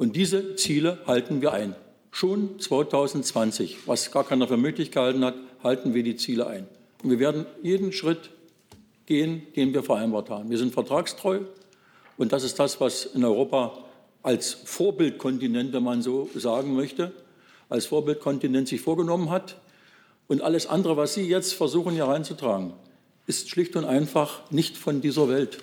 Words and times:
Und 0.00 0.16
diese 0.16 0.56
Ziele 0.56 0.96
halten 1.06 1.42
wir 1.42 1.52
ein. 1.52 1.76
Schon 2.10 2.58
2020, 2.58 3.86
was 3.86 4.10
gar 4.10 4.24
keiner 4.24 4.48
für 4.48 4.56
möglich 4.56 4.92
gehalten 4.92 5.22
hat, 5.22 5.34
halten 5.62 5.92
wir 5.92 6.02
die 6.02 6.16
Ziele 6.16 6.46
ein. 6.46 6.66
Und 7.02 7.10
wir 7.10 7.18
werden 7.18 7.44
jeden 7.62 7.92
Schritt 7.92 8.30
gehen, 9.04 9.42
den 9.56 9.74
wir 9.74 9.82
vereinbart 9.82 10.30
haben. 10.30 10.48
Wir 10.48 10.56
sind 10.56 10.72
vertragstreu 10.72 11.40
und 12.16 12.32
das 12.32 12.44
ist 12.44 12.58
das, 12.58 12.80
was 12.80 13.04
in 13.04 13.22
Europa 13.26 13.76
als 14.22 14.54
Vorbildkontinent, 14.64 15.74
wenn 15.74 15.82
man 15.82 16.00
so 16.00 16.30
sagen 16.34 16.74
möchte, 16.74 17.12
als 17.68 17.84
Vorbildkontinent 17.84 18.68
sich 18.68 18.80
vorgenommen 18.80 19.28
hat. 19.28 19.56
Und 20.28 20.40
alles 20.40 20.66
andere, 20.66 20.96
was 20.96 21.12
Sie 21.12 21.28
jetzt 21.28 21.52
versuchen 21.52 21.92
hier 21.92 22.06
reinzutragen, 22.06 22.72
ist 23.26 23.50
schlicht 23.50 23.76
und 23.76 23.84
einfach 23.84 24.50
nicht 24.50 24.78
von 24.78 25.02
dieser 25.02 25.28
Welt. 25.28 25.58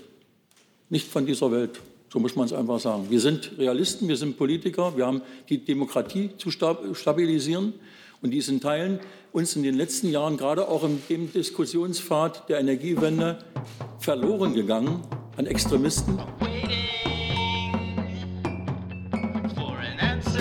Nicht 0.92 1.08
von 1.08 1.26
dieser 1.26 1.52
Welt. 1.52 1.80
So 2.10 2.20
muss 2.20 2.38
man 2.38 2.46
es 2.46 2.54
einfach 2.54 2.80
sagen. 2.80 3.08
Wir 3.10 3.20
sind 3.20 3.52
Realisten, 3.58 4.08
wir 4.08 4.16
sind 4.16 4.38
Politiker, 4.38 4.96
wir 4.96 5.06
haben 5.06 5.22
die 5.50 5.64
Demokratie 5.64 6.30
zu 6.38 6.52
stabilisieren 6.52 7.74
und 8.22 8.32
diesen 8.32 8.62
Teilen 8.62 9.00
uns 9.34 9.58
in 9.58 9.64
den 9.64 9.76
letzten 9.76 10.10
Jahren 10.10 10.38
gerade 10.38 10.70
auch 10.70 10.86
in 10.86 11.02
dem 11.10 11.32
Diskussionspfad 11.34 12.48
der 12.48 12.60
Energiewende 12.60 13.40
verloren 14.00 14.54
gegangen 14.54 15.02
an 15.36 15.48
Extremisten. 15.48 16.18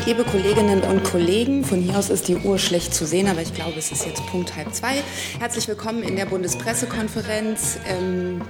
Liebe 0.06 0.22
Kolleginnen 0.22 0.82
und 0.82 1.02
Kollegen, 1.02 1.64
von 1.64 1.80
hier 1.80 1.98
aus 1.98 2.10
ist 2.10 2.28
die 2.28 2.36
Uhr 2.36 2.58
schlecht 2.58 2.94
zu 2.94 3.04
sehen, 3.04 3.26
aber 3.26 3.42
ich 3.42 3.52
glaube, 3.52 3.76
es 3.76 3.90
ist 3.90 4.06
jetzt 4.06 4.24
Punkt 4.28 4.54
halb 4.54 4.72
zwei. 4.72 5.02
Herzlich 5.40 5.66
willkommen 5.66 6.04
in 6.04 6.14
der 6.14 6.26
Bundespressekonferenz. 6.26 7.80
Ähm 7.88 8.40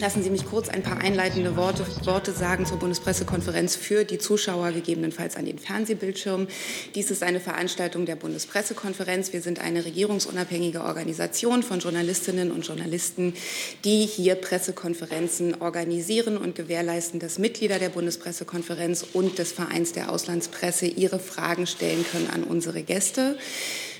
Lassen 0.00 0.22
Sie 0.22 0.30
mich 0.30 0.46
kurz 0.46 0.68
ein 0.68 0.84
paar 0.84 0.98
einleitende 0.98 1.56
Worte, 1.56 1.84
Worte, 2.06 2.30
sagen 2.30 2.66
zur 2.66 2.78
Bundespressekonferenz 2.78 3.74
für 3.74 4.04
die 4.04 4.18
Zuschauer, 4.18 4.70
gegebenenfalls 4.70 5.34
an 5.36 5.44
den 5.44 5.58
Fernsehbildschirmen. 5.58 6.46
Dies 6.94 7.10
ist 7.10 7.24
eine 7.24 7.40
Veranstaltung 7.40 8.06
der 8.06 8.14
Bundespressekonferenz. 8.14 9.32
Wir 9.32 9.40
sind 9.40 9.58
eine 9.58 9.84
regierungsunabhängige 9.84 10.82
Organisation 10.82 11.64
von 11.64 11.80
Journalistinnen 11.80 12.52
und 12.52 12.64
Journalisten, 12.64 13.34
die 13.84 14.06
hier 14.06 14.36
Pressekonferenzen 14.36 15.60
organisieren 15.60 16.36
und 16.36 16.54
gewährleisten, 16.54 17.18
dass 17.18 17.38
Mitglieder 17.38 17.80
der 17.80 17.88
Bundespressekonferenz 17.88 19.04
und 19.14 19.38
des 19.38 19.50
Vereins 19.50 19.94
der 19.94 20.12
Auslandspresse 20.12 20.86
ihre 20.86 21.18
Fragen 21.18 21.66
stellen 21.66 22.04
können 22.12 22.30
an 22.30 22.44
unsere 22.44 22.82
Gäste. 22.82 23.36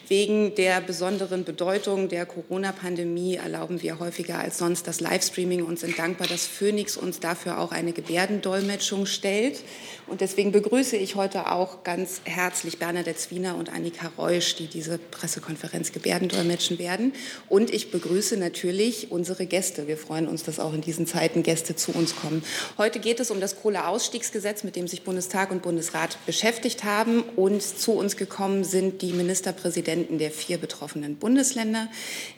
Wegen 0.09 0.55
der 0.55 0.81
besonderen 0.81 1.45
Bedeutung 1.45 2.09
der 2.09 2.25
Corona-Pandemie 2.25 3.34
erlauben 3.34 3.83
wir 3.83 3.98
häufiger 3.98 4.39
als 4.39 4.56
sonst 4.56 4.87
das 4.87 5.01
Livestreaming 5.01 5.62
und 5.62 5.78
sind 5.78 5.98
dankbar, 5.98 6.27
dass 6.27 6.47
Phoenix 6.47 6.97
uns 6.97 7.20
dafür 7.20 7.59
auch 7.59 7.73
eine 7.73 7.92
Gebärdendolmetschung 7.92 9.05
stellt. 9.05 9.62
Und 10.06 10.23
deswegen 10.23 10.51
begrüße 10.51 10.97
ich 10.97 11.17
heute 11.17 11.53
auch 11.53 11.84
ganz 11.84 12.23
herzlich 12.25 12.79
Bernadette 12.79 13.19
Zwiener 13.19 13.56
und 13.56 13.70
Annika 13.70 14.11
Reusch, 14.17 14.56
die 14.56 14.67
diese 14.67 14.97
Pressekonferenz 14.97 15.92
Gebärdendolmetschen 15.92 16.79
werden. 16.79 17.12
Und 17.51 17.70
ich 17.70 17.91
begrüße 17.91 18.39
natürlich 18.39 19.11
unsere 19.11 19.45
Gäste. 19.45 19.89
Wir 19.89 19.98
freuen 19.98 20.27
uns, 20.27 20.42
dass 20.42 20.59
auch 20.59 20.73
in 20.73 20.81
diesen 20.81 21.06
Zeiten 21.06 21.42
Gäste 21.42 21.77
zu 21.77 21.92
uns 21.92 22.17
kommen. 22.17 22.42
Heute 22.79 22.98
geht 22.98 23.20
es 23.20 23.31
um 23.31 23.41
das 23.41 23.61
Kohleausstiegsgesetz, 23.61 24.64
mit 24.64 24.75
dem 24.75 24.89
sich 24.89 25.03
Bundestag 25.03 25.51
und 25.51 25.61
Bundesrat 25.61 26.17
beschäftigt 26.25 26.84
haben. 26.84 27.25
Und 27.36 27.61
zu 27.61 27.92
uns 27.92 28.17
gekommen 28.17 28.64
sind 28.64 29.03
die 29.03 29.12
Ministerpräsidenten 29.12 29.97
der 30.18 30.30
vier 30.30 30.56
betroffenen 30.58 31.16
Bundesländer. 31.16 31.88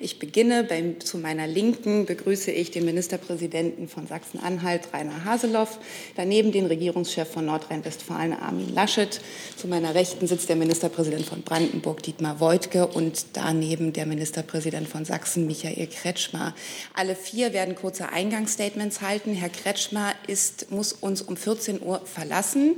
Ich 0.00 0.18
beginne 0.18 0.64
beim, 0.64 1.00
zu 1.00 1.18
meiner 1.18 1.46
Linken 1.46 2.04
begrüße 2.06 2.50
ich 2.50 2.72
den 2.72 2.84
Ministerpräsidenten 2.84 3.88
von 3.88 4.08
Sachsen-Anhalt, 4.08 4.92
Rainer 4.92 5.24
Haseloff, 5.24 5.78
daneben 6.16 6.50
den 6.50 6.66
Regierungschef 6.66 7.30
von 7.30 7.46
Nord 7.46 7.60
Nordrhein-Westfalen 7.60 8.32
Armin 8.32 8.74
Laschet. 8.74 9.20
Zu 9.56 9.68
meiner 9.68 9.94
Rechten 9.94 10.26
sitzt 10.26 10.48
der 10.48 10.56
Ministerpräsident 10.56 11.26
von 11.26 11.42
Brandenburg, 11.42 12.02
Dietmar 12.02 12.40
Woidke, 12.40 12.86
und 12.86 13.26
daneben 13.34 13.92
der 13.92 14.06
Ministerpräsident 14.06 14.88
von 14.88 15.04
Sachsen, 15.04 15.46
Michael 15.46 15.86
Kretschmer. 15.86 16.54
Alle 16.94 17.14
vier 17.14 17.52
werden 17.52 17.74
kurze 17.74 18.10
Eingangsstatements 18.10 19.02
halten. 19.02 19.34
Herr 19.34 19.50
Kretschmer 19.50 20.14
ist, 20.26 20.70
muss 20.70 20.92
uns 20.92 21.22
um 21.22 21.36
14 21.36 21.82
Uhr 21.82 22.00
verlassen. 22.04 22.76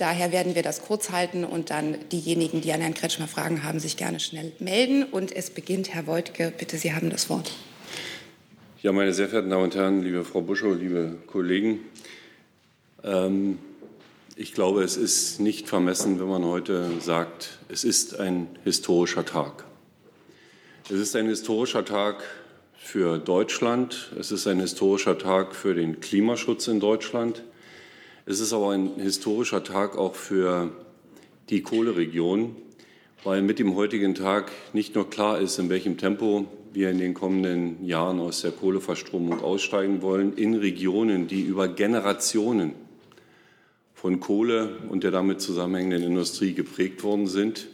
Daher 0.00 0.32
werden 0.32 0.54
wir 0.54 0.62
das 0.62 0.80
kurz 0.80 1.10
halten 1.10 1.44
und 1.44 1.68
dann 1.68 1.94
diejenigen, 2.10 2.62
die 2.62 2.72
an 2.72 2.80
Herrn 2.80 2.94
Kretschmer 2.94 3.28
Fragen 3.28 3.64
haben, 3.64 3.80
sich 3.80 3.98
gerne 3.98 4.18
schnell 4.18 4.52
melden. 4.58 5.04
Und 5.04 5.30
es 5.30 5.50
beginnt 5.50 5.92
Herr 5.92 6.06
Woidke. 6.06 6.54
Bitte, 6.56 6.78
Sie 6.78 6.94
haben 6.94 7.10
das 7.10 7.28
Wort. 7.28 7.52
Ja, 8.80 8.92
meine 8.92 9.12
sehr 9.12 9.28
verehrten 9.28 9.50
Damen 9.50 9.64
und 9.64 9.74
Herren, 9.74 10.02
liebe 10.02 10.24
Frau 10.24 10.40
Buschow, 10.40 10.74
liebe 10.74 11.18
Kollegen. 11.26 11.80
Ähm, 13.04 13.58
ich 14.36 14.54
glaube, 14.54 14.84
es 14.84 14.96
ist 14.96 15.38
nicht 15.38 15.68
vermessen, 15.68 16.18
wenn 16.18 16.28
man 16.28 16.46
heute 16.46 16.98
sagt, 17.00 17.58
es 17.68 17.84
ist 17.84 18.18
ein 18.18 18.48
historischer 18.64 19.26
Tag. 19.26 19.66
Es 20.84 20.98
ist 20.98 21.14
ein 21.14 21.26
historischer 21.26 21.84
Tag 21.84 22.24
für 22.78 23.18
Deutschland. 23.18 24.12
Es 24.18 24.32
ist 24.32 24.46
ein 24.46 24.60
historischer 24.60 25.18
Tag 25.18 25.54
für 25.54 25.74
den 25.74 26.00
Klimaschutz 26.00 26.68
in 26.68 26.80
Deutschland. 26.80 27.42
Es 28.30 28.38
ist 28.38 28.52
aber 28.52 28.70
ein 28.70 28.94
historischer 28.94 29.64
Tag 29.64 29.98
auch 29.98 30.14
für 30.14 30.70
die 31.48 31.62
Kohleregion, 31.62 32.54
weil 33.24 33.42
mit 33.42 33.58
dem 33.58 33.74
heutigen 33.74 34.14
Tag 34.14 34.52
nicht 34.72 34.94
nur 34.94 35.10
klar 35.10 35.40
ist, 35.40 35.58
in 35.58 35.68
welchem 35.68 35.98
Tempo 35.98 36.46
wir 36.72 36.90
in 36.90 36.98
den 36.98 37.12
kommenden 37.12 37.84
Jahren 37.84 38.20
aus 38.20 38.42
der 38.42 38.52
Kohleverstromung 38.52 39.42
aussteigen 39.42 40.00
wollen, 40.00 40.34
in 40.34 40.54
Regionen, 40.54 41.26
die 41.26 41.42
über 41.42 41.66
Generationen 41.66 42.74
von 43.94 44.20
Kohle 44.20 44.76
und 44.88 45.02
der 45.02 45.10
damit 45.10 45.40
zusammenhängenden 45.40 46.04
Industrie 46.04 46.54
geprägt 46.54 47.02
worden 47.02 47.26
sind. 47.26 47.66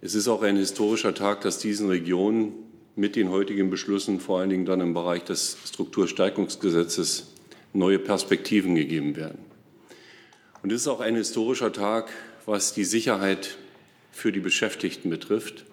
Es 0.00 0.14
ist 0.14 0.28
auch 0.28 0.40
ein 0.40 0.56
historischer 0.56 1.12
Tag, 1.12 1.42
dass 1.42 1.58
diesen 1.58 1.90
Regionen 1.90 2.54
mit 2.96 3.16
den 3.16 3.28
heutigen 3.28 3.68
Beschlüssen, 3.68 4.18
vor 4.18 4.38
allen 4.38 4.48
Dingen 4.48 4.64
dann 4.64 4.80
im 4.80 4.94
Bereich 4.94 5.24
des 5.24 5.58
Strukturstärkungsgesetzes, 5.66 7.31
neue 7.72 7.98
Perspektiven 7.98 8.74
gegeben 8.74 9.16
werden. 9.16 9.38
Und 10.62 10.70
es 10.70 10.82
ist 10.82 10.88
auch 10.88 11.00
ein 11.00 11.16
historischer 11.16 11.72
Tag, 11.72 12.10
was 12.46 12.72
die 12.72 12.84
Sicherheit 12.84 13.56
für 14.12 14.32
die 14.32 14.40
Beschäftigten 14.40 15.10
betrifft. 15.10 15.64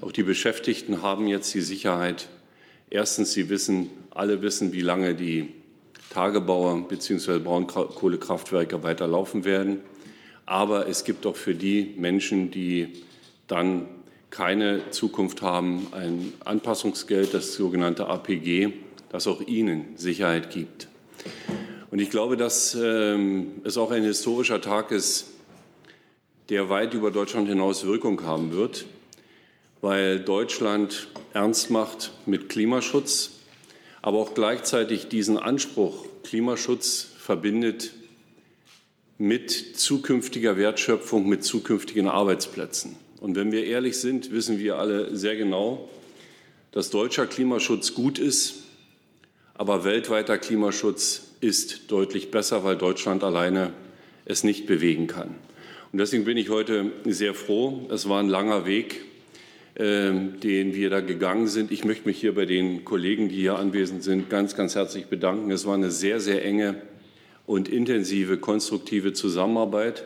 Auch 0.00 0.12
die 0.12 0.22
Beschäftigten 0.22 1.02
haben 1.02 1.26
jetzt 1.26 1.52
die 1.54 1.60
Sicherheit. 1.60 2.28
Erstens, 2.90 3.32
sie 3.32 3.48
wissen, 3.48 3.90
alle 4.10 4.42
wissen, 4.42 4.72
wie 4.72 4.80
lange 4.80 5.14
die 5.14 5.48
Tagebauer 6.10 6.88
bzw. 6.88 7.38
Braunkohlekraftwerke 7.38 8.82
weiterlaufen 8.82 9.44
werden. 9.44 9.80
Aber 10.46 10.88
es 10.88 11.04
gibt 11.04 11.26
auch 11.26 11.36
für 11.36 11.54
die 11.54 11.94
Menschen, 11.96 12.50
die 12.50 13.04
dann 13.46 13.86
keine 14.30 14.90
Zukunft 14.90 15.42
haben, 15.42 15.88
ein 15.92 16.32
Anpassungsgeld, 16.44 17.34
das 17.34 17.54
sogenannte 17.54 18.06
APG, 18.06 18.72
das 19.10 19.26
auch 19.26 19.40
ihnen 19.40 19.96
Sicherheit 19.96 20.50
gibt. 20.50 20.88
Und 21.90 22.00
ich 22.00 22.10
glaube, 22.10 22.36
dass 22.36 22.74
ähm, 22.74 23.62
es 23.64 23.76
auch 23.76 23.90
ein 23.90 24.02
historischer 24.02 24.60
Tag 24.60 24.90
ist, 24.90 25.26
der 26.48 26.68
weit 26.68 26.94
über 26.94 27.10
Deutschland 27.10 27.48
hinaus 27.48 27.84
Wirkung 27.84 28.22
haben 28.22 28.52
wird, 28.52 28.86
weil 29.80 30.20
Deutschland 30.20 31.08
ernst 31.32 31.70
macht 31.70 32.12
mit 32.26 32.48
Klimaschutz, 32.48 33.30
aber 34.02 34.18
auch 34.18 34.34
gleichzeitig 34.34 35.08
diesen 35.08 35.38
Anspruch 35.38 36.06
Klimaschutz 36.22 37.08
verbindet 37.18 37.92
mit 39.18 39.50
zukünftiger 39.50 40.56
Wertschöpfung, 40.56 41.28
mit 41.28 41.44
zukünftigen 41.44 42.06
Arbeitsplätzen. 42.06 42.96
Und 43.20 43.34
wenn 43.34 43.50
wir 43.50 43.64
ehrlich 43.64 43.98
sind, 43.98 44.30
wissen 44.30 44.58
wir 44.58 44.76
alle 44.76 45.16
sehr 45.16 45.36
genau, 45.36 45.88
dass 46.70 46.90
deutscher 46.90 47.26
Klimaschutz 47.26 47.94
gut 47.94 48.18
ist, 48.18 48.62
aber 49.58 49.84
weltweiter 49.84 50.38
Klimaschutz 50.38 51.32
ist 51.40 51.90
deutlich 51.90 52.30
besser, 52.30 52.62
weil 52.64 52.76
Deutschland 52.76 53.24
alleine 53.24 53.72
es 54.24 54.44
nicht 54.44 54.66
bewegen 54.66 55.08
kann. 55.08 55.34
Und 55.92 55.98
deswegen 55.98 56.24
bin 56.24 56.36
ich 56.36 56.48
heute 56.48 56.92
sehr 57.04 57.34
froh. 57.34 57.88
Es 57.90 58.08
war 58.08 58.20
ein 58.20 58.28
langer 58.28 58.66
Weg, 58.66 59.02
ähm, 59.74 60.38
den 60.40 60.74
wir 60.74 60.90
da 60.90 61.00
gegangen 61.00 61.48
sind. 61.48 61.72
Ich 61.72 61.84
möchte 61.84 62.06
mich 62.06 62.20
hier 62.20 62.34
bei 62.34 62.46
den 62.46 62.84
Kollegen, 62.84 63.28
die 63.28 63.36
hier 63.36 63.58
anwesend 63.58 64.04
sind, 64.04 64.30
ganz, 64.30 64.54
ganz 64.54 64.76
herzlich 64.76 65.06
bedanken. 65.06 65.50
Es 65.50 65.66
war 65.66 65.74
eine 65.74 65.90
sehr, 65.90 66.20
sehr 66.20 66.44
enge 66.44 66.76
und 67.44 67.68
intensive, 67.68 68.36
konstruktive 68.36 69.12
Zusammenarbeit. 69.12 70.04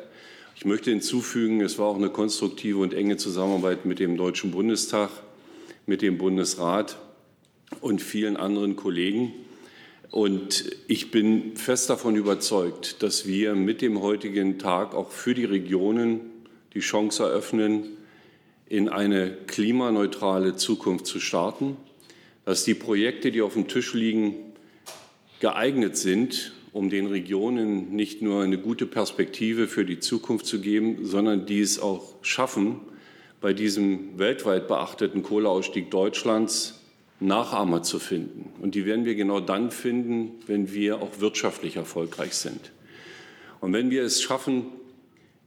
Ich 0.56 0.64
möchte 0.64 0.90
hinzufügen, 0.90 1.60
es 1.60 1.78
war 1.78 1.87
auch 1.87 1.96
eine 1.96 2.10
konstruktive 2.10 2.78
und 2.78 2.94
enge 2.94 3.19
Zusammenarbeit 3.19 3.84
mit 3.84 3.98
dem 3.98 4.16
Deutschen 4.16 4.50
Bundestag, 4.50 5.10
mit 5.84 6.00
dem 6.00 6.16
Bundesrat 6.16 6.96
und 7.81 8.00
vielen 8.00 8.37
anderen 8.37 8.76
Kollegen. 8.76 9.32
Und 10.12 10.66
ich 10.88 11.10
bin 11.10 11.56
fest 11.56 11.88
davon 11.88 12.16
überzeugt, 12.16 13.02
dass 13.02 13.26
wir 13.26 13.54
mit 13.54 13.80
dem 13.80 14.02
heutigen 14.02 14.58
Tag 14.58 14.94
auch 14.94 15.10
für 15.10 15.32
die 15.32 15.46
Regionen 15.46 16.20
die 16.74 16.80
Chance 16.80 17.22
eröffnen, 17.22 17.96
in 18.68 18.90
eine 18.90 19.30
klimaneutrale 19.46 20.54
Zukunft 20.54 21.06
zu 21.06 21.18
starten, 21.18 21.78
dass 22.44 22.62
die 22.64 22.74
Projekte, 22.74 23.32
die 23.32 23.40
auf 23.40 23.54
dem 23.54 23.68
Tisch 23.68 23.94
liegen, 23.94 24.34
geeignet 25.40 25.96
sind, 25.96 26.52
um 26.74 26.90
den 26.90 27.06
Regionen 27.06 27.96
nicht 27.96 28.20
nur 28.20 28.42
eine 28.42 28.58
gute 28.58 28.84
Perspektive 28.84 29.66
für 29.66 29.86
die 29.86 29.98
Zukunft 29.98 30.44
zu 30.44 30.60
geben, 30.60 31.06
sondern 31.06 31.46
die 31.46 31.60
es 31.60 31.78
auch 31.80 32.16
schaffen, 32.20 32.80
bei 33.40 33.54
diesem 33.54 34.18
weltweit 34.18 34.68
beachteten 34.68 35.22
Kohleausstieg 35.22 35.90
Deutschlands 35.90 36.81
Nachahmer 37.22 37.82
zu 37.82 37.98
finden. 37.98 38.52
Und 38.60 38.74
die 38.74 38.84
werden 38.84 39.04
wir 39.04 39.14
genau 39.14 39.40
dann 39.40 39.70
finden, 39.70 40.32
wenn 40.46 40.72
wir 40.72 41.00
auch 41.00 41.20
wirtschaftlich 41.20 41.76
erfolgreich 41.76 42.34
sind. 42.34 42.72
Und 43.60 43.72
wenn 43.72 43.90
wir 43.90 44.02
es 44.02 44.22
schaffen, 44.22 44.66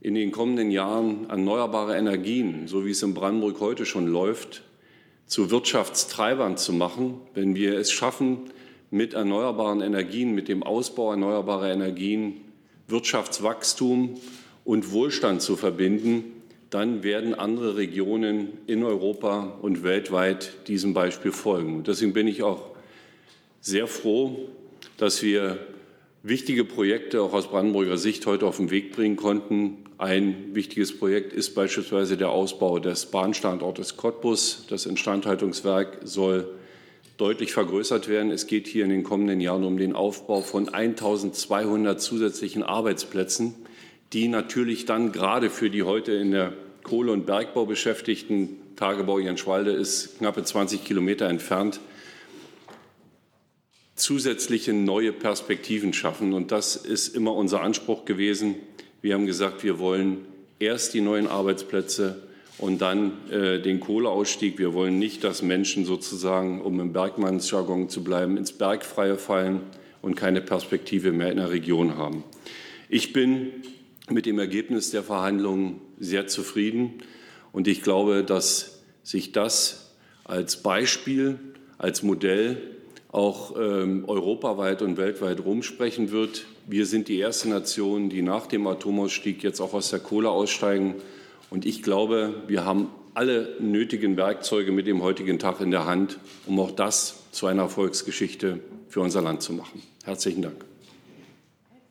in 0.00 0.14
den 0.14 0.30
kommenden 0.30 0.70
Jahren 0.70 1.28
erneuerbare 1.28 1.96
Energien, 1.96 2.68
so 2.68 2.84
wie 2.84 2.90
es 2.90 3.02
in 3.02 3.14
Brandenburg 3.14 3.60
heute 3.60 3.86
schon 3.86 4.06
läuft, 4.06 4.62
zu 5.26 5.50
Wirtschaftstreibern 5.50 6.56
zu 6.56 6.72
machen, 6.72 7.20
wenn 7.34 7.54
wir 7.54 7.78
es 7.78 7.90
schaffen, 7.90 8.38
mit 8.90 9.14
erneuerbaren 9.14 9.80
Energien, 9.80 10.34
mit 10.34 10.48
dem 10.48 10.62
Ausbau 10.62 11.10
erneuerbarer 11.10 11.72
Energien 11.72 12.40
Wirtschaftswachstum 12.88 14.20
und 14.64 14.92
Wohlstand 14.92 15.42
zu 15.42 15.56
verbinden, 15.56 16.35
dann 16.70 17.02
werden 17.02 17.34
andere 17.34 17.76
Regionen 17.76 18.58
in 18.66 18.82
Europa 18.82 19.58
und 19.62 19.82
weltweit 19.82 20.68
diesem 20.68 20.94
Beispiel 20.94 21.32
folgen. 21.32 21.84
Deswegen 21.84 22.12
bin 22.12 22.26
ich 22.26 22.42
auch 22.42 22.70
sehr 23.60 23.86
froh, 23.86 24.48
dass 24.96 25.22
wir 25.22 25.58
wichtige 26.22 26.64
Projekte 26.64 27.22
auch 27.22 27.32
aus 27.32 27.48
Brandenburger 27.48 27.98
Sicht 27.98 28.26
heute 28.26 28.46
auf 28.46 28.56
den 28.56 28.70
Weg 28.70 28.92
bringen 28.92 29.16
konnten. 29.16 29.78
Ein 29.98 30.54
wichtiges 30.54 30.98
Projekt 30.98 31.32
ist 31.32 31.54
beispielsweise 31.54 32.16
der 32.16 32.30
Ausbau 32.30 32.78
des 32.80 33.06
Bahnstandortes 33.06 33.96
Cottbus. 33.96 34.66
Das 34.68 34.86
Instandhaltungswerk 34.86 35.98
soll 36.02 36.48
deutlich 37.16 37.52
vergrößert 37.52 38.08
werden. 38.08 38.30
Es 38.30 38.46
geht 38.46 38.66
hier 38.66 38.84
in 38.84 38.90
den 38.90 39.04
kommenden 39.04 39.40
Jahren 39.40 39.64
um 39.64 39.78
den 39.78 39.94
Aufbau 39.94 40.42
von 40.42 40.68
1200 40.68 42.00
zusätzlichen 42.00 42.62
Arbeitsplätzen, 42.62 43.54
die 44.12 44.28
natürlich 44.28 44.86
dann 44.86 45.12
gerade 45.12 45.50
für 45.50 45.70
die 45.70 45.82
heute 45.82 46.12
in 46.12 46.30
der 46.30 46.52
Kohle- 46.82 47.12
und 47.12 47.26
Bergbau 47.26 47.66
beschäftigten, 47.66 48.56
Tagebau 48.76 49.18
Jenschwalde 49.18 49.72
ist 49.72 50.18
knappe 50.18 50.44
20 50.44 50.84
Kilometer 50.84 51.28
entfernt, 51.28 51.80
zusätzliche 53.96 54.72
neue 54.72 55.12
Perspektiven 55.12 55.92
schaffen. 55.92 56.34
Und 56.34 56.52
das 56.52 56.76
ist 56.76 57.16
immer 57.16 57.34
unser 57.34 57.62
Anspruch 57.62 58.04
gewesen. 58.04 58.54
Wir 59.00 59.14
haben 59.14 59.26
gesagt, 59.26 59.64
wir 59.64 59.78
wollen 59.78 60.26
erst 60.58 60.94
die 60.94 61.00
neuen 61.00 61.26
Arbeitsplätze 61.26 62.22
und 62.58 62.80
dann 62.80 63.12
äh, 63.30 63.60
den 63.60 63.80
Kohleausstieg. 63.80 64.58
Wir 64.58 64.74
wollen 64.74 64.98
nicht, 64.98 65.24
dass 65.24 65.42
Menschen 65.42 65.84
sozusagen, 65.84 66.60
um 66.60 66.78
im 66.80 66.92
Bergmannsjargon 66.92 67.88
zu 67.88 68.04
bleiben, 68.04 68.36
ins 68.36 68.52
Bergfreie 68.52 69.16
fallen 69.16 69.60
und 70.02 70.14
keine 70.14 70.40
Perspektive 70.40 71.12
mehr 71.12 71.30
in 71.30 71.38
der 71.38 71.50
Region 71.50 71.96
haben. 71.96 72.22
Ich 72.88 73.12
bin 73.12 73.50
mit 74.08 74.26
dem 74.26 74.38
Ergebnis 74.38 74.90
der 74.90 75.02
Verhandlungen 75.02 75.80
sehr 75.98 76.26
zufrieden 76.26 77.02
und 77.52 77.68
ich 77.68 77.82
glaube, 77.82 78.22
dass 78.22 78.82
sich 79.02 79.32
das 79.32 79.94
als 80.24 80.62
Beispiel, 80.62 81.38
als 81.78 82.02
Modell 82.02 82.60
auch 83.10 83.54
ähm, 83.58 84.04
europaweit 84.06 84.82
und 84.82 84.98
weltweit 84.98 85.40
rumsprechen 85.40 86.10
wird. 86.10 86.44
Wir 86.66 86.84
sind 86.84 87.08
die 87.08 87.18
erste 87.18 87.48
Nation, 87.48 88.10
die 88.10 88.20
nach 88.20 88.46
dem 88.46 88.66
Atomausstieg 88.66 89.42
jetzt 89.42 89.60
auch 89.60 89.72
aus 89.72 89.88
der 89.88 90.00
Kohle 90.00 90.28
aussteigen. 90.28 90.96
Und 91.48 91.64
ich 91.64 91.82
glaube, 91.82 92.42
wir 92.46 92.66
haben 92.66 92.90
alle 93.14 93.56
nötigen 93.58 94.18
Werkzeuge 94.18 94.70
mit 94.70 94.86
dem 94.86 95.02
heutigen 95.02 95.38
Tag 95.38 95.62
in 95.62 95.70
der 95.70 95.86
Hand, 95.86 96.18
um 96.44 96.60
auch 96.60 96.72
das 96.72 97.22
zu 97.30 97.46
einer 97.46 97.62
Erfolgsgeschichte 97.62 98.60
für 98.88 99.00
unser 99.00 99.22
Land 99.22 99.40
zu 99.40 99.54
machen. 99.54 99.82
Herzlichen 100.04 100.42
Dank. 100.42 100.62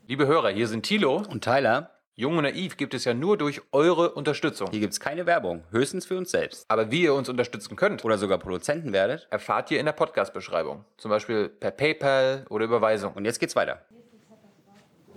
Liebe 0.08 0.28
Hörer, 0.28 0.50
hier 0.50 0.68
sind 0.68 0.84
Thilo 0.84 1.24
und 1.28 1.44
Tyler. 1.44 1.95
Jung 2.18 2.38
und 2.38 2.44
Naiv 2.44 2.78
gibt 2.78 2.94
es 2.94 3.04
ja 3.04 3.14
nur 3.14 3.38
durch 3.38 3.62
eure 3.74 4.12
Unterstützung. 4.12 4.70
Hier 4.72 4.80
gibt 4.80 4.94
es 4.94 5.02
keine 5.02 5.26
Werbung, 5.26 5.66
höchstens 5.72 6.06
für 6.06 6.18
uns 6.18 6.32
selbst. 6.32 6.64
Aber 6.70 6.90
wie 6.90 7.02
ihr 7.02 7.14
uns 7.14 7.28
unterstützen 7.28 7.76
könnt 7.76 8.06
oder 8.06 8.18
sogar 8.18 8.38
Produzenten 8.38 8.94
werdet, 8.94 9.28
erfahrt 9.32 9.70
ihr 9.70 9.82
in 9.82 9.86
der 9.86 9.92
Podcast-Beschreibung. 9.92 10.86
Zum 10.96 11.12
Beispiel 11.12 11.50
per 11.50 11.72
PayPal 11.72 12.46
oder 12.50 12.64
Überweisung. 12.64 13.12
Und 13.16 13.26
jetzt 13.26 13.42
geht's 13.42 13.58
weiter. 13.58 13.86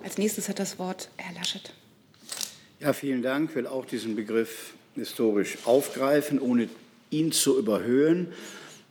Als 0.02 0.18
nächstes 0.18 0.48
hat 0.48 0.58
das 0.58 0.80
Wort 0.80 1.08
Herr 1.18 1.32
Laschet. 1.36 1.72
Ja, 2.80 2.92
vielen 2.92 3.22
Dank. 3.22 3.50
Ich 3.50 3.54
will 3.54 3.68
auch 3.68 3.84
diesen 3.84 4.16
Begriff 4.16 4.74
historisch 4.96 5.58
aufgreifen, 5.66 6.40
ohne 6.40 6.68
ihn 7.10 7.30
zu 7.30 7.60
überhöhen. 7.60 8.32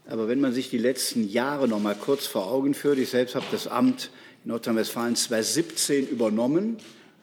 Aber 0.08 0.28
wenn 0.28 0.40
man 0.40 0.54
sich 0.54 0.70
die 0.70 0.78
letzten 0.78 1.28
Jahre 1.28 1.68
noch 1.68 1.78
mal 1.78 1.94
kurz 1.94 2.26
vor 2.26 2.50
Augen 2.50 2.72
führt, 2.72 2.96
ich 2.96 3.10
selbst 3.10 3.34
habe 3.34 3.44
das 3.50 3.68
Amt 3.68 4.10
in 4.44 4.48
Nordrhein-Westfalen 4.52 5.14
2017 5.14 6.08
übernommen 6.08 6.78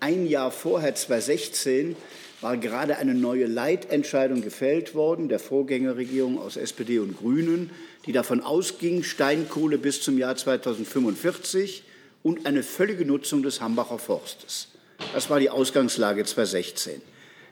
ein 0.06 0.28
Jahr 0.28 0.52
vorher, 0.52 0.94
2016, 0.94 1.96
war 2.40 2.58
gerade 2.58 2.98
eine 2.98 3.16
neue 3.16 3.48
Leitentscheidung 3.48 4.44
gefällt 4.44 4.94
worden 4.94 5.30
der 5.30 5.40
Vorgängerregierung 5.40 6.38
aus 6.38 6.58
SPD 6.58 7.00
und 7.00 7.18
Grünen, 7.18 7.72
die 8.06 8.12
davon 8.12 8.42
ausging, 8.42 9.02
Steinkohle 9.02 9.80
bis 9.80 10.04
zum 10.04 10.20
Jahr 10.20 10.36
2045 10.36 11.82
und 12.22 12.46
eine 12.46 12.62
völlige 12.62 13.04
Nutzung 13.04 13.42
des 13.42 13.62
Hambacher 13.62 13.98
Forstes. 13.98 14.68
Das 15.16 15.32
war 15.32 15.40
die 15.40 15.50
Ausgangslage 15.50 16.24
2016. 16.24 17.02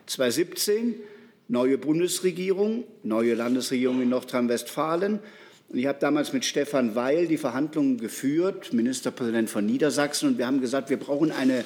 2017 0.06 0.94
neue 1.48 1.76
Bundesregierung, 1.76 2.84
neue 3.02 3.34
Landesregierung 3.34 4.00
in 4.00 4.10
Nordrhein-Westfalen. 4.10 5.18
Und 5.70 5.78
ich 5.78 5.86
habe 5.86 5.98
damals 5.98 6.32
mit 6.32 6.44
Stefan 6.44 6.94
Weil 6.94 7.26
die 7.26 7.36
Verhandlungen 7.36 7.98
geführt, 7.98 8.72
Ministerpräsident 8.72 9.50
von 9.50 9.66
Niedersachsen, 9.66 10.28
und 10.28 10.38
wir 10.38 10.46
haben 10.46 10.60
gesagt, 10.60 10.88
wir 10.88 10.98
brauchen 10.98 11.32
eine 11.32 11.64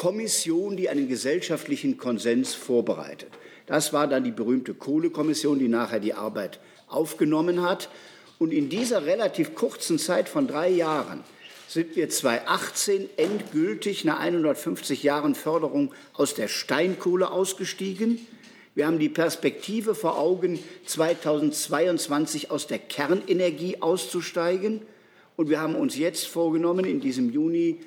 Kommission, 0.00 0.78
die 0.78 0.88
einen 0.88 1.08
gesellschaftlichen 1.08 1.98
Konsens 1.98 2.54
vorbereitet. 2.54 3.28
Das 3.66 3.92
war 3.92 4.06
dann 4.06 4.24
die 4.24 4.30
berühmte 4.30 4.72
Kohlekommission, 4.72 5.58
die 5.58 5.68
nachher 5.68 6.00
die 6.00 6.14
Arbeit 6.14 6.58
aufgenommen 6.88 7.60
hat. 7.60 7.90
Und 8.38 8.50
in 8.54 8.70
dieser 8.70 9.04
relativ 9.04 9.54
kurzen 9.54 9.98
Zeit 9.98 10.30
von 10.30 10.48
drei 10.48 10.70
Jahren 10.70 11.22
sind 11.68 11.96
wir 11.96 12.08
2018 12.08 13.10
endgültig 13.18 14.06
nach 14.06 14.20
150 14.20 15.02
Jahren 15.02 15.34
Förderung 15.34 15.92
aus 16.14 16.32
der 16.32 16.48
Steinkohle 16.48 17.30
ausgestiegen. 17.30 18.26
Wir 18.74 18.86
haben 18.86 19.00
die 19.00 19.10
Perspektive 19.10 19.94
vor 19.94 20.18
Augen, 20.18 20.58
2022 20.86 22.50
aus 22.50 22.66
der 22.66 22.78
Kernenergie 22.78 23.82
auszusteigen. 23.82 24.80
Und 25.36 25.50
wir 25.50 25.60
haben 25.60 25.74
uns 25.74 25.98
jetzt 25.98 26.26
vorgenommen, 26.26 26.86
in 26.86 27.00
diesem 27.00 27.28
Juni 27.30 27.80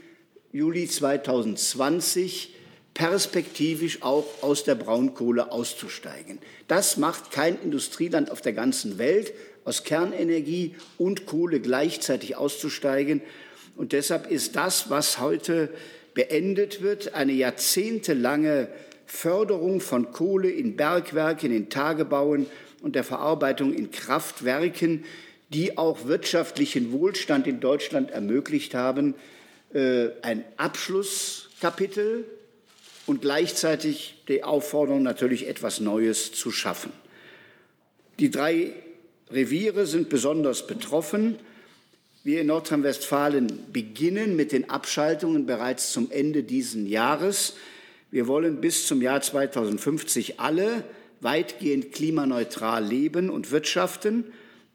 Juli 0.53 0.87
2020 0.87 2.53
perspektivisch 2.93 4.03
auch 4.03 4.27
aus 4.41 4.63
der 4.63 4.75
Braunkohle 4.75 5.51
auszusteigen. 5.51 6.37
Das 6.67 6.97
macht 6.97 7.31
kein 7.31 7.59
Industrieland 7.59 8.29
auf 8.29 8.41
der 8.41 8.53
ganzen 8.53 8.99
Welt, 8.99 9.33
aus 9.65 9.83
Kernenergie 9.83 10.75
und 10.99 11.25
Kohle 11.25 11.59
gleichzeitig 11.59 12.35
auszusteigen. 12.35 13.23
Und 13.75 13.93
deshalb 13.93 14.29
ist 14.29 14.55
das, 14.55 14.91
was 14.91 15.19
heute 15.19 15.69
beendet 16.13 16.83
wird, 16.83 17.15
eine 17.15 17.33
jahrzehntelange 17.33 18.67
Förderung 19.07 19.81
von 19.81 20.11
Kohle 20.11 20.51
in 20.51 20.75
Bergwerken, 20.75 21.51
in 21.51 21.69
Tagebauen 21.71 22.45
und 22.83 22.93
der 22.93 23.03
Verarbeitung 23.03 23.73
in 23.73 23.89
Kraftwerken, 23.89 25.03
die 25.49 25.79
auch 25.79 26.05
wirtschaftlichen 26.05 26.91
Wohlstand 26.91 27.47
in 27.47 27.59
Deutschland 27.59 28.11
ermöglicht 28.11 28.75
haben, 28.75 29.15
äh, 29.73 30.09
ein 30.21 30.45
Abschlusskapitel 30.57 32.25
und 33.05 33.21
gleichzeitig 33.21 34.23
die 34.27 34.43
Aufforderung, 34.43 35.03
natürlich 35.03 35.47
etwas 35.47 35.79
Neues 35.79 36.31
zu 36.31 36.51
schaffen. 36.51 36.91
Die 38.19 38.29
drei 38.29 38.73
Reviere 39.31 39.85
sind 39.85 40.09
besonders 40.09 40.67
betroffen. 40.67 41.39
Wir 42.23 42.41
in 42.41 42.47
Nordrhein-Westfalen 42.47 43.71
beginnen 43.73 44.35
mit 44.35 44.51
den 44.51 44.69
Abschaltungen 44.69 45.45
bereits 45.45 45.91
zum 45.91 46.11
Ende 46.11 46.43
dieses 46.43 46.87
Jahres. 46.87 47.55
Wir 48.11 48.27
wollen 48.27 48.61
bis 48.61 48.87
zum 48.87 49.01
Jahr 49.01 49.21
2050 49.21 50.39
alle 50.39 50.83
weitgehend 51.19 51.91
klimaneutral 51.91 52.85
leben 52.85 53.29
und 53.29 53.51
wirtschaften. 53.51 54.25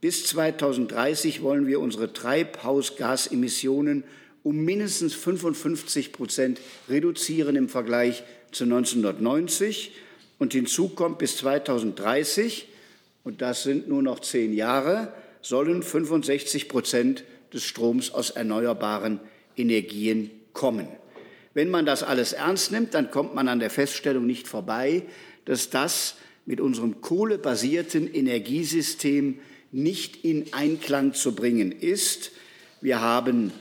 Bis 0.01 0.27
2030 0.27 1.43
wollen 1.43 1.67
wir 1.67 1.81
unsere 1.81 2.13
Treibhausgasemissionen 2.13 4.05
um 4.49 4.65
mindestens 4.65 5.13
55 5.13 6.11
Prozent 6.11 6.59
reduzieren 6.89 7.55
im 7.55 7.69
Vergleich 7.69 8.23
zu 8.51 8.65
1990. 8.65 9.93
Und 10.39 10.55
hinzu 10.55 10.89
kommt 10.89 11.19
bis 11.19 11.37
2030, 11.37 12.67
und 13.25 13.43
das 13.43 13.63
sind 13.63 13.89
nur 13.89 14.03
noch 14.03 14.21
zehn 14.21 14.55
Jahre, 14.55 15.13
sollen 15.43 15.83
65 15.83 16.67
Prozent 16.67 17.25
des 17.53 17.65
Stroms 17.65 18.11
aus 18.11 18.31
erneuerbaren 18.31 19.21
Energien 19.55 20.31
kommen. 20.55 20.89
Wenn 21.53 21.69
man 21.69 21.85
das 21.85 22.03
alles 22.03 22.33
ernst 22.33 22.73
nimmt, 22.73 22.95
dann 22.95 23.11
kommt 23.11 23.35
man 23.35 23.49
an 23.49 23.59
der 23.59 23.69
Feststellung 23.69 24.25
nicht 24.25 24.49
vorbei, 24.49 25.03
dass 25.45 25.69
das 25.69 26.15
mit 26.47 26.63
unserem 26.63 27.03
kohlebasierten 27.03 28.11
Energiesystem 28.15 29.41
nicht 29.73 30.25
in 30.25 30.55
Einklang 30.55 31.13
zu 31.13 31.35
bringen 31.35 31.71
ist. 31.71 32.33
Wir 32.81 33.03
haben 33.03 33.53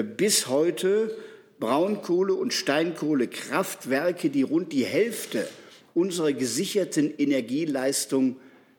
bis 0.00 0.46
heute 0.46 1.14
Braunkohle- 1.60 2.32
und 2.32 2.54
Steinkohlekraftwerke, 2.54 4.30
die 4.30 4.42
rund 4.42 4.72
die 4.72 4.84
Hälfte 4.84 5.46
unserer 5.94 6.32
gesicherten 6.32 7.12
Energieleistung 7.18 8.36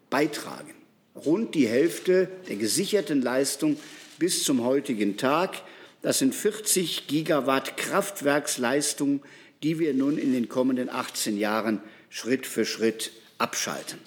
beitragen. 0.10 0.74
Rund 1.16 1.54
die 1.54 1.68
Hälfte 1.68 2.30
der 2.50 2.56
gesicherten 2.56 3.22
Leistung 3.22 3.78
bis 4.18 4.44
zum 4.44 4.64
heutigen 4.64 5.16
Tag. 5.16 5.62
Das 6.02 6.18
sind 6.20 6.34
40 6.34 7.08
Gigawatt 7.08 7.78
Kraftwerksleistung, 7.78 9.22
die 9.62 9.78
wir 9.78 9.94
nun 9.94 10.18
in 10.18 10.34
den 10.34 10.50
kommenden 10.50 10.90
18 10.90 11.38
Jahren 11.38 11.82
Schritt 12.10 12.48
für 12.48 12.66
Schritt 12.66 13.12
abschalten. 13.38 14.00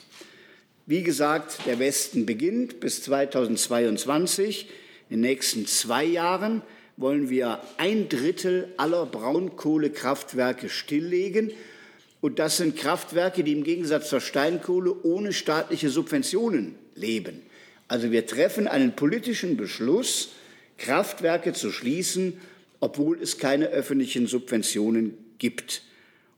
Wie 0.87 1.03
gesagt, 1.03 1.67
der 1.67 1.79
Westen 1.79 2.27
beginnt 2.27 2.81
bis 2.81 3.03
2022. 3.03 4.69
In 5.09 5.17
den 5.17 5.21
nächsten 5.21 5.67
zwei 5.67 6.05
Jahren 6.05 6.63
wollen 6.97 7.29
wir 7.29 7.61
ein 7.77 8.09
Drittel 8.09 8.69
aller 8.77 9.07
Braunkohlekraftwerke 9.07 10.69
stilllegen. 10.69 11.53
Und 12.21 12.39
das 12.39 12.57
sind 12.57 12.77
Kraftwerke, 12.77 13.45
die 13.45 13.53
im 13.53 13.65
Gegensatz 13.65 14.09
zur 14.09 14.21
Steinkohle 14.21 14.95
ohne 15.03 15.33
staatliche 15.33 15.91
Subventionen 15.91 16.75
leben. 16.95 17.43
Also 17.89 18.11
wir 18.11 18.27
treffen 18.27 18.67
einen 18.67 18.97
politischen 18.97 19.57
Beschluss, 19.57 20.31
Kraftwerke 20.79 21.53
zu 21.53 21.71
schließen, 21.71 22.41
obwohl 22.81 23.21
es 23.21 23.39
keine 23.39 23.69
öffentlichen 23.69 24.27
Subventionen 24.27 25.17
gibt. 25.39 25.83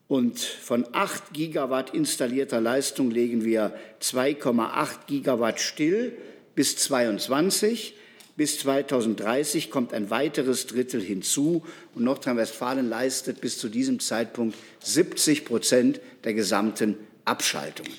Und 0.08 0.38
von 0.38 0.86
8 0.92 1.32
Gigawatt 1.32 1.94
installierter 1.94 2.60
Leistung 2.60 3.10
legen 3.10 3.44
wir 3.44 3.74
2,8 4.00 5.06
Gigawatt 5.06 5.60
still 5.60 6.16
bis 6.54 6.76
22. 6.76 7.94
Bis 8.38 8.60
2030 8.60 9.68
kommt 9.68 9.92
ein 9.92 10.10
weiteres 10.10 10.68
Drittel 10.68 11.00
hinzu 11.00 11.64
und 11.96 12.04
Nordrhein-Westfalen 12.04 12.88
leistet 12.88 13.40
bis 13.40 13.58
zu 13.58 13.68
diesem 13.68 13.98
Zeitpunkt 13.98 14.56
70 14.78 15.44
Prozent 15.44 16.00
der 16.22 16.34
gesamten 16.34 16.94
Abschaltungen. 17.24 17.92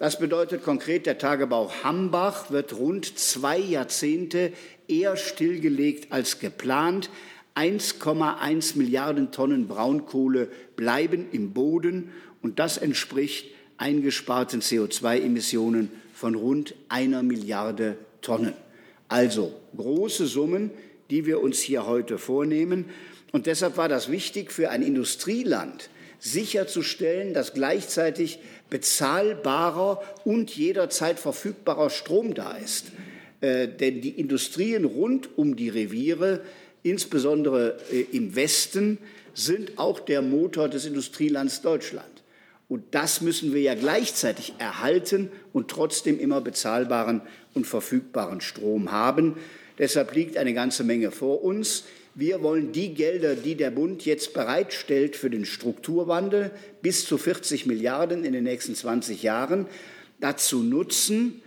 Das 0.00 0.18
bedeutet 0.18 0.64
konkret, 0.64 1.06
der 1.06 1.18
Tagebau 1.18 1.70
Hambach 1.84 2.50
wird 2.50 2.76
rund 2.76 3.20
zwei 3.20 3.56
Jahrzehnte 3.56 4.52
eher 4.88 5.16
stillgelegt 5.16 6.10
als 6.10 6.40
geplant. 6.40 7.08
1,1 7.54 8.76
Milliarden 8.76 9.30
Tonnen 9.30 9.68
Braunkohle 9.68 10.48
bleiben 10.74 11.26
im 11.30 11.52
Boden 11.52 12.10
und 12.42 12.58
das 12.58 12.78
entspricht 12.78 13.46
eingesparten 13.76 14.60
CO2-Emissionen 14.60 15.92
von 16.12 16.34
rund 16.34 16.74
einer 16.88 17.22
Milliarde 17.22 17.96
Tonnen. 18.22 18.54
Also 19.08 19.54
große 19.76 20.26
Summen, 20.26 20.70
die 21.10 21.26
wir 21.26 21.40
uns 21.40 21.58
hier 21.60 21.86
heute 21.86 22.18
vornehmen. 22.18 22.86
Und 23.32 23.46
deshalb 23.46 23.76
war 23.76 23.88
das 23.88 24.10
wichtig 24.10 24.52
für 24.52 24.70
ein 24.70 24.82
Industrieland, 24.82 25.90
sicherzustellen, 26.18 27.34
dass 27.34 27.54
gleichzeitig 27.54 28.38
bezahlbarer 28.70 30.02
und 30.24 30.54
jederzeit 30.54 31.18
verfügbarer 31.18 31.90
Strom 31.90 32.34
da 32.34 32.52
ist. 32.52 32.86
Äh, 33.40 33.68
denn 33.68 34.00
die 34.00 34.18
Industrien 34.18 34.84
rund 34.84 35.38
um 35.38 35.56
die 35.56 35.68
Reviere, 35.68 36.40
insbesondere 36.82 37.78
äh, 37.92 38.00
im 38.12 38.34
Westen, 38.34 38.98
sind 39.32 39.78
auch 39.78 40.00
der 40.00 40.22
Motor 40.22 40.68
des 40.68 40.84
Industrielands 40.84 41.62
Deutschland. 41.62 42.18
Und 42.68 42.82
das 42.90 43.20
müssen 43.22 43.54
wir 43.54 43.62
ja 43.62 43.74
gleichzeitig 43.74 44.54
erhalten 44.58 45.30
und 45.52 45.68
trotzdem 45.68 46.18
immer 46.18 46.40
bezahlbaren 46.40 47.22
und 47.58 47.66
verfügbaren 47.66 48.40
Strom 48.40 48.90
haben. 48.90 49.36
Deshalb 49.78 50.14
liegt 50.14 50.36
eine 50.36 50.54
ganze 50.54 50.84
Menge 50.84 51.10
vor 51.10 51.44
uns. 51.44 51.84
Wir 52.14 52.42
wollen 52.42 52.72
die 52.72 52.94
Gelder, 52.94 53.34
die 53.34 53.54
der 53.54 53.70
Bund 53.70 54.04
jetzt 54.04 54.32
bereitstellt 54.32 55.14
für 55.14 55.28
den 55.28 55.44
Strukturwandel, 55.44 56.50
bis 56.82 57.04
zu 57.04 57.18
40 57.18 57.66
Milliarden 57.66 58.24
in 58.24 58.32
den 58.32 58.44
nächsten 58.44 58.74
20 58.74 59.22
Jahren, 59.22 59.66
dazu 60.20 60.62
nutzen, 60.62 61.42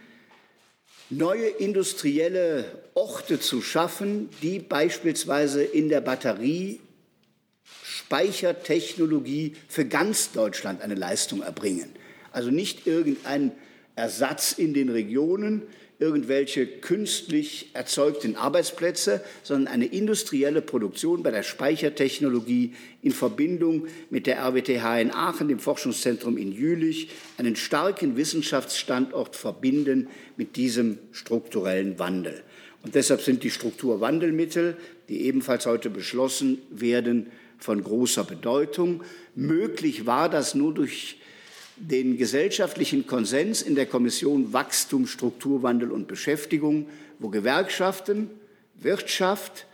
neue 1.10 1.48
industrielle 1.48 2.66
Orte 2.94 3.40
zu 3.40 3.62
schaffen, 3.62 4.30
die 4.42 4.60
beispielsweise 4.60 5.64
in 5.64 5.90
der 5.90 6.02
Batterie 6.02 6.80
Speichertechnologie 7.84 9.56
für 9.68 9.86
ganz 9.86 10.32
Deutschland 10.32 10.82
eine 10.82 10.96
Leistung 10.96 11.42
erbringen. 11.42 11.90
Also 12.32 12.50
nicht 12.50 12.88
irgendein 12.88 13.52
Ersatz 13.96 14.54
in 14.54 14.74
den 14.74 14.90
Regionen, 14.90 15.64
irgendwelche 16.02 16.66
künstlich 16.66 17.70
erzeugten 17.74 18.36
Arbeitsplätze, 18.36 19.24
sondern 19.44 19.72
eine 19.72 19.86
industrielle 19.86 20.64
Produktion 20.64 21.22
bei 21.22 21.30
der 21.30 21.44
Speichertechnologie 21.44 22.74
in 23.04 23.12
Verbindung 23.12 23.86
mit 24.10 24.26
der 24.26 24.40
RWTH 24.40 25.00
in 25.00 25.12
Aachen, 25.12 25.48
dem 25.48 25.60
Forschungszentrum 25.60 26.38
in 26.38 26.52
Jülich, 26.52 27.10
einen 27.38 27.56
starken 27.56 28.18
Wissenschaftsstandort 28.18 29.36
verbinden 29.36 30.08
mit 30.38 30.56
diesem 30.56 30.98
strukturellen 31.12 32.00
Wandel. 32.00 32.42
Und 32.84 32.96
deshalb 32.96 33.22
sind 33.22 33.44
die 33.44 33.52
Strukturwandelmittel, 33.52 34.78
die 35.08 35.22
ebenfalls 35.22 35.68
heute 35.68 35.92
beschlossen 35.92 36.64
werden, 36.72 37.28
von 37.60 37.84
großer 37.84 38.24
Bedeutung. 38.24 39.04
Möglich 39.36 40.08
war 40.08 40.30
das 40.30 40.56
nur 40.56 40.74
durch 40.74 41.21
den 41.90 42.18
gesellschaftlichen 42.18 43.08
Konsens 43.08 43.62
in 43.62 43.76
der 43.76 43.86
Kommission 43.86 44.54
Wachstum, 44.54 45.08
Strukturwandel 45.08 45.92
und 45.92 46.08
Beschäftigung, 46.08 46.88
wo 47.20 47.30
Gewerkschaften, 47.30 48.30
Wirtschaft, 48.80 49.66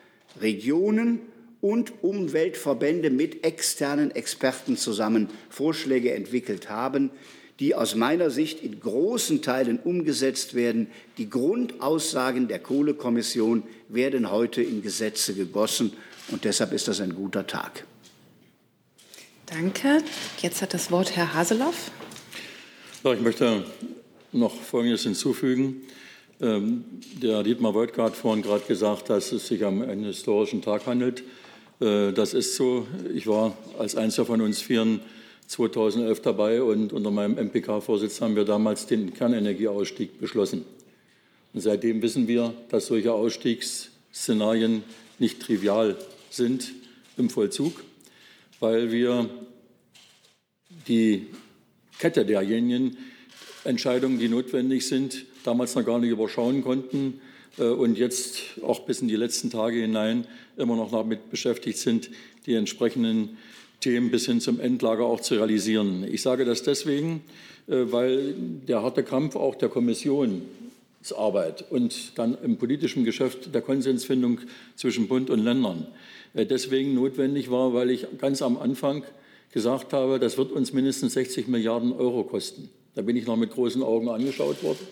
Regionen 0.42 1.20
und 1.62 2.04
Umweltverbände 2.04 3.10
mit 3.10 3.44
externen 3.44 4.12
Experten 4.12 4.78
zusammen 4.78 5.30
Vorschläge 5.50 6.14
entwickelt 6.14 6.70
haben, 6.70 7.12
die 7.60 7.76
aus 7.76 7.96
meiner 7.96 8.30
Sicht 8.30 8.64
in 8.64 8.80
großen 8.80 9.42
Teilen 9.42 9.80
umgesetzt 9.80 10.54
werden. 10.54 10.88
Die 11.18 11.30
Grundaussagen 11.30 12.48
der 12.48 12.60
Kohlekommission 12.60 13.64
werden 13.90 14.32
heute 14.32 14.62
in 14.62 14.82
Gesetze 14.82 15.34
gegossen, 15.34 15.94
und 16.30 16.44
deshalb 16.44 16.74
ist 16.74 16.88
das 16.88 17.00
ein 17.00 17.16
guter 17.16 17.48
Tag. 17.48 17.86
Danke. 19.48 20.04
Jetzt 20.42 20.62
hat 20.62 20.74
das 20.74 20.92
Wort 20.92 21.16
Herr 21.16 21.34
Haseloff. 21.34 21.90
Ja, 23.06 23.14
ich 23.14 23.22
möchte 23.22 23.64
noch 24.34 24.54
Folgendes 24.54 25.04
hinzufügen. 25.04 25.84
Ähm, 26.42 26.84
der 27.22 27.44
Dietmar 27.44 27.74
hat 27.74 28.18
vorhin 28.18 28.44
gerade 28.44 28.66
gesagt, 28.66 29.10
dass 29.10 29.32
es 29.32 29.48
sich 29.48 29.64
um 29.64 29.82
einen 29.84 30.04
historischen 30.04 30.62
Tag 30.62 30.86
handelt. 30.86 31.24
Äh, 31.80 32.12
das 32.12 32.34
ist 32.34 32.58
so. 32.58 32.88
Ich 33.16 33.26
war 33.26 33.58
als 33.80 33.96
einziger 33.96 34.26
von 34.26 34.42
uns 34.42 34.62
Vieren 34.62 35.00
2011 35.48 36.22
dabei 36.22 36.62
und 36.62 36.92
unter 36.92 37.10
meinem 37.10 37.38
MPK-Vorsitz 37.38 38.20
haben 38.20 38.36
wir 38.36 38.44
damals 38.44 38.86
den 38.86 39.14
Kernenergieausstieg 39.14 40.20
beschlossen. 40.20 40.66
Und 41.54 41.62
seitdem 41.62 42.02
wissen 42.02 42.28
wir, 42.28 42.54
dass 42.68 42.88
solche 42.88 43.14
Ausstiegsszenarien 43.14 44.84
nicht 45.20 45.42
trivial 45.42 45.96
sind 46.32 46.74
im 47.16 47.30
Vollzug 47.30 47.87
weil 48.60 48.92
wir 48.92 49.30
die 50.88 51.28
Kette 52.00 52.26
derjenigen 52.26 52.98
Entscheidungen, 53.64 54.20
die 54.20 54.30
notwendig 54.30 54.88
sind, 54.88 55.26
damals 55.44 55.76
noch 55.76 55.86
gar 55.86 56.00
nicht 56.00 56.10
überschauen 56.10 56.64
konnten 56.64 57.22
äh, 57.58 57.64
und 57.64 57.98
jetzt 57.98 58.62
auch 58.62 58.82
bis 58.82 59.02
in 59.02 59.08
die 59.08 59.16
letzten 59.16 59.50
Tage 59.50 59.82
hinein 59.82 60.26
immer 60.58 60.76
noch 60.76 60.92
damit 60.92 61.30
beschäftigt 61.30 61.78
sind, 61.78 62.10
die 62.46 62.54
entsprechenden 62.54 63.38
Themen 63.82 64.10
bis 64.10 64.26
hin 64.26 64.42
zum 64.42 64.60
Endlager 64.60 65.06
auch 65.06 65.22
zu 65.22 65.36
realisieren. 65.36 66.06
Ich 66.12 66.22
sage 66.22 66.46
das 66.46 66.64
deswegen, 66.64 67.22
äh, 67.68 67.92
weil 67.92 68.36
der 68.68 68.82
harte 68.84 69.04
Kampf 69.04 69.36
auch 69.36 69.56
der 69.56 69.70
Kommissionsarbeit 69.70 71.66
und 71.70 72.18
dann 72.18 72.38
im 72.44 72.58
politischen 72.58 73.04
Geschäft 73.04 73.54
der 73.54 73.62
Konsensfindung 73.62 74.40
zwischen 74.76 75.08
Bund 75.08 75.30
und 75.30 75.44
Ländern 75.44 75.88
deswegen 76.46 76.94
notwendig 76.94 77.50
war, 77.52 77.74
weil 77.74 77.90
ich 77.90 78.06
ganz 78.20 78.42
am 78.42 78.58
Anfang 78.58 79.04
gesagt 79.52 79.94
habe, 79.94 80.20
das 80.20 80.38
wird 80.38 80.52
uns 80.52 80.74
mindestens 80.74 81.14
60 81.14 81.48
Milliarden 81.48 81.94
Euro 81.94 82.24
kosten. 82.24 82.70
Da 82.96 83.02
bin 83.02 83.16
ich 83.16 83.26
noch 83.26 83.38
mit 83.38 83.52
großen 83.52 83.84
Augen 83.84 84.10
angeschaut 84.10 84.64
worden. 84.64 84.88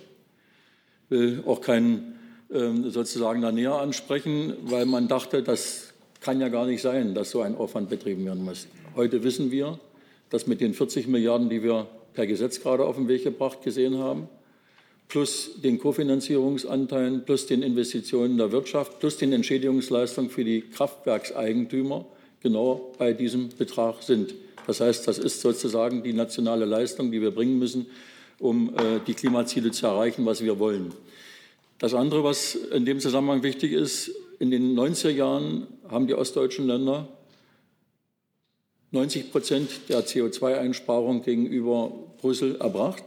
Will 1.09 1.43
auch 1.45 1.61
keinen 1.61 2.15
ähm, 2.51 2.89
sozusagen 2.89 3.41
da 3.41 3.51
näher 3.51 3.73
ansprechen, 3.73 4.53
weil 4.63 4.85
man 4.85 5.07
dachte, 5.07 5.43
das 5.43 5.93
kann 6.21 6.41
ja 6.41 6.49
gar 6.49 6.65
nicht 6.65 6.81
sein, 6.81 7.13
dass 7.13 7.31
so 7.31 7.41
ein 7.41 7.55
Aufwand 7.55 7.89
betrieben 7.89 8.25
werden 8.25 8.43
muss. 8.43 8.67
Heute 8.95 9.23
wissen 9.23 9.51
wir, 9.51 9.79
dass 10.29 10.47
mit 10.47 10.61
den 10.61 10.73
40 10.73 11.07
Milliarden, 11.07 11.49
die 11.49 11.61
wir 11.61 11.87
per 12.13 12.25
Gesetz 12.27 12.61
gerade 12.61 12.85
auf 12.85 12.95
den 12.95 13.07
Weg 13.07 13.23
gebracht 13.23 13.61
gesehen 13.61 13.97
haben, 13.97 14.27
plus 15.07 15.61
den 15.61 15.79
Kofinanzierungsanteilen, 15.79 17.25
plus 17.25 17.45
den 17.47 17.61
Investitionen 17.61 18.37
der 18.37 18.51
Wirtschaft, 18.51 18.99
plus 18.99 19.17
den 19.17 19.33
Entschädigungsleistungen 19.33 20.29
für 20.29 20.43
die 20.43 20.61
Kraftwerkseigentümer 20.61 22.05
genau 22.41 22.93
bei 22.97 23.13
diesem 23.13 23.49
Betrag 23.49 24.01
sind. 24.03 24.33
Das 24.67 24.81
heißt, 24.81 25.07
das 25.07 25.17
ist 25.17 25.41
sozusagen 25.41 26.03
die 26.03 26.13
nationale 26.13 26.65
Leistung, 26.65 27.11
die 27.11 27.21
wir 27.21 27.31
bringen 27.31 27.59
müssen, 27.59 27.85
um 28.39 28.73
äh, 28.75 28.99
die 29.05 29.13
Klimaziele 29.13 29.71
zu 29.71 29.87
erreichen, 29.87 30.25
was 30.25 30.43
wir 30.43 30.59
wollen. 30.59 30.93
Das 31.77 31.93
andere, 31.93 32.23
was 32.23 32.55
in 32.55 32.85
dem 32.85 32.99
Zusammenhang 32.99 33.43
wichtig 33.43 33.73
ist, 33.73 34.11
in 34.39 34.51
den 34.51 34.77
90er 34.77 35.09
Jahren 35.09 35.67
haben 35.89 36.07
die 36.07 36.15
ostdeutschen 36.15 36.67
Länder 36.67 37.07
90 38.91 39.31
Prozent 39.31 39.69
der 39.89 40.05
CO2-Einsparung 40.05 41.21
gegenüber 41.21 41.91
Brüssel 42.21 42.55
erbracht. 42.55 43.03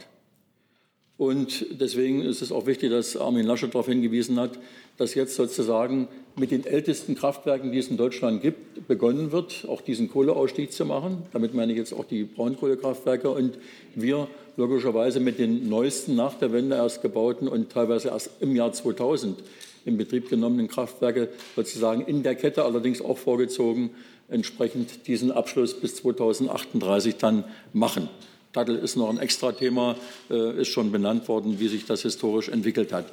Und 1.19 1.67
deswegen 1.81 2.23
ist 2.23 2.43
es 2.43 2.53
auch 2.53 2.67
wichtig, 2.67 2.91
dass 2.91 3.17
Armin 3.17 3.45
Laschet 3.45 3.75
darauf 3.75 3.87
hingewiesen 3.87 4.39
hat, 4.39 4.53
dass 4.99 5.17
jetzt 5.17 5.35
sozusagen 5.35 6.07
mit 6.37 6.53
den 6.53 6.65
ältesten 6.65 7.17
Kraftwerken, 7.17 7.73
die 7.73 7.79
es 7.79 7.89
in 7.89 7.97
Deutschland 7.97 8.41
gibt, 8.41 8.87
begonnen 8.87 9.33
wird, 9.33 9.67
auch 9.69 9.81
diesen 9.81 10.09
Kohleausstieg 10.09 10.73
zu 10.73 10.85
machen. 10.85 11.25
Damit 11.33 11.55
meine 11.55 11.73
ich 11.73 11.79
jetzt 11.79 11.93
auch 11.93 12.05
die 12.05 12.23
Braunkohlekraftwerke 12.23 13.29
und 13.31 13.59
wir 13.97 14.29
logischerweise 14.57 15.19
mit 15.19 15.41
den 15.41 15.69
neuesten 15.69 16.15
nach 16.15 16.35
der 16.35 16.53
Wende 16.53 16.77
erst 16.77 17.03
gebauten 17.03 17.49
und 17.49 17.71
teilweise 17.71 18.09
erst 18.09 18.31
im 18.39 18.55
Jahr 18.55 18.73
2000 18.73 19.43
in 19.87 19.97
Betrieb 19.97 20.29
genommenen 20.29 20.69
Kraftwerke 20.69 21.31
sozusagen 21.57 22.03
in 22.03 22.23
der 22.23 22.37
Kette 22.37 22.65
allerdings 22.65 23.03
auch 23.03 23.19
vorgezogen 23.19 23.91
entsprechend 24.29 25.09
diesen 25.09 25.33
Abschluss 25.33 25.75
bis 25.75 25.97
2038 25.97 27.17
dann 27.17 27.43
machen. 27.73 28.09
Dattel 28.52 28.76
ist 28.76 28.97
noch 28.97 29.11
ein 29.11 29.19
extra 29.19 29.52
Thema, 29.52 29.97
äh, 30.31 30.61
ist 30.61 30.69
schon 30.69 30.90
benannt 30.90 31.28
worden, 31.28 31.61
wie 31.61 31.69
sich 31.69 31.87
das 31.87 32.02
historisch 32.02 32.49
entwickelt 32.49 32.93
hat. 32.93 33.07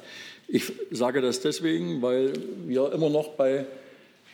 Ich 0.48 0.72
sage 0.90 1.20
das 1.20 1.40
deswegen, 1.40 2.02
weil 2.02 2.32
wir 2.66 2.92
immer 2.92 3.10
noch 3.10 3.30
bei 3.30 3.66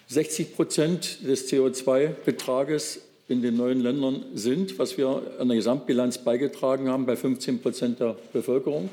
60 0.09 0.54
Prozent 0.54 1.26
des 1.26 1.50
CO2-Betrages 1.50 3.00
in 3.28 3.40
den 3.40 3.56
neuen 3.56 3.80
Ländern 3.80 4.25
sind, 4.35 4.78
was 4.78 4.99
wir 4.99 5.23
an 5.38 5.49
der 5.49 5.56
Gesamtbilanz 5.56 6.18
beigetragen 6.18 6.88
haben, 6.88 7.06
bei 7.06 7.16
15 7.16 7.61
Prozent 7.61 8.00
der 8.00 8.16
Bevölkerung. 8.32 8.90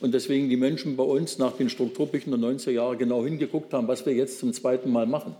Und 0.00 0.14
deswegen 0.14 0.48
die 0.48 0.56
Menschen 0.56 0.96
bei 0.96 1.04
uns 1.04 1.38
nach 1.38 1.52
den 1.52 1.68
Strukturbrüchen 1.68 2.32
der 2.32 2.40
90er 2.50 2.70
Jahre 2.70 2.96
genau 2.96 3.22
hingeguckt 3.22 3.72
haben, 3.72 3.86
was 3.86 4.04
wir 4.06 4.14
jetzt 4.14 4.40
zum 4.40 4.52
zweiten 4.52 4.90
Mal 4.90 5.06
machen. 5.06 5.36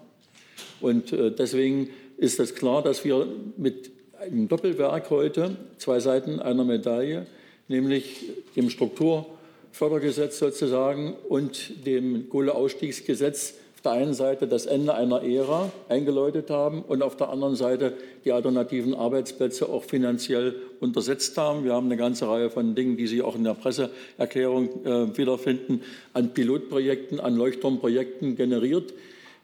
Und 0.81 1.13
äh, 1.13 1.31
deswegen 1.31 1.89
ist 2.17 2.39
es 2.39 2.55
klar, 2.55 2.83
dass 2.83 3.05
wir 3.05 3.27
mit 3.57 3.91
einem 4.23 4.47
Doppelwerk 4.47 5.11
heute, 5.11 5.57
zwei 5.79 5.99
Seiten 5.99 6.39
einer 6.39 6.63
Medaille, 6.63 7.27
nämlich 7.67 8.21
dem 8.55 8.71
Strukturfördergesetz 8.71 10.39
sozusagen 10.39 11.15
und 11.29 11.85
dem 11.87 12.29
Kohleausstiegsgesetz 12.29 13.55
auf 13.75 13.81
der 13.83 13.93
einen 13.93 14.15
Seite 14.15 14.47
das 14.47 14.67
Ende 14.67 14.95
einer 14.95 15.25
Ära 15.25 15.73
eingeläutet 15.89 16.51
haben 16.51 16.83
und 16.83 17.03
auf 17.03 17.17
der 17.17 17.31
anderen 17.31 17.57
Seite 17.57 17.95
die 18.25 18.31
alternativen 18.31 18.95
Arbeitsplätze 18.95 19.69
auch 19.69 19.83
finanziell 19.83 20.55
untersetzt 20.79 21.37
haben. 21.37 21.65
Wir 21.65 21.73
haben 21.73 21.87
eine 21.87 21.97
ganze 21.97 22.29
Reihe 22.29 22.49
von 22.49 22.77
Dingen, 22.77 22.97
die 22.97 23.09
Sie 23.09 23.23
auch 23.23 23.35
in 23.35 23.43
der 23.43 23.55
Presseerklärung 23.55 24.85
äh, 24.85 25.19
wiederfinden, 25.19 25.83
an 26.13 26.33
Pilotprojekten, 26.33 27.19
an 27.19 27.35
Leuchtturmprojekten 27.35 28.37
generiert. 28.37 28.95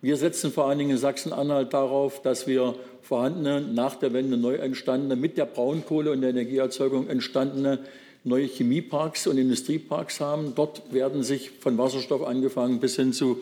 Wir 0.01 0.17
setzen 0.17 0.53
vor 0.53 0.69
allen 0.69 0.79
Dingen 0.79 0.93
in 0.93 0.99
Sachsen-Anhalt 0.99 1.75
darauf, 1.75 2.23
dass 2.23 2.47
wir 2.47 2.77
vorhandene, 3.03 3.61
nach 3.61 3.97
der 3.97 4.13
Wende 4.13 4.37
neu 4.37 4.55
entstandene, 4.55 5.17
mit 5.17 5.37
der 5.37 5.47
Braunkohle 5.47 6.13
und 6.13 6.21
der 6.21 6.31
Energieerzeugung 6.31 7.09
entstandene 7.09 7.81
neue 8.23 8.47
Chemieparks 8.47 9.27
und 9.27 9.39
Industrieparks 9.39 10.21
haben. 10.21 10.53
Dort 10.55 10.93
werden 10.93 11.25
sich 11.25 11.51
von 11.51 11.79
Wasserstoff 11.79 12.25
angefangen 12.25 12.79
bis 12.79 12.95
hin 12.95 13.13
zu 13.13 13.39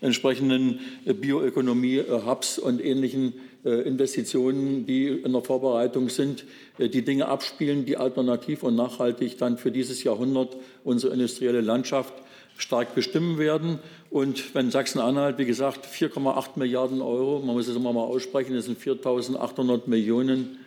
entsprechenden 0.00 0.80
Bioökonomie-Hubs 1.04 2.58
und 2.58 2.82
ähnlichen 2.82 3.34
äh, 3.66 3.82
Investitionen, 3.82 4.86
die 4.86 5.06
in 5.08 5.32
der 5.32 5.42
Vorbereitung 5.42 6.08
sind, 6.08 6.46
äh, 6.78 6.88
die 6.88 7.02
Dinge 7.02 7.28
abspielen, 7.28 7.84
die 7.84 7.98
alternativ 7.98 8.62
und 8.62 8.74
nachhaltig 8.74 9.36
dann 9.36 9.58
für 9.58 9.70
dieses 9.70 10.02
Jahrhundert 10.02 10.56
unsere 10.82 11.12
industrielle 11.12 11.60
Landschaft 11.60 12.14
stark 12.60 12.94
bestimmen 12.94 13.38
werden. 13.38 13.78
Und 14.10 14.54
wenn 14.54 14.70
Sachsen-Anhalt, 14.70 15.38
wie 15.38 15.46
gesagt, 15.46 15.86
4,8 15.86 16.50
Milliarden 16.56 17.00
Euro, 17.00 17.40
man 17.40 17.54
muss 17.54 17.68
es 17.68 17.76
immer 17.76 17.92
mal 17.92 18.02
aussprechen, 18.02 18.54
das 18.54 18.66
sind 18.66 18.80
4.800 18.80 19.82
Millionen 19.86 20.58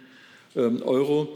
ähm, 0.56 0.82
Euro, 0.84 1.30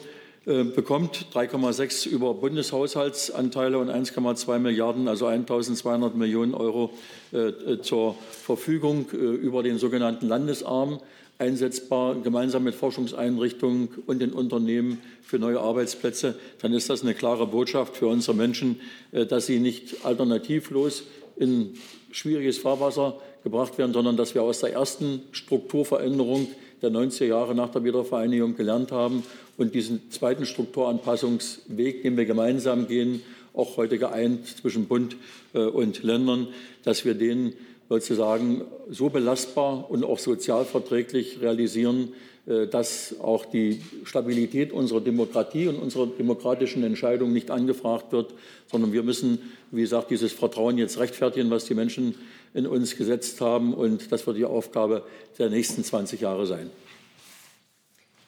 äh, 0.45 0.63
bekommt 0.63 1.27
3,6 1.33 2.07
über 2.07 2.33
Bundeshaushaltsanteile 2.33 3.77
und 3.77 3.89
1,2 3.89 4.59
Milliarden, 4.59 5.07
also 5.07 5.27
1.200 5.27 6.15
Millionen 6.15 6.53
Euro 6.53 6.91
äh, 7.33 7.47
äh, 7.49 7.81
zur 7.81 8.15
Verfügung 8.31 9.09
über 9.09 9.61
den 9.61 9.77
sogenannten 9.77 10.27
Landesarm 10.27 10.99
einsetzbar, 11.39 12.15
gemeinsam 12.15 12.63
mit 12.63 12.75
Forschungseinrichtungen 12.75 13.89
und 14.05 14.19
den 14.19 14.33
Unternehmen 14.33 15.01
für 15.21 15.39
neue 15.39 15.59
Arbeitsplätze, 15.59 16.35
dann 16.61 16.73
ist 16.73 16.89
das 16.89 17.03
eine 17.03 17.13
klare 17.13 17.47
Botschaft 17.47 17.97
für 17.97 18.07
unsere 18.07 18.35
Menschen, 18.35 18.79
äh, 19.11 19.25
dass 19.25 19.45
sie 19.45 19.59
nicht 19.59 20.05
alternativlos 20.05 21.03
in 21.35 21.75
schwieriges 22.11 22.57
Fahrwasser 22.57 23.19
gebracht 23.43 23.77
werden, 23.77 23.93
sondern 23.93 24.17
dass 24.17 24.33
wir 24.33 24.41
aus 24.41 24.59
der 24.59 24.73
ersten 24.73 25.21
Strukturveränderung 25.31 26.47
der 26.81 26.91
90er 26.91 27.25
Jahre 27.25 27.55
nach 27.55 27.69
der 27.69 27.83
Wiedervereinigung 27.83 28.55
gelernt 28.55 28.91
haben 28.91 29.23
und 29.57 29.73
diesen 29.73 30.11
zweiten 30.11 30.45
Strukturanpassungsweg, 30.45 32.03
den 32.03 32.17
wir 32.17 32.25
gemeinsam 32.25 32.87
gehen, 32.87 33.21
auch 33.53 33.77
heute 33.77 33.97
geeint 33.97 34.45
zwischen 34.47 34.87
Bund 34.87 35.15
äh, 35.53 35.59
und 35.59 36.03
Ländern, 36.03 36.47
dass 36.83 37.05
wir 37.05 37.13
den 37.13 37.53
sozusagen 37.89 38.63
so 38.89 39.09
belastbar 39.09 39.89
und 39.89 40.03
auch 40.03 40.19
sozialverträglich 40.19 41.41
realisieren, 41.41 42.13
äh, 42.47 42.67
dass 42.67 43.19
auch 43.19 43.45
die 43.45 43.81
Stabilität 44.03 44.71
unserer 44.71 45.01
Demokratie 45.01 45.67
und 45.67 45.79
unserer 45.79 46.07
demokratischen 46.07 46.83
Entscheidungen 46.83 47.33
nicht 47.33 47.51
angefragt 47.51 48.11
wird, 48.11 48.33
sondern 48.71 48.93
wir 48.93 49.03
müssen, 49.03 49.39
wie 49.71 49.81
gesagt, 49.81 50.11
dieses 50.11 50.33
Vertrauen 50.33 50.77
jetzt 50.77 50.97
rechtfertigen, 50.97 51.49
was 51.49 51.65
die 51.65 51.75
Menschen 51.75 52.15
in 52.53 52.65
uns 52.65 52.95
gesetzt 52.95 53.41
haben. 53.41 53.73
Und 53.73 54.11
das 54.11 54.25
wird 54.27 54.37
die 54.37 54.45
Aufgabe 54.45 55.03
der 55.37 55.49
nächsten 55.49 55.83
20 55.83 56.21
Jahre 56.21 56.45
sein. 56.45 56.69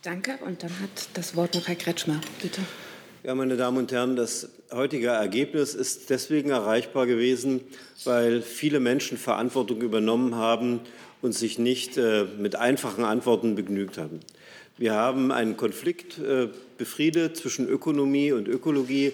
Danke. 0.02 0.38
Und 0.46 0.64
dann 0.64 0.80
hat 0.80 1.10
das 1.14 1.36
Wort 1.36 1.56
noch 1.56 1.68
Herr 1.68 1.76
Kretschmer. 1.76 2.22
Bitte. 2.42 2.62
Ja, 3.22 3.36
meine 3.36 3.58
Damen 3.58 3.80
und 3.80 3.92
Herren, 3.92 4.16
das 4.16 4.48
heutige 4.72 5.08
Ergebnis 5.08 5.76
ist 5.76 6.10
deswegen 6.10 6.52
erreichbar 6.52 7.06
gewesen, 7.06 7.60
weil 8.06 8.42
viele 8.42 8.80
Menschen 8.80 9.18
Verantwortung 9.18 9.82
übernommen 9.82 10.36
haben 10.36 10.80
und 11.22 11.34
sich 11.34 11.60
nicht 11.60 11.98
äh, 11.98 12.24
mit 12.38 12.56
einfachen 12.56 13.04
Antworten 13.04 13.56
begnügt 13.56 13.98
haben. 13.98 14.22
Wir 14.78 14.94
haben 14.94 15.34
einen 15.34 15.58
Konflikt 15.58 16.18
äh, 16.18 16.48
befriedet 16.78 17.36
zwischen 17.36 17.68
Ökonomie 17.68 18.32
und 18.32 18.48
Ökologie 18.48 19.12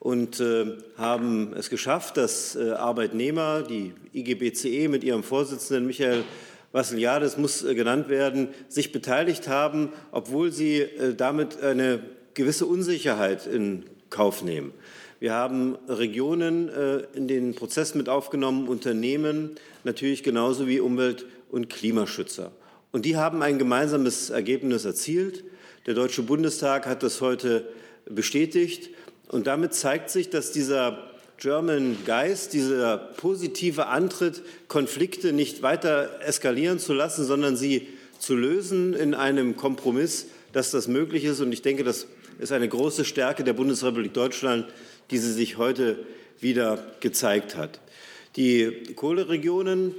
und 0.00 0.38
äh, 0.38 0.76
haben 0.98 1.54
es 1.56 1.70
geschafft, 1.70 2.18
dass 2.18 2.56
äh, 2.56 2.72
Arbeitnehmer, 2.72 3.62
die 3.62 3.94
IGBCE 4.12 4.88
mit 4.88 5.02
ihrem 5.02 5.22
Vorsitzenden 5.22 5.86
Michael 5.86 6.24
Vassiliades 6.72 7.38
muss 7.38 7.64
äh, 7.64 7.74
genannt 7.74 8.10
werden, 8.10 8.48
sich 8.68 8.92
beteiligt 8.92 9.48
haben, 9.48 9.94
obwohl 10.12 10.52
sie 10.52 10.80
äh, 10.80 11.14
damit 11.14 11.62
eine 11.62 12.00
gewisse 12.36 12.66
Unsicherheit 12.66 13.46
in 13.46 13.84
Kauf 14.10 14.44
nehmen. 14.44 14.72
Wir 15.18 15.32
haben 15.32 15.76
Regionen 15.88 16.68
äh, 16.68 16.98
in 17.14 17.26
den 17.26 17.54
Prozess 17.54 17.94
mit 17.94 18.08
aufgenommen, 18.08 18.68
Unternehmen 18.68 19.56
natürlich 19.82 20.22
genauso 20.22 20.68
wie 20.68 20.78
Umwelt- 20.78 21.24
und 21.50 21.70
Klimaschützer. 21.70 22.52
Und 22.92 23.06
die 23.06 23.16
haben 23.16 23.42
ein 23.42 23.58
gemeinsames 23.58 24.30
Ergebnis 24.30 24.84
erzielt. 24.84 25.44
Der 25.86 25.94
Deutsche 25.94 26.22
Bundestag 26.22 26.86
hat 26.86 27.02
das 27.02 27.20
heute 27.20 27.66
bestätigt. 28.08 28.90
Und 29.28 29.46
damit 29.46 29.74
zeigt 29.74 30.10
sich, 30.10 30.28
dass 30.28 30.52
dieser 30.52 31.10
German 31.38 31.96
Geist, 32.04 32.52
dieser 32.52 32.98
positive 32.98 33.86
Antritt, 33.86 34.42
Konflikte 34.68 35.32
nicht 35.32 35.62
weiter 35.62 36.20
eskalieren 36.22 36.78
zu 36.78 36.92
lassen, 36.92 37.24
sondern 37.24 37.56
sie 37.56 37.88
zu 38.18 38.34
lösen 38.34 38.94
in 38.94 39.14
einem 39.14 39.56
Kompromiss, 39.56 40.26
dass 40.52 40.70
das 40.70 40.88
möglich 40.88 41.24
ist. 41.24 41.40
Und 41.40 41.52
ich 41.52 41.62
denke, 41.62 41.84
das 41.84 42.06
ist 42.38 42.52
eine 42.52 42.68
große 42.68 43.04
Stärke 43.04 43.44
der 43.44 43.52
Bundesrepublik 43.52 44.12
Deutschland, 44.12 44.66
die 45.10 45.18
sie 45.18 45.32
sich 45.32 45.56
heute 45.56 45.98
wieder 46.40 46.78
gezeigt 47.00 47.56
hat. 47.56 47.80
Die 48.36 48.92
Kohleregionen, 48.94 49.94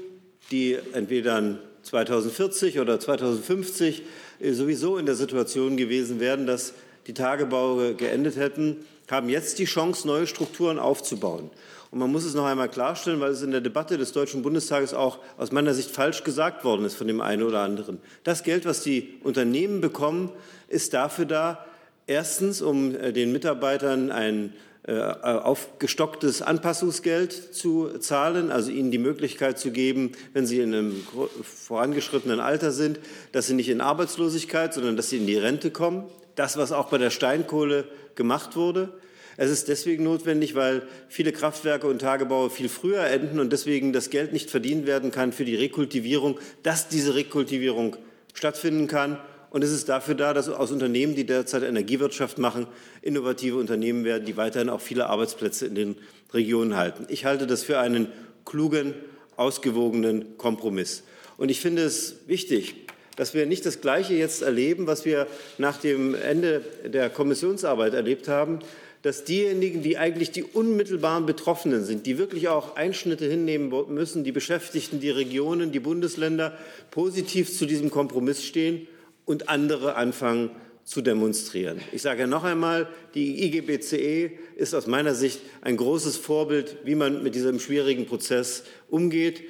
die 0.52 0.78
entweder 0.94 1.58
2040 1.84 2.80
oder 2.80 3.00
2050 3.00 4.04
sowieso 4.52 4.98
in 4.98 5.06
der 5.06 5.16
Situation 5.16 5.78
gewesen 5.78 6.20
wären, 6.20 6.46
dass 6.46 6.74
die 7.08 7.14
Tagebaue 7.14 7.96
geendet 7.96 8.36
hätten, 8.36 8.86
haben 9.10 9.30
jetzt 9.30 9.58
die 9.60 9.66
Chance, 9.66 10.06
neue 10.06 10.28
Strukturen 10.28 10.78
aufzubauen. 10.80 11.50
Und 11.90 12.00
man 12.00 12.12
muss 12.12 12.26
es 12.26 12.34
noch 12.34 12.46
einmal 12.46 12.68
klarstellen, 12.68 13.22
weil 13.22 13.32
es 13.32 13.42
in 13.42 13.52
der 13.52 13.62
Debatte 13.62 13.98
des 13.98 14.12
Deutschen 14.12 14.42
Bundestages 14.42 14.94
auch 14.94 15.20
aus 15.38 15.54
meiner 15.54 15.74
Sicht 15.74 15.90
falsch 15.90 16.26
gesagt 16.26 16.66
worden 16.66 16.86
ist 16.86 16.96
von 16.96 17.08
dem 17.08 17.22
einen 17.22 17.44
oder 17.44 17.62
anderen. 17.62 18.00
Das 18.26 18.44
Geld, 18.44 18.66
was 18.66 18.84
die 18.84 19.16
Unternehmen 19.24 19.80
bekommen, 19.80 20.30
ist 20.68 20.94
dafür 20.94 21.26
da, 21.26 21.66
Erstens, 22.08 22.62
um 22.62 22.96
äh, 22.96 23.12
den 23.12 23.34
Mitarbeitern 23.34 24.12
ein 24.12 24.54
äh, 24.84 24.94
aufgestocktes 24.94 26.42
Anpassungsgeld 26.42 27.34
zu 27.34 27.98
zahlen, 28.00 28.50
also 28.52 28.72
ihnen 28.72 28.90
die 28.90 28.98
Möglichkeit 28.98 29.60
zu 29.60 29.72
geben, 29.72 30.14
wenn 30.32 30.46
sie 30.46 30.62
in 30.62 30.74
einem 30.74 31.04
vorangeschrittenen 31.44 32.40
Alter 32.40 32.72
sind, 32.72 33.02
dass 33.34 33.48
sie 33.48 33.54
nicht 33.54 33.68
in 33.68 33.82
Arbeitslosigkeit, 33.82 34.74
sondern 34.74 34.96
dass 34.96 35.10
sie 35.10 35.18
in 35.18 35.28
die 35.28 35.38
Rente 35.38 35.72
kommen. 35.72 36.06
Das, 36.36 36.56
was 36.56 36.72
auch 36.72 36.88
bei 36.88 36.98
der 36.98 37.10
Steinkohle 37.10 37.84
gemacht 38.16 38.56
wurde. 38.56 38.94
Es 39.36 39.52
ist 39.52 39.68
deswegen 39.68 40.06
notwendig, 40.06 40.56
weil 40.56 40.84
viele 41.10 41.34
Kraftwerke 41.34 41.88
und 41.88 42.00
Tagebaue 42.00 42.50
viel 42.50 42.70
früher 42.70 43.04
enden 43.04 43.42
und 43.42 43.52
deswegen 43.52 43.92
das 43.92 44.10
Geld 44.10 44.32
nicht 44.32 44.50
verdient 44.50 44.88
werden 44.88 45.12
kann 45.12 45.34
für 45.34 45.44
die 45.44 45.56
Rekultivierung, 45.56 46.40
dass 46.64 46.88
diese 46.88 47.16
Rekultivierung 47.16 47.98
stattfinden 48.34 48.88
kann 48.88 49.20
Und 49.50 49.64
es 49.64 49.72
ist 49.72 49.88
dafür 49.88 50.16
da, 50.16 50.34
dass 50.34 50.50
aus 50.50 50.72
Unternehmen, 50.72 51.16
die 51.16 51.26
derzeit 51.26 51.64
Energiewirtschaft 51.64 52.38
machen, 52.38 52.68
innovative 53.02 53.58
Unternehmen 53.58 54.04
werden, 54.04 54.26
die 54.26 54.36
weiterhin 54.36 54.70
auch 54.70 54.82
viele 54.82 55.08
Arbeitsplätze 55.08 55.66
in 55.66 55.76
den 55.76 55.96
Regionen 56.34 56.76
halten. 56.76 57.06
Ich 57.10 57.26
halte 57.26 57.48
das 57.48 57.64
für 57.64 57.80
einen 57.80 58.08
klugen, 58.46 58.94
ausgewogenen 59.38 60.38
Kompromiss. 60.38 61.04
Und 61.38 61.50
ich 61.50 61.62
finde 61.62 61.84
es 61.84 62.16
wichtig, 62.28 62.76
dass 63.16 63.34
wir 63.34 63.46
nicht 63.46 63.66
das 63.66 63.82
Gleiche 63.82 64.16
jetzt 64.16 64.42
erleben, 64.42 64.86
was 64.86 65.06
wir 65.06 65.28
nach 65.58 65.78
dem 65.78 66.14
Ende 66.14 66.62
der 66.86 67.10
Kommissionsarbeit 67.10 67.94
erlebt 67.94 68.28
haben, 68.28 68.60
dass 69.02 69.24
diejenigen, 69.24 69.84
die 69.84 69.98
eigentlich 69.98 70.32
die 70.32 70.44
unmittelbaren 70.44 71.26
Betroffenen 71.26 71.86
sind, 71.86 72.06
die 72.06 72.18
wirklich 72.18 72.50
auch 72.50 72.76
Einschnitte 72.76 73.26
hinnehmen 73.26 73.72
müssen, 73.90 74.24
die 74.24 74.32
Beschäftigten, 74.32 75.00
die 75.00 75.12
Regionen, 75.12 75.72
die 75.72 75.80
Bundesländer, 75.80 76.58
positiv 76.92 77.56
zu 77.56 77.66
diesem 77.66 77.92
Kompromiss 77.92 78.44
stehen 78.44 78.88
und 79.28 79.50
andere 79.50 79.96
anfangen 79.96 80.50
zu 80.84 81.02
demonstrieren. 81.02 81.82
Ich 81.92 82.02
sage 82.02 82.28
noch 82.28 82.46
einmal, 82.46 82.88
die 83.14 83.44
IGBCE 83.44 84.32
ist 84.56 84.74
aus 84.74 84.88
meiner 84.88 85.14
Sicht 85.14 85.42
ein 85.62 85.76
großes 85.76 86.16
Vorbild, 86.16 86.78
wie 86.86 86.96
man 86.96 87.22
mit 87.22 87.36
diesem 87.36 87.60
schwierigen 87.60 88.08
Prozess 88.08 88.64
umgeht. 88.90 89.44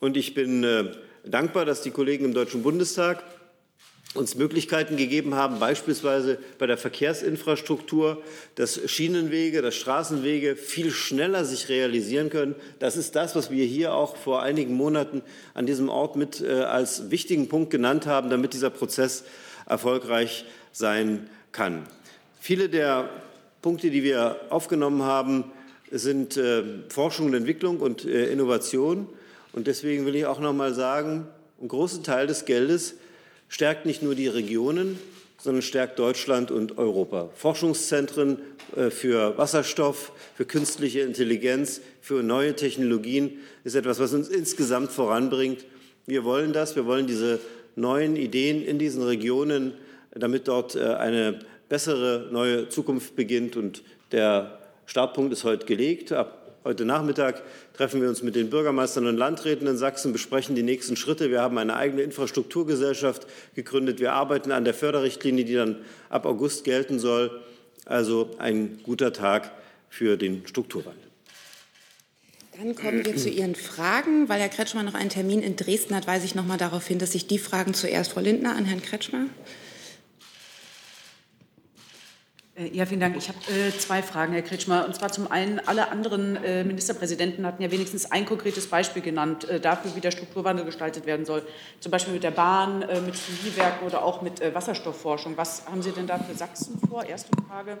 Und 0.00 0.16
ich 0.16 0.34
bin 0.34 0.64
äh, 0.64 0.92
dankbar, 1.24 1.64
dass 1.64 1.82
die 1.82 1.92
Kollegen 1.92 2.24
im 2.24 2.34
Deutschen 2.34 2.62
Bundestag 2.62 3.22
uns 4.14 4.34
Möglichkeiten 4.34 4.96
gegeben 4.96 5.34
haben, 5.34 5.60
beispielsweise 5.60 6.38
bei 6.58 6.66
der 6.66 6.76
Verkehrsinfrastruktur, 6.76 8.22
dass 8.56 8.80
Schienenwege, 8.90 9.62
dass 9.62 9.76
Straßenwege 9.76 10.56
viel 10.56 10.90
schneller 10.90 11.44
sich 11.44 11.68
realisieren 11.68 12.28
können. 12.28 12.56
Das 12.80 12.96
ist 12.96 13.14
das, 13.14 13.36
was 13.36 13.52
wir 13.52 13.64
hier 13.64 13.94
auch 13.94 14.16
vor 14.16 14.42
einigen 14.42 14.74
Monaten 14.74 15.22
an 15.54 15.66
diesem 15.66 15.88
Ort 15.88 16.16
mit 16.16 16.40
äh, 16.40 16.62
als 16.62 17.10
wichtigen 17.12 17.48
Punkt 17.48 17.70
genannt 17.70 18.06
haben, 18.06 18.30
damit 18.30 18.52
dieser 18.52 18.70
Prozess 18.70 19.22
erfolgreich 19.66 20.44
sein 20.72 21.30
kann. 21.52 21.86
Viele 22.40 22.68
der 22.68 23.10
Punkte, 23.62 23.90
die 23.90 24.02
wir 24.02 24.40
aufgenommen 24.50 25.02
haben, 25.02 25.44
sind 25.92 26.36
äh, 26.36 26.64
Forschung 26.88 27.26
und 27.26 27.34
Entwicklung 27.34 27.78
und 27.78 28.04
äh, 28.04 28.26
Innovation. 28.26 29.06
Und 29.52 29.68
deswegen 29.68 30.04
will 30.04 30.16
ich 30.16 30.26
auch 30.26 30.40
noch 30.40 30.52
mal 30.52 30.74
sagen, 30.74 31.28
ein 31.60 31.68
großer 31.68 32.02
Teil 32.02 32.26
des 32.26 32.44
Geldes 32.44 32.94
stärkt 33.50 33.84
nicht 33.84 34.02
nur 34.02 34.14
die 34.14 34.28
Regionen, 34.28 34.98
sondern 35.36 35.60
stärkt 35.60 35.98
Deutschland 35.98 36.50
und 36.50 36.78
Europa. 36.78 37.30
Forschungszentren 37.34 38.38
äh, 38.76 38.90
für 38.90 39.36
Wasserstoff, 39.36 40.12
für 40.34 40.46
künstliche 40.46 41.00
Intelligenz, 41.00 41.82
für 42.00 42.22
neue 42.22 42.56
Technologien 42.56 43.38
ist 43.64 43.74
etwas, 43.74 44.00
was 44.00 44.14
uns 44.14 44.28
insgesamt 44.28 44.92
voranbringt. 44.92 45.66
Wir 46.06 46.24
wollen 46.24 46.52
das, 46.52 46.76
wir 46.76 46.86
wollen 46.86 47.06
diese 47.06 47.40
neuen 47.76 48.16
Ideen 48.16 48.64
in 48.64 48.78
diesen 48.78 49.02
Regionen, 49.02 49.74
damit 50.14 50.48
dort 50.48 50.76
äh, 50.76 50.94
eine 50.94 51.40
bessere 51.68 52.28
neue 52.30 52.68
Zukunft 52.68 53.16
beginnt. 53.16 53.56
Und 53.56 53.82
der 54.12 54.58
Startpunkt 54.86 55.32
ist 55.32 55.44
heute 55.44 55.66
gelegt. 55.66 56.12
Ab 56.12 56.39
Heute 56.62 56.84
Nachmittag 56.84 57.42
treffen 57.72 58.02
wir 58.02 58.10
uns 58.10 58.22
mit 58.22 58.34
den 58.34 58.50
Bürgermeistern 58.50 59.06
und 59.06 59.16
Landräten 59.16 59.66
in 59.66 59.78
Sachsen, 59.78 60.12
besprechen 60.12 60.54
die 60.54 60.62
nächsten 60.62 60.94
Schritte. 60.94 61.30
Wir 61.30 61.40
haben 61.40 61.56
eine 61.56 61.74
eigene 61.74 62.02
Infrastrukturgesellschaft 62.02 63.26
gegründet. 63.54 63.98
Wir 63.98 64.12
arbeiten 64.12 64.52
an 64.52 64.64
der 64.64 64.74
Förderrichtlinie, 64.74 65.46
die 65.46 65.54
dann 65.54 65.76
ab 66.10 66.26
August 66.26 66.64
gelten 66.64 66.98
soll. 66.98 67.40
Also 67.86 68.30
ein 68.38 68.78
guter 68.82 69.14
Tag 69.14 69.52
für 69.88 70.18
den 70.18 70.46
Strukturwandel. 70.46 71.10
Dann 72.58 72.74
kommen 72.74 73.06
wir 73.06 73.16
zu 73.16 73.30
Ihren 73.30 73.54
Fragen. 73.54 74.28
Weil 74.28 74.40
Herr 74.40 74.50
Kretschmer 74.50 74.82
noch 74.82 74.92
einen 74.92 75.08
Termin 75.08 75.42
in 75.42 75.56
Dresden 75.56 75.94
hat, 75.94 76.06
weise 76.06 76.26
ich 76.26 76.34
noch 76.34 76.44
mal 76.44 76.58
darauf 76.58 76.86
hin, 76.86 76.98
dass 76.98 77.12
sich 77.12 77.26
die 77.26 77.38
Fragen 77.38 77.72
zuerst 77.72 78.12
Frau 78.12 78.20
Lindner 78.20 78.54
an 78.54 78.66
Herrn 78.66 78.82
Kretschmer. 78.82 79.26
Äh, 82.60 82.76
ja, 82.76 82.86
vielen 82.86 83.00
Dank. 83.00 83.16
Ich 83.16 83.28
habe 83.28 83.38
äh, 83.50 83.76
zwei 83.76 84.02
Fragen, 84.02 84.32
Herr 84.32 84.42
Kretschmer. 84.42 84.84
Und 84.84 84.94
zwar 84.94 85.10
zum 85.10 85.30
einen, 85.30 85.60
alle 85.60 85.90
anderen 85.90 86.36
äh, 86.36 86.64
Ministerpräsidenten 86.64 87.46
hatten 87.46 87.62
ja 87.62 87.70
wenigstens 87.70 88.10
ein 88.10 88.26
konkretes 88.26 88.66
Beispiel 88.68 89.02
genannt 89.02 89.48
äh, 89.48 89.60
dafür, 89.60 89.94
wie 89.96 90.00
der 90.00 90.10
Strukturwandel 90.10 90.64
gestaltet 90.64 91.06
werden 91.06 91.26
soll. 91.26 91.42
Zum 91.80 91.90
Beispiel 91.90 92.14
mit 92.14 92.22
der 92.22 92.30
Bahn, 92.30 92.82
äh, 92.82 93.00
mit 93.00 93.14
Chemiewerken 93.16 93.86
oder 93.86 94.04
auch 94.04 94.22
mit 94.22 94.40
äh, 94.40 94.54
Wasserstoffforschung. 94.54 95.36
Was 95.36 95.66
haben 95.66 95.82
Sie 95.82 95.92
denn 95.92 96.06
da 96.06 96.18
für 96.18 96.34
Sachsen 96.34 96.78
vor? 96.88 97.04
Erste 97.04 97.30
Frage. 97.48 97.78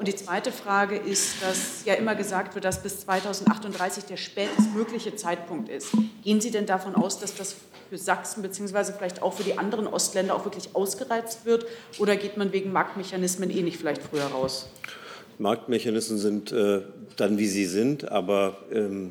Und 0.00 0.08
die 0.08 0.16
zweite 0.16 0.50
Frage 0.50 0.96
ist, 0.96 1.42
dass 1.42 1.84
ja 1.84 1.92
immer 1.92 2.14
gesagt 2.14 2.54
wird, 2.54 2.64
dass 2.64 2.82
bis 2.82 3.00
2038 3.00 4.04
der 4.04 4.16
spätestmögliche 4.16 5.14
Zeitpunkt 5.14 5.68
ist. 5.68 5.90
Gehen 6.24 6.40
Sie 6.40 6.50
denn 6.50 6.64
davon 6.64 6.94
aus, 6.94 7.20
dass 7.20 7.34
das 7.34 7.54
für 7.90 7.98
Sachsen 7.98 8.40
beziehungsweise 8.40 8.94
vielleicht 8.94 9.20
auch 9.20 9.34
für 9.34 9.42
die 9.42 9.58
anderen 9.58 9.86
Ostländer 9.86 10.34
auch 10.34 10.46
wirklich 10.46 10.74
ausgereizt 10.74 11.44
wird? 11.44 11.66
Oder 11.98 12.16
geht 12.16 12.38
man 12.38 12.50
wegen 12.54 12.72
Marktmechanismen 12.72 13.50
eh 13.50 13.60
nicht 13.60 13.76
vielleicht 13.76 14.02
früher 14.02 14.24
raus? 14.24 14.70
Marktmechanismen 15.36 16.18
sind 16.18 16.50
äh, 16.50 16.80
dann, 17.16 17.36
wie 17.36 17.46
sie 17.46 17.66
sind, 17.66 18.10
aber 18.10 18.56
ähm, 18.72 19.10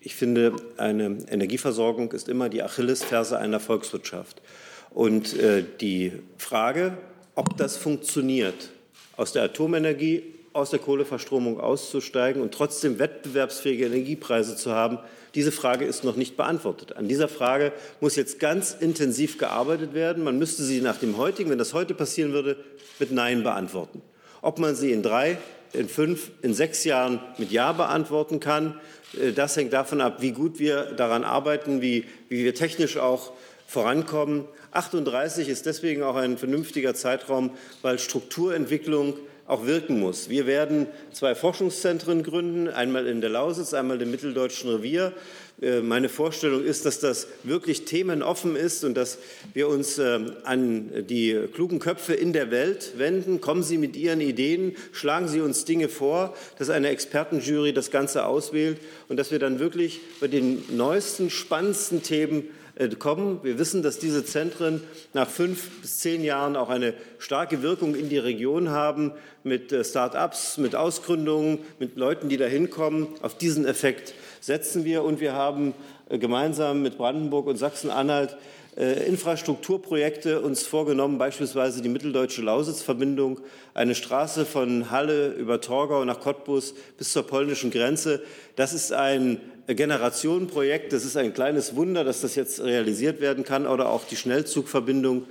ich 0.00 0.16
finde, 0.16 0.56
eine 0.78 1.16
Energieversorgung 1.30 2.10
ist 2.10 2.28
immer 2.28 2.48
die 2.48 2.64
Achillesferse 2.64 3.38
einer 3.38 3.60
Volkswirtschaft. 3.60 4.42
Und 4.90 5.38
äh, 5.38 5.62
die 5.80 6.10
Frage, 6.38 6.98
ob 7.36 7.56
das 7.56 7.76
funktioniert, 7.76 8.70
aus 9.16 9.32
der 9.32 9.44
Atomenergie, 9.44 10.22
aus 10.52 10.70
der 10.70 10.78
Kohleverstromung 10.78 11.60
auszusteigen 11.60 12.40
und 12.40 12.54
trotzdem 12.54 12.98
wettbewerbsfähige 12.98 13.86
Energiepreise 13.86 14.56
zu 14.56 14.72
haben, 14.72 14.98
diese 15.34 15.50
Frage 15.50 15.84
ist 15.84 16.04
noch 16.04 16.14
nicht 16.14 16.36
beantwortet. 16.36 16.96
An 16.96 17.08
dieser 17.08 17.26
Frage 17.28 17.72
muss 18.00 18.14
jetzt 18.14 18.38
ganz 18.38 18.76
intensiv 18.78 19.36
gearbeitet 19.36 19.92
werden. 19.92 20.22
Man 20.22 20.38
müsste 20.38 20.62
sie 20.62 20.80
nach 20.80 20.96
dem 20.96 21.16
heutigen, 21.16 21.50
wenn 21.50 21.58
das 21.58 21.74
heute 21.74 21.92
passieren 21.92 22.32
würde, 22.32 22.56
mit 23.00 23.10
Nein 23.10 23.42
beantworten. 23.42 24.00
Ob 24.42 24.60
man 24.60 24.76
sie 24.76 24.92
in 24.92 25.02
drei, 25.02 25.38
in 25.72 25.88
fünf, 25.88 26.30
in 26.42 26.54
sechs 26.54 26.84
Jahren 26.84 27.18
mit 27.38 27.50
Ja 27.50 27.72
beantworten 27.72 28.38
kann, 28.38 28.80
äh, 29.20 29.32
das 29.32 29.56
hängt 29.56 29.72
davon 29.72 30.00
ab, 30.00 30.18
wie 30.20 30.30
gut 30.30 30.60
wir 30.60 30.92
daran 30.92 31.24
arbeiten, 31.24 31.82
wie, 31.82 32.04
wie 32.28 32.44
wir 32.44 32.54
technisch 32.54 32.96
auch 32.96 33.32
vorankommen. 33.66 34.44
38 34.74 35.48
ist 35.48 35.66
deswegen 35.66 36.02
auch 36.02 36.16
ein 36.16 36.36
vernünftiger 36.36 36.94
Zeitraum, 36.94 37.52
weil 37.82 37.98
Strukturentwicklung 37.98 39.14
auch 39.46 39.66
wirken 39.66 40.00
muss. 40.00 40.28
Wir 40.28 40.46
werden 40.46 40.86
zwei 41.12 41.34
Forschungszentren 41.34 42.22
gründen, 42.22 42.68
einmal 42.68 43.06
in 43.06 43.20
der 43.20 43.30
Lausitz, 43.30 43.74
einmal 43.74 44.00
im 44.00 44.10
Mitteldeutschen 44.10 44.70
Revier. 44.70 45.12
Äh, 45.60 45.80
meine 45.80 46.08
Vorstellung 46.08 46.64
ist, 46.64 46.86
dass 46.86 46.98
das 46.98 47.28
wirklich 47.42 47.84
themenoffen 47.84 48.56
ist 48.56 48.84
und 48.84 48.94
dass 48.94 49.18
wir 49.52 49.68
uns 49.68 49.98
ähm, 49.98 50.32
an 50.44 51.06
die 51.08 51.38
klugen 51.52 51.78
Köpfe 51.78 52.14
in 52.14 52.32
der 52.32 52.50
Welt 52.50 52.94
wenden. 52.96 53.40
Kommen 53.40 53.62
Sie 53.62 53.76
mit 53.76 53.96
Ihren 53.96 54.22
Ideen, 54.22 54.74
schlagen 54.92 55.28
Sie 55.28 55.42
uns 55.42 55.66
Dinge 55.66 55.90
vor, 55.90 56.34
dass 56.58 56.70
eine 56.70 56.88
Expertenjury 56.88 57.74
das 57.74 57.90
Ganze 57.90 58.24
auswählt 58.24 58.78
und 59.08 59.18
dass 59.18 59.30
wir 59.30 59.38
dann 59.38 59.58
wirklich 59.58 60.00
bei 60.20 60.26
den 60.26 60.64
neuesten, 60.74 61.28
spannendsten 61.28 62.02
Themen 62.02 62.44
äh, 62.44 62.63
kommen. 62.98 63.40
Wir 63.42 63.58
wissen, 63.58 63.82
dass 63.82 63.98
diese 63.98 64.24
Zentren 64.24 64.82
nach 65.12 65.28
fünf 65.28 65.80
bis 65.80 65.98
zehn 65.98 66.24
Jahren 66.24 66.56
auch 66.56 66.70
eine 66.70 66.94
starke 67.18 67.62
Wirkung 67.62 67.94
in 67.94 68.08
die 68.08 68.18
Region 68.18 68.70
haben, 68.70 69.12
mit 69.44 69.72
äh, 69.72 69.84
Start-ups, 69.84 70.58
mit 70.58 70.74
Ausgründungen, 70.74 71.58
mit 71.78 71.96
Leuten, 71.96 72.28
die 72.28 72.36
da 72.36 72.46
hinkommen. 72.46 73.08
Auf 73.22 73.36
diesen 73.36 73.66
Effekt 73.66 74.14
setzen 74.40 74.84
wir 74.84 75.04
und 75.04 75.20
wir 75.20 75.34
haben 75.34 75.74
äh, 76.08 76.18
gemeinsam 76.18 76.82
mit 76.82 76.96
Brandenburg 76.98 77.46
und 77.46 77.56
Sachsen-Anhalt 77.56 78.36
Infrastrukturprojekte 78.76 80.40
uns 80.40 80.66
vorgenommen, 80.66 81.16
beispielsweise 81.16 81.80
die 81.80 81.88
mitteldeutsche 81.88 82.42
Lausitz-Verbindung, 82.42 83.38
eine 83.72 83.94
Straße 83.94 84.44
von 84.44 84.90
Halle 84.90 85.28
über 85.28 85.60
Torgau 85.60 86.04
nach 86.04 86.18
Cottbus 86.18 86.74
bis 86.98 87.12
zur 87.12 87.24
polnischen 87.24 87.70
Grenze. 87.70 88.20
Das 88.56 88.72
ist 88.72 88.92
ein 88.92 89.40
Generationenprojekt. 89.66 90.92
Das 90.92 91.04
ist 91.04 91.16
ein 91.16 91.32
kleines 91.32 91.76
Wunder, 91.76 92.04
dass 92.04 92.20
das 92.20 92.34
jetzt 92.34 92.62
realisiert 92.62 93.20
werden 93.20 93.44
kann. 93.44 93.66
Oder 93.66 93.88
auch 93.88 94.04
die 94.04 94.16
Schnellzugverbindung 94.16 95.24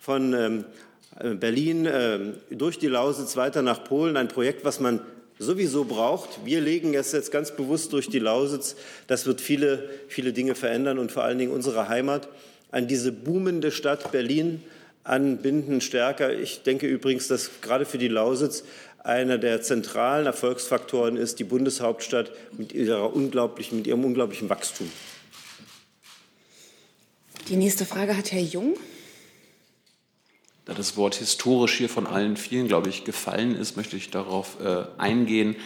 von 0.00 0.34
ähm, 0.34 0.64
Berlin 1.38 1.86
äh, 1.86 2.18
durch 2.50 2.78
die 2.78 2.88
Lausitz 2.88 3.36
weiter 3.36 3.62
nach 3.62 3.84
Polen. 3.84 4.16
Ein 4.16 4.28
Projekt, 4.28 4.64
was 4.64 4.80
man 4.80 5.00
sowieso 5.38 5.84
braucht. 5.84 6.44
Wir 6.44 6.60
legen 6.60 6.94
es 6.94 7.12
jetzt 7.12 7.30
ganz 7.30 7.50
bewusst 7.50 7.92
durch 7.92 8.08
die 8.08 8.18
Lausitz. 8.18 8.76
Das 9.06 9.26
wird 9.26 9.40
viele, 9.40 9.90
viele 10.08 10.32
Dinge 10.32 10.54
verändern 10.54 10.98
und 10.98 11.12
vor 11.12 11.24
allen 11.24 11.38
Dingen 11.38 11.52
unsere 11.52 11.88
Heimat 11.88 12.28
an 12.70 12.86
diese 12.86 13.12
boomende 13.12 13.70
Stadt 13.70 14.12
Berlin 14.12 14.62
anbinden 15.04 15.80
stärker. 15.80 16.32
Ich 16.32 16.62
denke 16.62 16.86
übrigens, 16.86 17.28
dass 17.28 17.50
gerade 17.60 17.84
für 17.84 17.98
die 17.98 18.08
Lausitz 18.08 18.64
einer 19.04 19.38
der 19.38 19.62
zentralen 19.62 20.26
Erfolgsfaktoren 20.26 21.16
ist 21.16 21.38
die 21.38 21.44
Bundeshauptstadt 21.44 22.30
mit, 22.56 22.72
ihrer 22.72 23.14
unglaublichen, 23.14 23.78
mit 23.78 23.86
ihrem 23.86 24.04
unglaublichen 24.04 24.48
Wachstum. 24.48 24.90
Die 27.48 27.56
nächste 27.56 27.84
Frage 27.84 28.16
hat 28.16 28.30
Herr 28.30 28.40
Jung. 28.40 28.76
Da 30.64 30.74
das 30.74 30.96
Wort 30.96 31.16
historisch 31.16 31.74
hier 31.74 31.88
von 31.88 32.06
allen 32.06 32.36
vielen, 32.36 32.68
glaube 32.68 32.88
ich, 32.88 33.02
gefallen 33.02 33.56
ist, 33.56 33.76
möchte 33.76 33.96
ich 33.96 34.10
darauf 34.10 34.58
äh, 34.60 34.84
eingehen. 34.96 35.56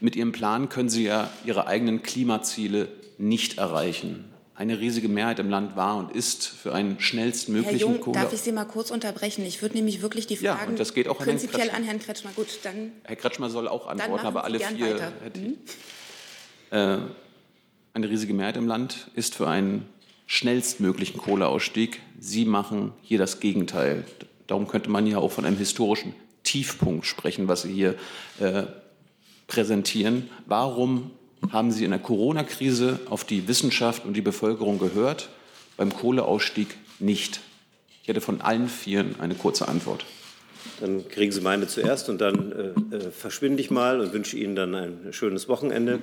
Mit 0.00 0.16
Ihrem 0.16 0.32
Plan 0.32 0.68
können 0.68 0.88
Sie 0.88 1.04
ja 1.04 1.30
Ihre 1.44 1.68
eigenen 1.68 2.02
Klimaziele 2.02 2.88
nicht 3.18 3.58
erreichen. 3.58 4.31
Eine 4.54 4.78
riesige 4.78 5.08
Mehrheit 5.08 5.38
im 5.38 5.48
Land 5.50 5.76
war 5.76 5.96
und 5.96 6.12
ist 6.14 6.46
für 6.46 6.74
einen 6.74 7.00
schnellstmöglichen 7.00 7.70
Herr 7.78 7.80
Jung, 7.88 8.00
Kohle. 8.00 8.20
darf 8.20 8.32
ich 8.32 8.40
Sie 8.40 8.52
mal 8.52 8.64
kurz 8.66 8.90
unterbrechen? 8.90 9.44
Ich 9.46 9.62
würde 9.62 9.76
nämlich 9.76 10.02
wirklich 10.02 10.26
die 10.26 10.34
Ja, 10.34 10.56
Fragen 10.56 10.72
und 10.72 10.78
das 10.80 10.92
geht 10.94 11.08
auch 11.08 11.18
an 11.20 11.24
Herrn 11.26 11.36
prinzipiell 11.38 11.60
Kretschmer. 11.68 11.78
an 11.78 11.84
Herrn 11.84 11.98
Kretschmer. 12.00 12.30
Gut, 12.36 12.46
dann 12.62 12.92
Herr 13.04 13.16
Kretschmer 13.16 13.48
soll 13.50 13.66
auch 13.68 13.86
antworten, 13.86 14.26
aber 14.26 14.44
alle 14.44 14.60
vier. 14.60 14.94
weiter. 14.94 15.12
hätte- 15.22 15.40
Mhm. 15.40 15.54
Äh, 16.70 16.98
eine 17.94 18.08
riesige 18.08 18.34
Mehrheit 18.34 18.56
im 18.56 18.66
Land 18.66 19.08
ist 19.14 19.34
für 19.34 19.48
einen 19.48 19.86
schnellstmöglichen 20.26 21.18
Kohleausstieg. 21.20 22.00
Sie 22.18 22.44
machen 22.44 22.92
hier 23.02 23.18
das 23.18 23.40
Gegenteil. 23.40 24.04
Darum 24.46 24.68
könnte 24.68 24.90
man 24.90 25.06
ja 25.06 25.18
auch 25.18 25.30
von 25.32 25.44
einem 25.44 25.56
historischen 25.58 26.14
Tiefpunkt 26.42 27.06
sprechen, 27.06 27.48
was 27.48 27.62
Sie 27.62 27.72
hier 27.72 27.94
äh, 28.40 28.64
präsentieren. 29.46 30.30
Warum 30.46 31.10
haben 31.50 31.72
Sie 31.72 31.84
in 31.84 31.90
der 31.90 32.00
Corona-Krise 32.00 33.00
auf 33.08 33.24
die 33.24 33.48
Wissenschaft 33.48 34.04
und 34.04 34.14
die 34.14 34.22
Bevölkerung 34.22 34.78
gehört, 34.78 35.28
beim 35.76 35.92
Kohleausstieg 35.92 36.68
nicht? 36.98 37.40
Ich 38.02 38.08
hätte 38.08 38.20
von 38.20 38.40
allen 38.40 38.68
Vieren 38.68 39.16
eine 39.20 39.34
kurze 39.34 39.68
Antwort. 39.68 40.04
Dann 40.80 41.08
kriegen 41.08 41.32
Sie 41.32 41.40
meine 41.40 41.66
zuerst 41.66 42.08
und 42.08 42.20
dann 42.20 42.52
äh, 42.90 42.96
äh, 42.96 43.10
verschwinde 43.10 43.60
ich 43.60 43.70
mal 43.70 44.00
und 44.00 44.12
wünsche 44.12 44.36
Ihnen 44.36 44.56
dann 44.56 44.74
ein 44.74 45.12
schönes 45.12 45.48
Wochenende. 45.48 46.00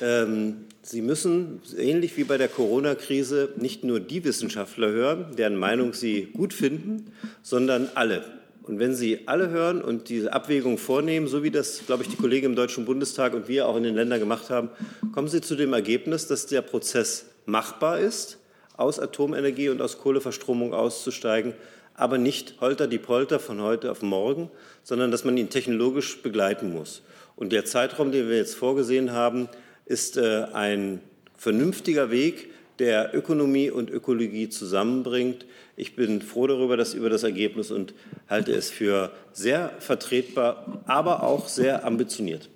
ähm, 0.00 0.64
Sie 0.82 1.02
müssen, 1.02 1.60
ähnlich 1.76 2.16
wie 2.16 2.24
bei 2.24 2.38
der 2.38 2.48
Corona-Krise, 2.48 3.50
nicht 3.56 3.84
nur 3.84 4.00
die 4.00 4.24
Wissenschaftler 4.24 4.90
hören, 4.90 5.36
deren 5.36 5.56
Meinung 5.56 5.92
Sie 5.92 6.28
gut 6.32 6.52
finden, 6.52 7.12
sondern 7.42 7.88
alle. 7.94 8.24
Und 8.62 8.78
wenn 8.78 8.94
Sie 8.94 9.26
alle 9.26 9.50
hören 9.50 9.82
und 9.82 10.08
diese 10.08 10.32
Abwägung 10.32 10.78
vornehmen, 10.78 11.26
so 11.26 11.42
wie 11.42 11.50
das, 11.50 11.84
glaube 11.86 12.04
ich, 12.04 12.08
die 12.08 12.16
Kollegen 12.16 12.46
im 12.46 12.54
Deutschen 12.54 12.84
Bundestag 12.84 13.34
und 13.34 13.48
wir 13.48 13.66
auch 13.66 13.76
in 13.76 13.82
den 13.82 13.96
Ländern 13.96 14.20
gemacht 14.20 14.50
haben, 14.50 14.70
kommen 15.12 15.28
Sie 15.28 15.40
zu 15.40 15.56
dem 15.56 15.72
Ergebnis, 15.72 16.28
dass 16.28 16.46
der 16.46 16.62
Prozess 16.62 17.26
machbar 17.44 17.98
ist, 17.98 18.38
aus 18.76 19.00
Atomenergie 19.00 19.68
und 19.68 19.82
aus 19.82 19.98
Kohleverstromung 19.98 20.74
auszusteigen, 20.74 21.54
aber 21.94 22.18
nicht 22.18 22.60
holter 22.60 22.86
die 22.86 22.98
Polter 22.98 23.40
von 23.40 23.60
heute 23.60 23.90
auf 23.90 24.02
morgen, 24.02 24.50
sondern 24.82 25.10
dass 25.10 25.24
man 25.24 25.36
ihn 25.36 25.50
technologisch 25.50 26.22
begleiten 26.22 26.72
muss. 26.72 27.02
Und 27.36 27.52
der 27.52 27.64
Zeitraum, 27.64 28.12
den 28.12 28.28
wir 28.28 28.36
jetzt 28.36 28.54
vorgesehen 28.54 29.12
haben, 29.12 29.48
ist 29.86 30.16
äh, 30.16 30.46
ein 30.52 31.00
vernünftiger 31.36 32.10
Weg, 32.10 32.50
der 32.78 33.14
Ökonomie 33.14 33.70
und 33.70 33.90
Ökologie 33.90 34.48
zusammenbringt. 34.48 35.44
Ich 35.76 35.96
bin 35.96 36.20
froh 36.20 36.46
darüber, 36.46 36.76
dass 36.76 36.92
über 36.92 37.08
das 37.08 37.22
Ergebnis 37.22 37.70
und 37.70 37.94
halte 38.28 38.52
es 38.52 38.70
für 38.70 39.10
sehr 39.32 39.72
vertretbar, 39.78 40.82
aber 40.86 41.22
auch 41.22 41.48
sehr 41.48 41.86
ambitioniert. 41.86 42.48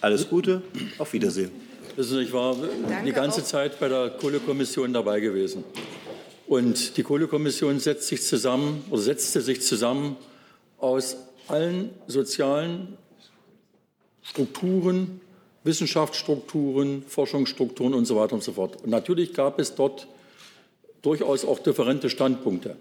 Alles 0.00 0.28
Gute, 0.28 0.62
auf 0.98 1.12
Wiedersehen. 1.12 1.50
Wissen 1.96 2.18
Sie, 2.18 2.22
ich 2.24 2.32
war 2.32 2.56
die 3.04 3.12
ganze 3.12 3.44
Zeit 3.44 3.78
bei 3.78 3.88
der 3.88 4.10
Kohlekommission 4.10 4.92
dabei 4.92 5.20
gewesen. 5.20 5.64
Und 6.46 6.96
die 6.96 7.02
Kohlekommission 7.02 7.78
setzt 7.78 8.08
sich 8.08 8.22
zusammen 8.22 8.84
oder 8.90 9.02
setzte 9.02 9.40
sich 9.40 9.62
zusammen 9.62 10.16
aus 10.78 11.16
allen 11.48 11.90
sozialen 12.06 12.96
Strukturen, 14.22 15.20
Wissenschaftsstrukturen, 15.64 17.04
Forschungsstrukturen 17.06 17.94
und 17.94 18.04
so 18.04 18.16
weiter 18.16 18.34
und 18.34 18.42
so 18.42 18.52
fort. 18.52 18.82
Und 18.82 18.90
natürlich 18.90 19.34
gab 19.34 19.58
es 19.58 19.74
dort 19.74 20.06
durchaus 21.02 21.44
auch 21.44 21.58
differente 21.58 22.10
Standpunkte. 22.10 22.76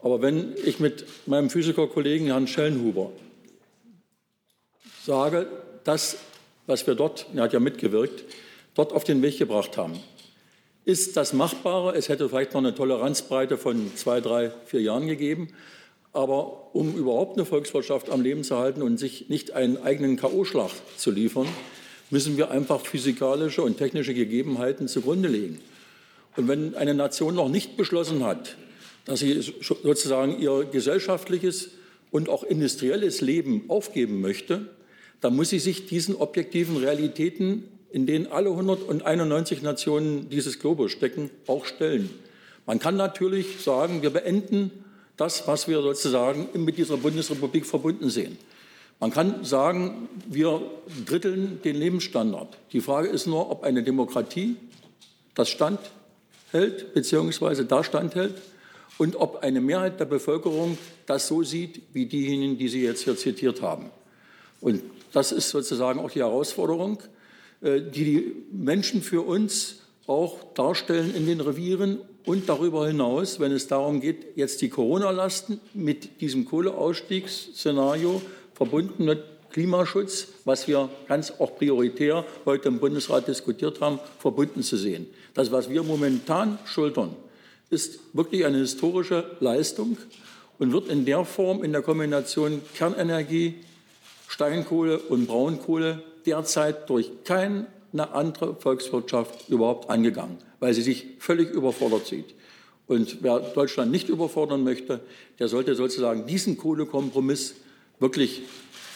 Aber 0.00 0.22
wenn 0.22 0.54
ich 0.64 0.80
mit 0.80 1.06
meinem 1.26 1.50
Physikerkollegen 1.50 2.28
Herrn 2.28 2.46
Schellenhuber 2.46 3.10
sage, 5.04 5.46
das, 5.84 6.18
was 6.66 6.86
wir 6.86 6.94
dort, 6.94 7.26
er 7.34 7.44
hat 7.44 7.52
ja 7.52 7.60
mitgewirkt, 7.60 8.24
dort 8.74 8.92
auf 8.92 9.04
den 9.04 9.22
Weg 9.22 9.38
gebracht 9.38 9.76
haben, 9.76 9.98
ist 10.84 11.16
das 11.16 11.32
Machbare. 11.32 11.94
Es 11.96 12.08
hätte 12.08 12.28
vielleicht 12.28 12.54
noch 12.54 12.60
eine 12.60 12.74
Toleranzbreite 12.74 13.58
von 13.58 13.94
zwei, 13.96 14.20
drei, 14.20 14.50
vier 14.64 14.80
Jahren 14.80 15.06
gegeben. 15.06 15.48
Aber 16.12 16.74
um 16.74 16.94
überhaupt 16.96 17.36
eine 17.36 17.44
Volkswirtschaft 17.44 18.08
am 18.10 18.22
Leben 18.22 18.42
zu 18.42 18.56
halten 18.56 18.80
und 18.80 18.96
sich 18.96 19.28
nicht 19.28 19.52
einen 19.52 19.76
eigenen 19.76 20.16
K.O.-Schlag 20.16 20.70
zu 20.96 21.10
liefern, 21.10 21.46
müssen 22.10 22.38
wir 22.38 22.50
einfach 22.50 22.80
physikalische 22.80 23.62
und 23.62 23.76
technische 23.76 24.14
Gegebenheiten 24.14 24.88
zugrunde 24.88 25.28
legen. 25.28 25.60
Und 26.38 26.46
wenn 26.46 26.76
eine 26.76 26.94
Nation 26.94 27.34
noch 27.34 27.48
nicht 27.48 27.76
beschlossen 27.76 28.22
hat, 28.22 28.56
dass 29.06 29.18
sie 29.18 29.40
sozusagen 29.60 30.38
ihr 30.38 30.68
gesellschaftliches 30.70 31.70
und 32.12 32.28
auch 32.28 32.44
industrielles 32.44 33.20
Leben 33.20 33.64
aufgeben 33.66 34.20
möchte, 34.20 34.68
dann 35.20 35.34
muss 35.34 35.50
sie 35.50 35.58
sich 35.58 35.86
diesen 35.86 36.14
objektiven 36.14 36.76
Realitäten, 36.76 37.64
in 37.90 38.06
denen 38.06 38.28
alle 38.28 38.50
191 38.50 39.62
Nationen 39.62 40.28
dieses 40.30 40.60
Globus 40.60 40.92
stecken, 40.92 41.30
auch 41.48 41.64
stellen. 41.64 42.08
Man 42.66 42.78
kann 42.78 42.96
natürlich 42.96 43.60
sagen, 43.60 44.02
wir 44.02 44.10
beenden 44.10 44.70
das, 45.16 45.48
was 45.48 45.66
wir 45.66 45.82
sozusagen 45.82 46.50
mit 46.54 46.78
dieser 46.78 46.98
Bundesrepublik 46.98 47.66
verbunden 47.66 48.10
sehen. 48.10 48.38
Man 49.00 49.10
kann 49.10 49.44
sagen, 49.44 50.08
wir 50.28 50.62
dritteln 51.04 51.58
den 51.64 51.74
Lebensstandard. 51.74 52.56
Die 52.72 52.80
Frage 52.80 53.08
ist 53.08 53.26
nur, 53.26 53.50
ob 53.50 53.64
eine 53.64 53.82
Demokratie 53.82 54.54
das 55.34 55.48
standhält 56.48 56.94
bzw. 56.94 57.64
da 57.64 57.84
standhält 57.84 58.34
und 58.98 59.16
ob 59.16 59.42
eine 59.42 59.60
Mehrheit 59.60 60.00
der 60.00 60.06
Bevölkerung 60.06 60.78
das 61.06 61.28
so 61.28 61.42
sieht 61.42 61.82
wie 61.92 62.06
diejenigen, 62.06 62.58
die 62.58 62.68
Sie 62.68 62.82
jetzt 62.82 63.02
hier 63.02 63.16
zitiert 63.16 63.62
haben. 63.62 63.90
Und 64.60 64.82
das 65.12 65.32
ist 65.32 65.50
sozusagen 65.50 66.00
auch 66.00 66.10
die 66.10 66.20
Herausforderung, 66.20 66.98
äh, 67.62 67.80
die 67.80 68.04
die 68.04 68.32
Menschen 68.50 69.02
für 69.02 69.22
uns 69.22 69.76
auch 70.06 70.38
darstellen 70.54 71.14
in 71.14 71.26
den 71.26 71.40
Revieren 71.40 71.98
und 72.24 72.48
darüber 72.48 72.86
hinaus, 72.86 73.40
wenn 73.40 73.52
es 73.52 73.68
darum 73.68 74.00
geht, 74.00 74.36
jetzt 74.36 74.60
die 74.60 74.68
Corona-Lasten 74.68 75.60
mit 75.74 76.20
diesem 76.20 76.44
Kohleausstiegsszenario 76.44 78.20
verbunden 78.54 79.04
mit 79.04 79.22
Klimaschutz, 79.50 80.28
was 80.44 80.68
wir 80.68 80.90
ganz 81.08 81.32
auch 81.38 81.56
prioritär 81.56 82.24
heute 82.44 82.68
im 82.68 82.80
Bundesrat 82.80 83.28
diskutiert 83.28 83.80
haben, 83.80 83.98
verbunden 84.18 84.62
zu 84.62 84.76
sehen. 84.76 85.06
Das, 85.34 85.52
was 85.52 85.70
wir 85.70 85.82
momentan 85.82 86.58
schultern, 86.64 87.14
ist 87.70 88.00
wirklich 88.12 88.44
eine 88.44 88.58
historische 88.58 89.36
Leistung 89.40 89.98
und 90.58 90.72
wird 90.72 90.88
in 90.88 91.04
der 91.04 91.24
Form 91.24 91.62
in 91.62 91.72
der 91.72 91.82
Kombination 91.82 92.62
Kernenergie, 92.74 93.54
Steinkohle 94.28 94.98
und 94.98 95.26
Braunkohle 95.26 96.02
derzeit 96.26 96.88
durch 96.90 97.10
keine 97.24 97.66
andere 97.94 98.54
Volkswirtschaft 98.56 99.48
überhaupt 99.48 99.90
angegangen, 99.90 100.38
weil 100.60 100.74
sie 100.74 100.82
sich 100.82 101.06
völlig 101.18 101.50
überfordert 101.50 102.06
sieht. 102.06 102.34
Und 102.86 103.22
wer 103.22 103.38
Deutschland 103.40 103.90
nicht 103.90 104.08
überfordern 104.08 104.64
möchte, 104.64 105.00
der 105.38 105.48
sollte 105.48 105.74
sozusagen 105.74 106.26
diesen 106.26 106.56
Kohlekompromiss 106.56 107.54
wirklich 107.98 108.42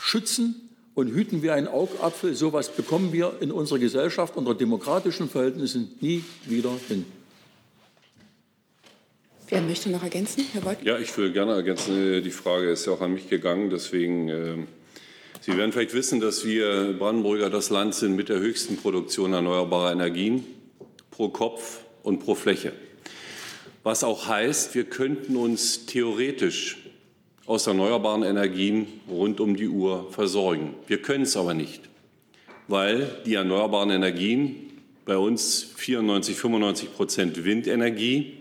schützen 0.01 0.71
und 0.95 1.09
hüten 1.09 1.43
wir 1.43 1.55
einen 1.55 1.69
Augapfel. 1.69 2.35
So 2.35 2.49
etwas 2.49 2.71
bekommen 2.71 3.13
wir 3.13 3.35
in 3.41 3.51
unserer 3.51 3.79
Gesellschaft 3.79 4.37
unter 4.37 4.55
demokratischen 4.55 5.29
Verhältnissen 5.29 5.95
nie 6.01 6.25
wieder 6.47 6.73
hin. 6.89 7.07
Wer 9.49 9.61
möchte 9.61 9.91
noch 9.91 10.03
ergänzen? 10.03 10.47
Herr 10.53 10.63
Beuth? 10.63 10.83
Ja, 10.83 10.99
ich 10.99 11.17
will 11.19 11.31
gerne 11.31 11.53
ergänzen. 11.53 12.23
Die 12.23 12.31
Frage 12.31 12.71
ist 12.71 12.87
ja 12.87 12.93
auch 12.93 13.03
an 13.03 13.13
mich 13.13 13.29
gegangen. 13.29 13.69
Deswegen, 13.69 14.29
äh, 14.29 14.57
Sie 15.43 15.57
werden 15.57 15.73
vielleicht 15.73 15.93
wissen, 15.93 16.21
dass 16.21 16.47
wir 16.47 16.95
Brandenburger 16.99 17.51
das 17.51 17.69
Land 17.69 17.95
sind 17.95 18.17
mit 18.17 18.29
der 18.29 18.39
höchsten 18.39 18.77
Produktion 18.77 19.33
erneuerbarer 19.33 19.93
Energien 19.93 20.45
pro 21.11 21.29
Kopf 21.29 21.81
und 22.03 22.21
pro 22.21 22.35
Fläche. 22.35 22.73
Was 23.83 24.05
auch 24.05 24.29
heißt, 24.29 24.75
wir 24.75 24.85
könnten 24.85 25.37
uns 25.37 25.85
theoretisch 25.87 26.82
aus 27.47 27.67
erneuerbaren 27.67 28.23
Energien 28.23 28.87
rund 29.09 29.41
um 29.41 29.57
die 29.57 29.69
Uhr 29.69 30.07
versorgen. 30.11 30.75
Wir 30.87 30.99
können 30.99 31.25
es 31.25 31.37
aber 31.37 31.55
nicht, 31.55 31.83
weil 32.69 33.09
die 33.27 33.35
erneuerbaren 33.35 33.91
Energien 33.91 34.71
bei 35.05 35.17
uns 35.17 35.73
94, 35.77 36.37
95 36.37 36.95
Prozent 36.95 37.45
Windenergie, 37.45 38.35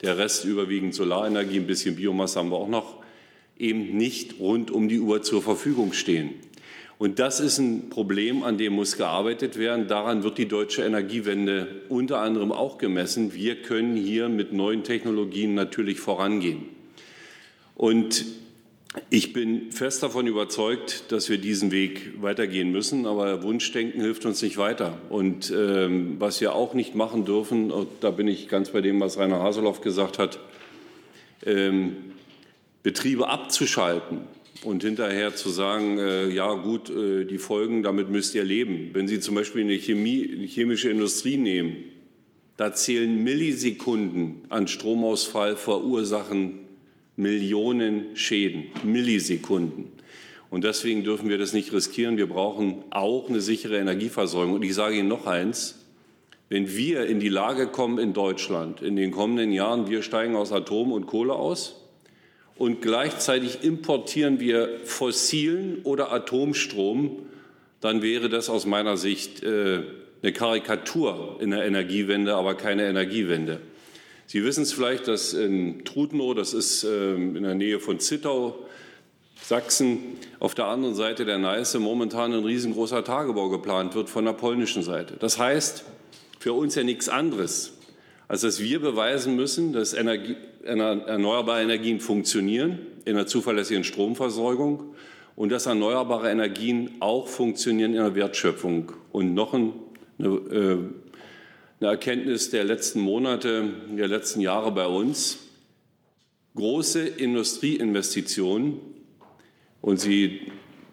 der 0.00 0.16
Rest 0.18 0.44
überwiegend 0.44 0.94
Solarenergie, 0.94 1.58
ein 1.58 1.66
bisschen 1.66 1.96
Biomasse 1.96 2.38
haben 2.38 2.50
wir 2.50 2.56
auch 2.56 2.68
noch, 2.68 2.96
eben 3.58 3.96
nicht 3.96 4.40
rund 4.40 4.70
um 4.70 4.88
die 4.88 5.00
Uhr 5.00 5.22
zur 5.22 5.42
Verfügung 5.42 5.92
stehen. 5.92 6.30
Und 6.96 7.18
das 7.18 7.40
ist 7.40 7.58
ein 7.58 7.90
Problem, 7.90 8.42
an 8.42 8.56
dem 8.56 8.74
muss 8.74 8.96
gearbeitet 8.96 9.58
werden. 9.58 9.88
Daran 9.88 10.22
wird 10.22 10.38
die 10.38 10.46
deutsche 10.46 10.82
Energiewende 10.82 11.82
unter 11.88 12.20
anderem 12.20 12.52
auch 12.52 12.78
gemessen. 12.78 13.34
Wir 13.34 13.56
können 13.62 13.96
hier 13.96 14.28
mit 14.28 14.52
neuen 14.52 14.84
Technologien 14.84 15.54
natürlich 15.54 16.00
vorangehen. 16.00 16.66
Und 17.74 18.24
ich 19.10 19.32
bin 19.32 19.72
fest 19.72 20.02
davon 20.02 20.26
überzeugt, 20.26 21.10
dass 21.10 21.28
wir 21.28 21.38
diesen 21.38 21.72
Weg 21.72 22.22
weitergehen 22.22 22.70
müssen. 22.70 23.06
Aber 23.06 23.42
Wunschdenken 23.42 24.00
hilft 24.00 24.24
uns 24.24 24.40
nicht 24.42 24.56
weiter. 24.56 24.98
Und 25.10 25.52
ähm, 25.56 26.16
was 26.18 26.40
wir 26.40 26.54
auch 26.54 26.74
nicht 26.74 26.94
machen 26.94 27.24
dürfen, 27.24 27.70
und 27.70 27.88
da 28.00 28.10
bin 28.10 28.28
ich 28.28 28.48
ganz 28.48 28.70
bei 28.70 28.80
dem, 28.80 29.00
was 29.00 29.18
Rainer 29.18 29.40
Haseloff 29.40 29.80
gesagt 29.80 30.18
hat, 30.18 30.38
ähm, 31.44 31.96
Betriebe 32.82 33.28
abzuschalten 33.28 34.20
und 34.62 34.84
hinterher 34.84 35.34
zu 35.34 35.48
sagen, 35.48 35.98
äh, 35.98 36.28
ja 36.28 36.52
gut, 36.54 36.90
äh, 36.90 37.24
die 37.24 37.38
Folgen, 37.38 37.82
damit 37.82 38.10
müsst 38.10 38.34
ihr 38.34 38.44
leben. 38.44 38.90
Wenn 38.92 39.08
Sie 39.08 39.20
zum 39.20 39.34
Beispiel 39.34 39.62
eine, 39.62 39.74
Chemie, 39.74 40.30
eine 40.32 40.46
chemische 40.46 40.90
Industrie 40.90 41.36
nehmen, 41.36 41.76
Da 42.56 42.72
zählen 42.72 43.24
Millisekunden 43.24 44.42
an 44.48 44.68
Stromausfall 44.68 45.56
verursachen 45.56 46.60
Millionen 47.16 48.16
Schäden. 48.16 48.64
Millisekunden. 48.82 49.92
Und 50.50 50.64
deswegen 50.64 51.02
dürfen 51.02 51.28
wir 51.28 51.38
das 51.38 51.52
nicht 51.52 51.72
riskieren. 51.72 52.16
Wir 52.16 52.28
brauchen 52.28 52.84
auch 52.90 53.28
eine 53.28 53.40
sichere 53.40 53.78
Energieversorgung. 53.78 54.54
Und 54.54 54.62
ich 54.62 54.74
sage 54.74 54.96
Ihnen 54.96 55.08
noch 55.08 55.26
eins. 55.26 55.80
Wenn 56.48 56.76
wir 56.76 57.06
in 57.06 57.20
die 57.20 57.28
Lage 57.28 57.66
kommen 57.66 57.98
in 57.98 58.12
Deutschland 58.12 58.82
in 58.82 58.96
den 58.96 59.10
kommenden 59.10 59.50
Jahren, 59.50 59.88
wir 59.88 60.02
steigen 60.02 60.36
aus 60.36 60.52
Atom 60.52 60.92
und 60.92 61.06
Kohle 61.06 61.32
aus 61.32 61.80
und 62.56 62.82
gleichzeitig 62.82 63.64
importieren 63.64 64.38
wir 64.40 64.78
fossilen 64.84 65.80
oder 65.82 66.12
Atomstrom, 66.12 67.26
dann 67.80 68.02
wäre 68.02 68.28
das 68.28 68.48
aus 68.48 68.66
meiner 68.66 68.96
Sicht 68.96 69.42
äh, 69.42 69.82
eine 70.22 70.32
Karikatur 70.32 71.38
in 71.40 71.50
der 71.50 71.64
Energiewende, 71.64 72.34
aber 72.34 72.54
keine 72.54 72.86
Energiewende. 72.86 73.60
Sie 74.26 74.42
wissen 74.44 74.62
es 74.62 74.72
vielleicht, 74.72 75.06
dass 75.08 75.34
in 75.34 75.84
Trudenow, 75.84 76.34
das 76.34 76.54
ist 76.54 76.84
äh, 76.84 77.14
in 77.14 77.42
der 77.42 77.54
Nähe 77.54 77.78
von 77.80 78.00
Zittau, 78.00 78.58
Sachsen, 79.42 79.98
auf 80.40 80.54
der 80.54 80.66
anderen 80.66 80.94
Seite 80.94 81.26
der 81.26 81.38
Neiße 81.38 81.78
momentan 81.78 82.32
ein 82.32 82.44
riesengroßer 82.44 83.04
Tagebau 83.04 83.50
geplant 83.50 83.94
wird 83.94 84.08
von 84.08 84.24
der 84.24 84.32
polnischen 84.32 84.82
Seite. 84.82 85.16
Das 85.18 85.38
heißt, 85.38 85.84
für 86.38 86.54
uns 86.54 86.74
ja 86.74 86.82
nichts 86.82 87.10
anderes, 87.10 87.74
als 88.26 88.40
dass 88.40 88.60
wir 88.60 88.80
beweisen 88.80 89.36
müssen, 89.36 89.74
dass 89.74 89.92
Energie, 89.92 90.36
erneuerbare 90.64 91.62
Energien 91.62 92.00
funktionieren 92.00 92.78
in 93.04 93.16
der 93.16 93.26
zuverlässigen 93.26 93.84
Stromversorgung 93.84 94.94
und 95.36 95.52
dass 95.52 95.66
erneuerbare 95.66 96.30
Energien 96.30 96.92
auch 97.00 97.28
funktionieren 97.28 97.92
in 97.92 97.98
der 97.98 98.14
Wertschöpfung. 98.14 98.92
Und 99.12 99.34
noch 99.34 99.52
ein, 99.52 99.74
eine, 100.18 100.28
äh, 100.28 100.78
eine 101.84 101.92
Erkenntnis 101.92 102.48
der 102.48 102.64
letzten 102.64 103.00
Monate, 103.00 103.68
der 103.90 104.08
letzten 104.08 104.40
Jahre 104.40 104.72
bei 104.72 104.86
uns. 104.86 105.38
Große 106.54 107.06
Industrieinvestitionen, 107.06 108.80
und 109.82 110.00
Sie 110.00 110.40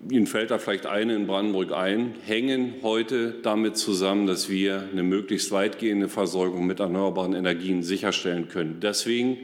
Ihnen 0.10 0.27
fällt 0.27 0.51
da 0.51 0.58
vielleicht 0.58 0.88
eine 0.88 1.15
in 1.15 1.27
Brandenburg 1.27 1.71
ein, 1.71 2.15
hängen 2.25 2.73
heute 2.82 3.36
damit 3.43 3.77
zusammen, 3.77 4.25
dass 4.25 4.49
wir 4.49 4.89
eine 4.91 5.04
möglichst 5.04 5.51
weitgehende 5.51 6.10
Versorgung 6.10 6.65
mit 6.65 6.80
erneuerbaren 6.80 7.36
Energien 7.36 7.84
sicherstellen 7.84 8.49
können. 8.49 8.80
Deswegen 8.82 9.38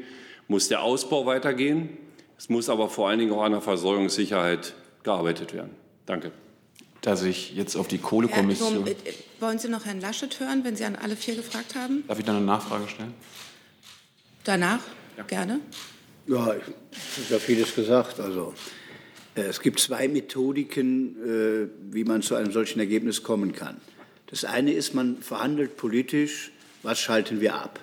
muss 0.48 0.68
der 0.68 0.82
Ausbau 0.82 1.28
weitergehen. 1.28 1.90
Es 2.38 2.50
muss 2.50 2.70
aber 2.70 2.90
vor 2.90 3.08
allen 3.08 3.20
Dingen 3.20 3.32
auch 3.32 3.44
an 3.44 3.52
der 3.52 3.62
Versorgungssicherheit 3.62 4.74
gearbeitet 5.04 5.54
werden. 5.54 5.72
Danke. 6.08 6.32
Dass 7.08 7.24
ich 7.24 7.56
jetzt 7.56 7.78
auf 7.78 7.88
die 7.88 8.00
Kohlekommission. 8.00 8.86
Herr, 8.86 8.96
wollen 9.40 9.60
Sie 9.60 9.70
noch 9.70 9.86
Herrn 9.86 10.02
Laschet 10.02 10.42
hören, 10.42 10.66
wenn 10.66 10.76
Sie 10.76 10.84
an 10.84 10.98
alle 10.98 11.16
vier 11.16 11.36
gefragt 11.36 11.74
haben? 11.74 12.04
Darf 12.06 12.20
ich 12.20 12.26
dann 12.26 12.36
eine 12.36 12.46
Nachfrage 12.46 12.86
stellen? 12.90 13.14
Danach? 14.44 14.82
Ja. 15.16 15.24
Gerne. 15.24 15.62
Ja, 16.28 16.54
es 16.92 17.18
ist 17.18 17.32
ja 17.32 17.40
vieles 17.40 17.74
gesagt. 17.74 18.20
Also 18.20 18.54
äh, 19.38 19.44
es 19.44 19.62
gibt 19.62 19.80
zwei 19.80 20.10
Methodiken, 20.10 21.16
äh, 21.24 21.94
wie 21.94 22.04
man 22.04 22.22
zu 22.24 22.36
einem 22.36 22.52
solchen 22.52 22.82
Ergebnis 22.82 23.24
kommen 23.24 23.54
kann. 23.54 23.78
Das 24.26 24.44
eine 24.44 24.74
ist, 24.74 24.94
man 24.94 25.22
verhandelt 25.22 25.78
politisch, 25.78 26.52
was 26.84 27.00
schalten 27.00 27.40
wir 27.40 27.56
ab. 27.56 27.80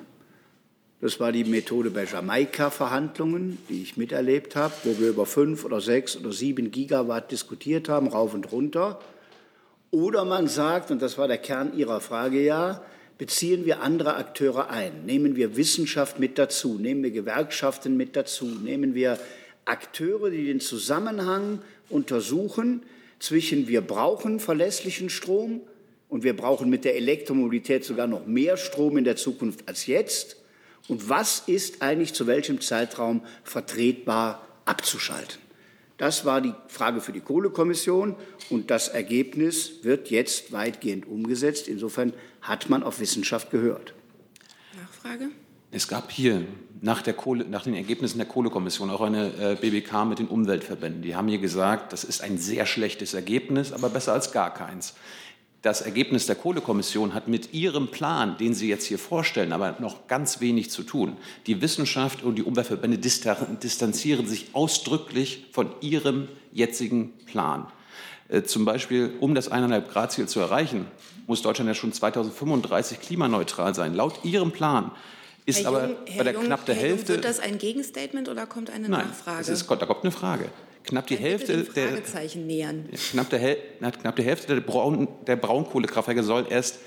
Das 1.01 1.19
war 1.19 1.33
die 1.33 1.45
Methode 1.45 1.89
bei 1.89 2.05
Jamaika-Verhandlungen, 2.05 3.57
die 3.71 3.81
ich 3.85 3.97
miterlebt 3.97 4.55
habe, 4.55 4.75
wo 4.85 4.99
wir 4.99 5.09
über 5.09 5.25
fünf 5.25 5.65
oder 5.65 5.81
sechs 5.81 6.15
oder 6.15 6.31
sieben 6.31 6.71
Gigawatt 6.71 7.33
diskutiert 7.33 7.89
haben, 7.89 8.09
rauf 8.09 8.35
und 8.35 8.53
runter. 8.53 9.01
Oder 9.95 10.25
man 10.25 10.49
sagt, 10.49 10.91
und 10.91 11.01
das 11.03 11.19
war 11.19 11.29
der 11.29 11.39
Kern 11.39 11.79
Ihrer 11.79 12.01
Frage 12.01 12.43
ja, 12.43 12.83
beziehen 13.17 13.65
wir 13.65 13.81
andere 13.81 14.17
Akteure 14.17 14.69
ein, 14.69 15.05
nehmen 15.07 15.37
wir 15.37 15.57
Wissenschaft 15.57 16.19
mit 16.19 16.37
dazu, 16.37 16.79
nehmen 16.81 17.05
wir 17.05 17.13
Gewerkschaften 17.13 17.97
mit 17.97 18.17
dazu, 18.17 18.45
nehmen 18.45 18.97
wir 18.97 19.21
Akteure, 19.65 20.31
die 20.31 20.47
den 20.47 20.59
Zusammenhang 20.59 21.63
untersuchen 21.91 22.83
zwischen 23.21 23.69
wir 23.69 23.83
brauchen 23.83 24.41
verlässlichen 24.41 25.11
Strom 25.11 25.61
und 26.09 26.25
wir 26.25 26.35
brauchen 26.35 26.69
mit 26.71 26.85
der 26.85 26.97
Elektromobilität 26.97 27.85
sogar 27.85 28.09
noch 28.09 28.27
mehr 28.27 28.57
Strom 28.57 28.97
in 28.97 29.05
der 29.05 29.15
Zukunft 29.15 29.69
als 29.69 29.87
jetzt 29.87 30.39
und 30.89 31.09
was 31.09 31.45
ist 31.47 31.83
eigentlich 31.83 32.15
zu 32.15 32.27
welchem 32.27 32.61
Zeitraum 32.61 33.23
vertretbar 33.45 34.45
abzuschalten. 34.65 35.44
Das 35.97 36.25
war 36.25 36.41
die 36.41 36.55
Frage 36.67 37.01
für 37.01 37.13
die 37.13 37.21
Kohlekommission 37.21 38.17
und 38.51 38.71
das 38.71 38.89
Ergebnis 38.89 39.85
wird 39.85 40.11
jetzt 40.11 40.53
weitgehend 40.53 41.07
umgesetzt. 41.07 41.69
Insofern 41.69 42.13
hat 42.41 42.69
man 42.69 42.83
auf 42.83 42.99
Wissenschaft 42.99 43.51
gehört. 43.51 43.95
Nachfrage? 44.77 45.31
Es 45.71 45.89
gab 45.89 46.11
hier 46.11 46.45
nach, 46.81 47.03
Kohle, 47.17 47.45
nach, 47.45 47.63
den 47.63 47.75
Ergebnissen 47.75 48.19
der 48.19 48.27
Kohlekommission 48.27 48.91
auch 48.91 49.01
eine 49.01 49.33
äh, 49.39 49.57
BBK 49.61 50.05
mit 50.05 50.19
den 50.19 50.29
Umweltverbänden. 50.29 51.03
Die 51.03 51.17
haben 51.17 51.29
hier 51.29 51.39
gesagt, 51.39 51.93
das 51.93 52.05
ist 52.05 52.23
ein 52.23 52.39
sehr 52.39 52.67
schlechtes 52.67 53.15
Ergebnis, 53.15 53.73
aber 53.73 53.89
besser 53.89 54.13
als 54.13 54.33
gar 54.33 54.53
keins. 54.53 54.95
Das 55.64 55.81
Ergebnis 55.81 56.27
der 56.27 56.37
Kohlekommission 56.37 57.14
hat 57.14 57.27
mit 57.27 57.55
ihrem 57.55 57.88
Plan, 57.88 58.37
den 58.37 58.53
Sie 58.53 58.68
jetzt 58.68 58.85
hier 58.85 58.98
vorstellen, 58.98 59.50
aber 59.50 59.77
noch 59.79 60.09
ganz 60.09 60.42
wenig 60.42 60.70
zu 60.70 60.83
tun. 60.83 61.16
Die 61.46 61.62
Wissenschaft 61.62 62.22
und 62.22 62.35
die 62.35 62.42
Umweltverbände 62.42 62.98
distanzieren 62.98 64.27
sich 64.27 64.48
ausdrücklich 64.53 65.46
von 65.53 65.70
ihrem 65.81 66.29
jetzigen 66.53 67.14
Plan. 67.24 67.66
Äh, 68.29 68.42
zum 68.42 68.66
Beispiel, 68.66 69.14
um 69.20 69.35
das 69.35 69.50
1,5 69.50 69.81
Grad 69.88 70.12
Ziel 70.12 70.29
zu 70.29 70.38
erreichen, 70.38 70.87
muss 71.27 71.40
Deutschland 71.40 71.68
ja 71.68 71.74
schon 71.74 71.94
2035 71.94 73.00
klimaneutral 73.00 73.74
sein. 73.74 73.94
Laut 73.94 74.22
ihrem 74.22 74.53
Plan 74.53 74.90
ist 75.46 75.61
Herr 75.61 75.68
aber 75.68 75.88
Jung, 75.88 75.96
bei 76.18 76.24
der 76.24 76.35
Jung, 76.35 76.44
knapp 76.44 76.66
der 76.66 76.74
Herr 76.74 76.88
Hälfte. 76.88 77.14
Jung, 77.14 77.22
wird 77.22 77.24
das 77.24 77.40
ein 77.40 77.57
Gegenstatement 77.57 78.29
oder 78.29 78.44
kommt 78.44 78.68
eine 78.68 78.87
Nein, 78.87 79.07
Nachfrage? 79.07 79.40
Es 79.40 79.48
ist, 79.48 79.70
da 79.70 79.87
kommt 79.87 80.03
eine 80.03 80.12
Frage. 80.12 80.50
Knapp 80.85 81.07
die, 81.07 81.16
Hälfte 81.16 81.64
der, 81.64 82.37
nähern. 82.37 82.88
Knapp, 83.11 83.31
der, 83.31 83.57
knapp 83.79 84.16
die 84.16 84.23
Hälfte 84.23 84.55
der, 84.55 84.61
Braun, 84.61 85.09
der 85.27 85.37
Braunkohlekraftwerke 85.37 86.23
soll 86.23 86.47
erst 86.49 86.79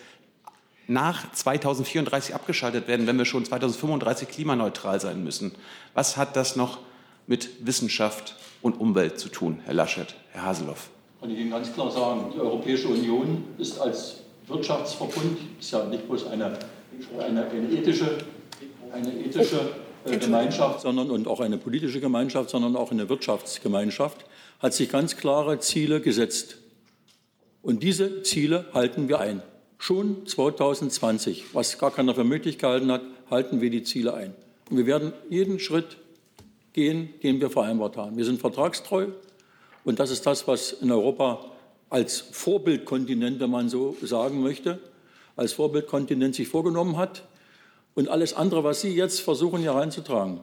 nach 0.88 1.32
2034 1.34 2.36
abgeschaltet 2.36 2.88
werden, 2.88 3.08
wenn 3.08 3.18
wir 3.18 3.26
schon 3.26 3.44
2035 3.44 4.30
klimaneutral 4.30 5.02
sein 5.02 5.24
müssen. 5.24 5.54
Was 5.94 6.16
hat 6.16 6.36
das 6.36 6.56
noch 6.56 6.80
mit 7.26 7.50
Wissenschaft 7.66 8.36
und 8.62 8.80
Umwelt 8.80 9.20
zu 9.20 9.30
tun, 9.30 9.62
Herr 9.66 9.74
Laschet, 9.74 10.16
Herr 10.32 10.46
Haseloff? 10.46 10.90
Kann 11.20 11.32
ich 11.32 11.40
Ihnen 11.40 11.50
ganz 11.50 11.74
klar 11.74 11.92
sagen, 11.92 12.32
die 12.34 12.40
Europäische 12.40 12.88
Union 12.88 13.46
ist 13.58 13.80
als 13.80 14.18
Wirtschaftsverbund, 14.48 15.40
ist 15.60 15.72
ja 15.72 15.84
nicht 15.86 16.08
bloß 16.08 16.28
eine, 16.28 16.58
eine, 17.20 17.50
eine 17.50 17.70
ethische 17.70 18.20
eine 18.92 19.14
ethische 19.14 19.60
Gemeinschaft, 20.08 20.82
sondern 20.82 21.12
und 21.12 21.28
auch 21.28 21.40
eine 21.40 21.58
politische 21.58 22.00
Gemeinschaft, 22.00 22.50
sondern 22.50 22.76
auch 22.76 22.92
eine 22.92 23.10
Wirtschaftsgemeinschaft, 23.10 24.26
hat 24.60 24.74
sich 24.74 24.90
ganz 24.90 25.18
klare 25.18 25.60
Ziele 25.60 26.02
gesetzt. 26.02 26.58
Und 27.62 27.84
diese 27.84 28.24
Ziele 28.24 28.66
halten 28.74 29.10
wir 29.10 29.20
ein. 29.20 29.42
Schon 29.78 30.26
2020, 30.26 31.54
was 31.54 31.78
gar 31.78 31.92
keiner 31.92 32.16
für 32.16 32.24
möglich 32.24 32.58
gehalten 32.58 32.92
hat, 32.92 33.02
halten 33.30 33.62
wir 33.62 33.70
die 33.70 33.84
Ziele 33.84 34.14
ein. 34.14 34.34
Und 34.70 34.78
wir 34.78 34.86
werden 34.86 35.14
jeden 35.30 35.60
Schritt 35.60 35.98
gehen, 36.74 37.10
den 37.24 37.42
wir 37.42 37.50
vereinbart 37.50 37.98
haben. 37.98 38.18
Wir 38.18 38.26
sind 38.26 38.40
vertragstreu 38.40 39.08
und 39.84 40.00
das 40.00 40.12
ist 40.12 40.26
das, 40.26 40.48
was 40.48 40.72
in 40.74 40.92
Europa 40.92 41.46
als 41.90 42.20
Vorbildkontinent, 42.20 43.40
wenn 43.40 43.50
man 43.50 43.70
so 43.70 43.96
sagen 44.02 44.42
möchte, 44.42 44.80
als 45.36 45.54
Vorbildkontinent 45.54 46.36
sich 46.36 46.48
vorgenommen 46.48 46.98
hat. 46.98 47.24
Und 47.98 48.10
alles 48.10 48.36
andere, 48.36 48.64
was 48.64 48.82
Sie 48.82 48.90
jetzt 48.90 49.22
versuchen 49.22 49.60
hier 49.60 49.72
reinzutragen, 49.72 50.40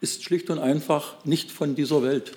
ist 0.00 0.24
schlicht 0.24 0.48
und 0.48 0.58
einfach 0.58 1.22
nicht 1.26 1.50
von 1.50 1.74
dieser 1.74 2.02
Welt. 2.02 2.32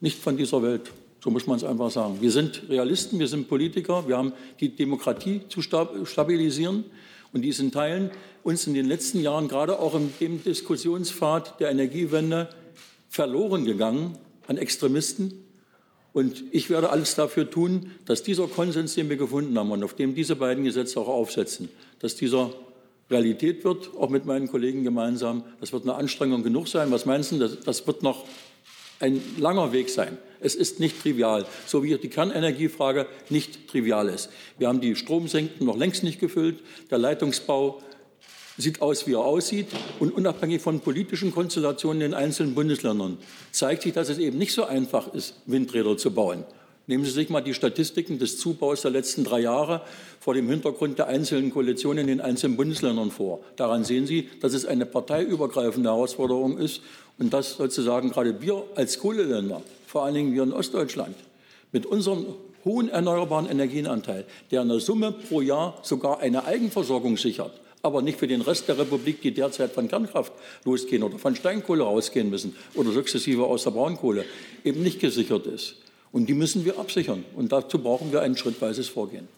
Nicht 0.00 0.18
von 0.18 0.36
dieser 0.36 0.64
Welt. 0.64 0.90
So 1.22 1.30
muss 1.30 1.46
man 1.46 1.58
es 1.58 1.62
einfach 1.62 1.88
sagen. 1.92 2.20
Wir 2.20 2.32
sind 2.32 2.64
Realisten, 2.68 3.20
wir 3.20 3.28
sind 3.28 3.46
Politiker, 3.48 4.08
wir 4.08 4.16
haben 4.16 4.32
die 4.58 4.70
Demokratie 4.74 5.42
zu 5.48 5.62
stabilisieren 5.62 6.86
und 7.32 7.42
diesen 7.42 7.70
Teilen 7.70 8.10
uns 8.42 8.66
in 8.66 8.74
den 8.74 8.86
letzten 8.86 9.20
Jahren, 9.20 9.46
gerade 9.46 9.78
auch 9.78 9.94
in 9.94 10.12
dem 10.18 10.42
Diskussionspfad 10.42 11.60
der 11.60 11.70
Energiewende, 11.70 12.48
verloren 13.08 13.64
gegangen 13.64 14.18
an 14.48 14.56
Extremisten. 14.56 15.44
Und 16.12 16.42
ich 16.50 16.68
werde 16.68 16.90
alles 16.90 17.14
dafür 17.14 17.48
tun, 17.48 17.92
dass 18.06 18.24
dieser 18.24 18.48
Konsens, 18.48 18.96
den 18.96 19.08
wir 19.08 19.16
gefunden 19.16 19.56
haben 19.56 19.70
und 19.70 19.84
auf 19.84 19.94
dem 19.94 20.16
diese 20.16 20.34
beiden 20.34 20.64
Gesetze 20.64 20.98
auch 20.98 21.06
aufsetzen, 21.06 21.68
dass 22.00 22.16
dieser 22.16 22.50
Realität 23.10 23.64
wird, 23.64 23.90
auch 23.98 24.10
mit 24.10 24.26
meinen 24.26 24.48
Kollegen 24.48 24.84
gemeinsam. 24.84 25.44
Das 25.60 25.72
wird 25.72 25.84
eine 25.84 25.94
Anstrengung 25.94 26.42
genug 26.42 26.68
sein. 26.68 26.90
Was 26.90 27.06
meinst 27.06 27.32
du? 27.32 27.38
Das, 27.38 27.60
das 27.60 27.86
wird 27.86 28.02
noch 28.02 28.24
ein 29.00 29.20
langer 29.38 29.72
Weg 29.72 29.88
sein. 29.88 30.18
Es 30.40 30.54
ist 30.54 30.78
nicht 30.78 31.00
trivial, 31.02 31.46
so 31.66 31.82
wie 31.82 31.96
die 31.96 32.08
Kernenergiefrage 32.08 33.06
nicht 33.28 33.68
trivial 33.68 34.08
ist. 34.08 34.30
Wir 34.58 34.68
haben 34.68 34.80
die 34.80 34.94
Stromsenken 34.94 35.66
noch 35.66 35.76
längst 35.76 36.02
nicht 36.02 36.20
gefüllt. 36.20 36.60
Der 36.90 36.98
Leitungsbau 36.98 37.80
sieht 38.56 38.82
aus, 38.82 39.06
wie 39.06 39.14
er 39.14 39.20
aussieht. 39.20 39.68
Und 39.98 40.12
unabhängig 40.12 40.60
von 40.60 40.80
politischen 40.80 41.32
Konstellationen 41.32 42.02
in 42.02 42.10
den 42.10 42.18
einzelnen 42.18 42.54
Bundesländern 42.54 43.18
zeigt 43.52 43.82
sich, 43.82 43.92
dass 43.92 44.08
es 44.08 44.18
eben 44.18 44.38
nicht 44.38 44.52
so 44.52 44.64
einfach 44.64 45.12
ist, 45.14 45.34
Windräder 45.46 45.96
zu 45.96 46.12
bauen. 46.12 46.44
Nehmen 46.88 47.04
Sie 47.04 47.10
sich 47.10 47.28
mal 47.28 47.42
die 47.42 47.52
Statistiken 47.52 48.18
des 48.18 48.38
Zubaus 48.38 48.80
der 48.80 48.90
letzten 48.90 49.22
drei 49.22 49.40
Jahre 49.40 49.82
vor 50.20 50.32
dem 50.32 50.48
Hintergrund 50.48 50.98
der 50.98 51.06
einzelnen 51.06 51.52
Koalitionen 51.52 51.98
in 51.98 52.06
den 52.06 52.20
einzelnen 52.22 52.56
Bundesländern 52.56 53.10
vor. 53.10 53.40
Daran 53.56 53.84
sehen 53.84 54.06
Sie, 54.06 54.30
dass 54.40 54.54
es 54.54 54.64
eine 54.64 54.86
parteiübergreifende 54.86 55.90
Herausforderung 55.90 56.56
ist 56.56 56.80
und 57.18 57.34
dass 57.34 57.58
sozusagen 57.58 58.08
gerade 58.08 58.40
wir 58.40 58.64
als 58.74 58.98
Kohleländer, 59.00 59.60
vor 59.86 60.04
allen 60.04 60.14
Dingen 60.14 60.34
wir 60.34 60.42
in 60.42 60.54
Ostdeutschland, 60.54 61.14
mit 61.72 61.84
unserem 61.84 62.24
hohen 62.64 62.88
erneuerbaren 62.88 63.50
Energienanteil, 63.50 64.24
der 64.50 64.62
in 64.62 64.68
der 64.68 64.80
Summe 64.80 65.12
pro 65.12 65.42
Jahr 65.42 65.78
sogar 65.82 66.20
eine 66.20 66.46
Eigenversorgung 66.46 67.18
sichert, 67.18 67.52
aber 67.82 68.00
nicht 68.00 68.18
für 68.18 68.28
den 68.28 68.40
Rest 68.40 68.66
der 68.66 68.78
Republik, 68.78 69.20
die 69.20 69.34
derzeit 69.34 69.72
von 69.72 69.88
Kernkraft 69.88 70.32
losgehen 70.64 71.02
oder 71.02 71.18
von 71.18 71.36
Steinkohle 71.36 71.82
rausgehen 71.82 72.30
müssen 72.30 72.56
oder 72.74 72.92
sukzessive 72.92 73.44
aus 73.44 73.64
der 73.64 73.72
Braunkohle, 73.72 74.24
eben 74.64 74.82
nicht 74.82 75.00
gesichert 75.00 75.46
ist. 75.46 75.74
Und 76.12 76.28
die 76.28 76.34
müssen 76.34 76.64
wir 76.64 76.78
absichern. 76.78 77.24
Und 77.34 77.52
dazu 77.52 77.78
brauchen 77.78 78.12
wir 78.12 78.22
ein 78.22 78.36
schrittweises 78.36 78.88
Vorgehen. 78.88 79.28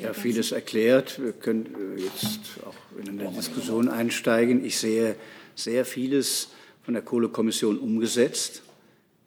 Ja, 0.00 0.12
vieles 0.12 0.52
erklärt. 0.52 1.20
Wir 1.20 1.32
können 1.32 1.96
äh, 1.98 2.02
jetzt 2.02 2.40
auch 2.64 2.74
in 3.00 3.08
eine 3.08 3.30
Diskussion 3.32 3.88
einsteigen. 3.88 4.64
Ich 4.64 4.78
sehe 4.78 5.16
sehr 5.56 5.84
vieles 5.84 6.48
von 6.84 6.94
der 6.94 7.02
Kohlekommission 7.02 7.78
umgesetzt. 7.78 8.62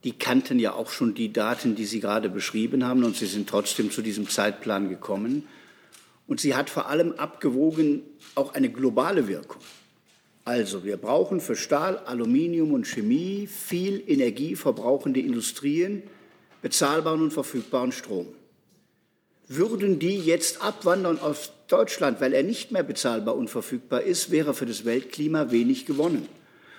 Die 0.05 0.13
kannten 0.13 0.57
ja 0.57 0.73
auch 0.73 0.89
schon 0.89 1.13
die 1.13 1.33
Daten, 1.33 1.75
die 1.75 1.85
Sie 1.85 1.99
gerade 1.99 2.29
beschrieben 2.29 2.85
haben, 2.85 3.03
und 3.03 3.17
sie 3.17 3.25
sind 3.25 3.49
trotzdem 3.49 3.91
zu 3.91 4.01
diesem 4.01 4.29
Zeitplan 4.29 4.87
gekommen. 4.87 5.47
Und 6.27 6.39
sie 6.39 6.55
hat 6.55 6.69
vor 6.69 6.87
allem 6.87 7.13
abgewogen 7.13 8.03
auch 8.35 8.53
eine 8.53 8.69
globale 8.69 9.27
Wirkung. 9.27 9.61
Also, 10.47 10.85
wir 10.85 10.95
brauchen 10.95 11.41
für 11.41 11.57
Stahl, 11.57 11.97
Aluminium 12.05 12.71
und 12.71 12.87
Chemie 12.87 13.47
viel 13.47 14.01
energieverbrauchende 14.07 15.19
Industrien, 15.19 16.03
bezahlbaren 16.61 17.21
und 17.21 17.33
verfügbaren 17.33 17.91
Strom. 17.91 18.27
Würden 19.49 19.99
die 19.99 20.17
jetzt 20.17 20.63
abwandern 20.63 21.19
aus 21.19 21.51
Deutschland, 21.67 22.21
weil 22.21 22.31
er 22.31 22.43
nicht 22.43 22.71
mehr 22.71 22.83
bezahlbar 22.83 23.35
und 23.35 23.49
verfügbar 23.49 24.03
ist, 24.03 24.31
wäre 24.31 24.53
für 24.53 24.65
das 24.65 24.85
Weltklima 24.85 25.51
wenig 25.51 25.85
gewonnen. 25.85 26.29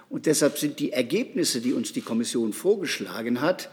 Und 0.08 0.24
deshalb 0.24 0.56
sind 0.56 0.78
die 0.78 0.92
Ergebnisse, 0.92 1.60
die 1.60 1.74
uns 1.74 1.92
die 1.92 2.00
Kommission 2.00 2.54
vorgeschlagen 2.54 3.42
hat, 3.42 3.68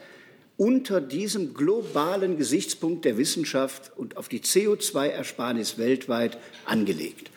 unter 0.57 0.99
diesem 0.99 1.53
globalen 1.53 2.37
Gesichtspunkt 2.37 3.05
der 3.05 3.15
Wissenschaft 3.17 3.93
und 3.95 4.17
auf 4.17 4.27
die 4.27 4.41
CO2-Ersparnis 4.41 5.77
weltweit 5.77 6.37
angelegt. 6.65 7.31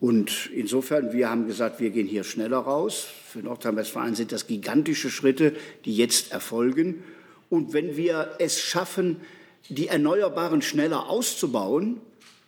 Und 0.00 0.50
insofern, 0.54 1.12
wir 1.12 1.28
haben 1.28 1.46
gesagt, 1.46 1.80
wir 1.80 1.90
gehen 1.90 2.06
hier 2.06 2.22
schneller 2.22 2.58
raus. 2.58 3.06
Für 3.26 3.40
Nordrhein-Westfalen 3.40 4.14
sind 4.14 4.30
das 4.30 4.46
gigantische 4.46 5.10
Schritte, 5.10 5.56
die 5.84 5.96
jetzt 5.96 6.30
erfolgen. 6.30 7.02
Und 7.50 7.72
wenn 7.72 7.96
wir 7.96 8.36
es 8.38 8.60
schaffen, 8.60 9.16
die 9.68 9.88
Erneuerbaren 9.88 10.62
schneller 10.62 11.08
auszubauen, 11.08 12.00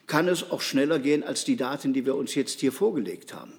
kann 0.06 0.28
es 0.28 0.50
auch 0.50 0.60
schneller 0.60 0.98
gehen 0.98 1.22
als 1.22 1.44
die 1.44 1.56
Daten, 1.56 1.92
die 1.92 2.06
wir 2.06 2.16
uns 2.16 2.34
jetzt 2.34 2.60
hier 2.60 2.72
vorgelegt 2.72 3.34
haben. 3.34 3.52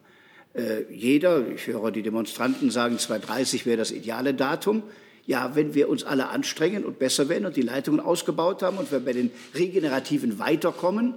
Äh, 0.54 0.84
jeder, 0.92 1.48
ich 1.48 1.68
höre 1.68 1.92
die 1.92 2.02
Demonstranten 2.02 2.72
sagen, 2.72 2.98
2030 2.98 3.66
wäre 3.66 3.78
das 3.78 3.92
ideale 3.92 4.34
Datum. 4.34 4.84
Ja, 5.26 5.56
wenn 5.56 5.74
wir 5.76 5.88
uns 5.88 6.04
alle 6.04 6.30
anstrengen 6.30 6.84
und 6.84 7.00
besser 7.00 7.30
werden 7.30 7.46
und 7.46 7.56
die 7.56 7.62
Leitungen 7.62 8.00
ausgebaut 8.00 8.64
haben 8.64 8.78
und 8.78 8.92
wir 8.92 9.00
bei 9.00 9.14
den 9.14 9.32
Regenerativen 9.54 10.40
weiterkommen, 10.40 11.16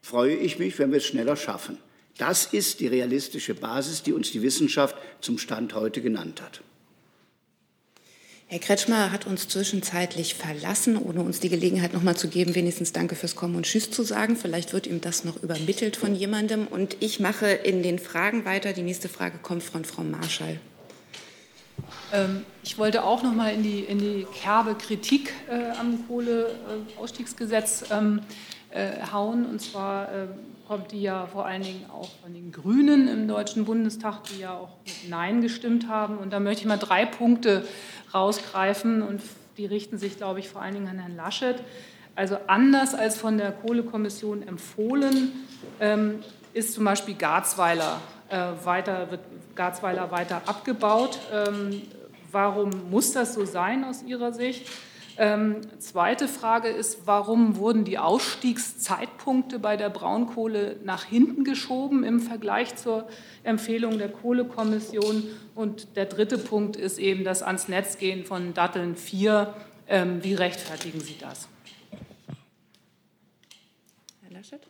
freue 0.00 0.34
ich 0.34 0.58
mich, 0.58 0.78
wenn 0.78 0.90
wir 0.90 0.98
es 0.98 1.06
schneller 1.06 1.36
schaffen. 1.36 1.78
Das 2.18 2.46
ist 2.46 2.80
die 2.80 2.88
realistische 2.88 3.54
Basis, 3.54 4.02
die 4.02 4.12
uns 4.12 4.32
die 4.32 4.42
Wissenschaft 4.42 4.96
zum 5.20 5.38
Stand 5.38 5.74
heute 5.74 6.02
genannt 6.02 6.42
hat. 6.42 6.62
Herr 8.50 8.60
Kretschmer 8.60 9.12
hat 9.12 9.26
uns 9.26 9.46
zwischenzeitlich 9.46 10.34
verlassen, 10.34 10.96
ohne 10.96 11.20
uns 11.20 11.38
die 11.38 11.50
Gelegenheit 11.50 11.92
noch 11.92 12.02
mal 12.02 12.16
zu 12.16 12.28
geben, 12.28 12.54
wenigstens 12.54 12.94
Danke 12.94 13.14
fürs 13.14 13.36
Kommen 13.36 13.56
und 13.56 13.66
Tschüss 13.66 13.90
zu 13.90 14.02
sagen. 14.02 14.36
Vielleicht 14.36 14.72
wird 14.72 14.86
ihm 14.86 15.02
das 15.02 15.24
noch 15.24 15.42
übermittelt 15.42 15.96
von 15.96 16.14
jemandem. 16.14 16.66
Und 16.66 16.96
ich 17.00 17.20
mache 17.20 17.46
in 17.46 17.82
den 17.82 17.98
Fragen 17.98 18.46
weiter. 18.46 18.72
Die 18.72 18.82
nächste 18.82 19.10
Frage 19.10 19.36
kommt 19.36 19.62
von 19.62 19.84
Frau 19.84 20.02
Marschall. 20.02 20.58
Ähm, 22.12 22.42
ich 22.62 22.78
wollte 22.78 23.04
auch 23.04 23.22
noch 23.22 23.34
mal 23.34 23.52
in 23.52 23.62
die, 23.62 23.80
in 23.80 23.98
die 23.98 24.26
kerbe 24.42 24.74
Kritik 24.74 25.34
äh, 25.50 25.76
am 25.78 26.06
Kohleausstiegsgesetz 26.08 27.84
ähm, 27.90 28.22
äh, 28.70 28.90
hauen. 29.12 29.46
Und 29.46 29.60
zwar 29.60 30.12
äh, 30.12 30.26
kommt 30.66 30.92
die 30.92 31.02
ja 31.02 31.26
vor 31.26 31.46
allen 31.46 31.62
Dingen 31.62 31.86
auch 31.90 32.10
von 32.22 32.34
den 32.34 32.52
Grünen 32.52 33.08
im 33.08 33.26
Deutschen 33.26 33.64
Bundestag, 33.64 34.24
die 34.24 34.40
ja 34.40 34.52
auch 34.52 34.76
mit 34.84 35.08
Nein 35.08 35.40
gestimmt 35.40 35.88
haben. 35.88 36.18
Und 36.18 36.32
da 36.32 36.40
möchte 36.40 36.62
ich 36.62 36.68
mal 36.68 36.76
drei 36.76 37.06
Punkte 37.06 37.64
rausgreifen 38.12 39.02
und 39.02 39.22
die 39.56 39.66
richten 39.66 39.98
sich, 39.98 40.16
glaube 40.16 40.40
ich, 40.40 40.48
vor 40.48 40.62
allen 40.62 40.74
Dingen 40.74 40.88
an 40.88 40.98
Herrn 40.98 41.16
Laschet. 41.16 41.56
Also 42.14 42.36
anders 42.46 42.94
als 42.94 43.16
von 43.16 43.38
der 43.38 43.52
Kohlekommission 43.52 44.46
empfohlen, 44.46 45.32
ähm, 45.80 46.20
ist 46.52 46.74
zum 46.74 46.84
Beispiel 46.84 47.14
Garzweiler 47.14 48.00
äh, 48.28 48.36
weiter, 48.64 49.10
wird 49.10 49.20
Garzweiler 49.54 50.10
weiter 50.10 50.42
abgebaut. 50.46 51.18
Ähm, 51.32 51.82
warum 52.30 52.70
muss 52.90 53.12
das 53.12 53.34
so 53.34 53.44
sein 53.44 53.84
aus 53.84 54.02
Ihrer 54.02 54.32
Sicht? 54.32 54.66
Ähm, 55.20 55.62
zweite 55.80 56.28
Frage 56.28 56.68
ist, 56.68 57.00
warum 57.06 57.56
wurden 57.56 57.84
die 57.84 57.98
Ausstiegszeitpunkte 57.98 59.58
bei 59.58 59.76
der 59.76 59.90
Braunkohle 59.90 60.76
nach 60.84 61.02
hinten 61.02 61.42
geschoben 61.42 62.04
im 62.04 62.20
Vergleich 62.20 62.76
zur 62.76 63.08
Empfehlung 63.42 63.98
der 63.98 64.10
Kohlekommission? 64.10 65.24
Und 65.56 65.96
der 65.96 66.06
dritte 66.06 66.38
Punkt 66.38 66.76
ist 66.76 67.00
eben 67.00 67.24
das 67.24 67.42
ans 67.42 67.66
Netz 67.66 67.98
gehen 67.98 68.24
von 68.24 68.54
Datteln 68.54 68.94
4. 68.94 69.52
Ähm, 69.88 70.22
wie 70.22 70.34
rechtfertigen 70.34 71.00
Sie 71.00 71.16
das? 71.18 71.48
Herr 74.22 74.30
Laschet? 74.30 74.60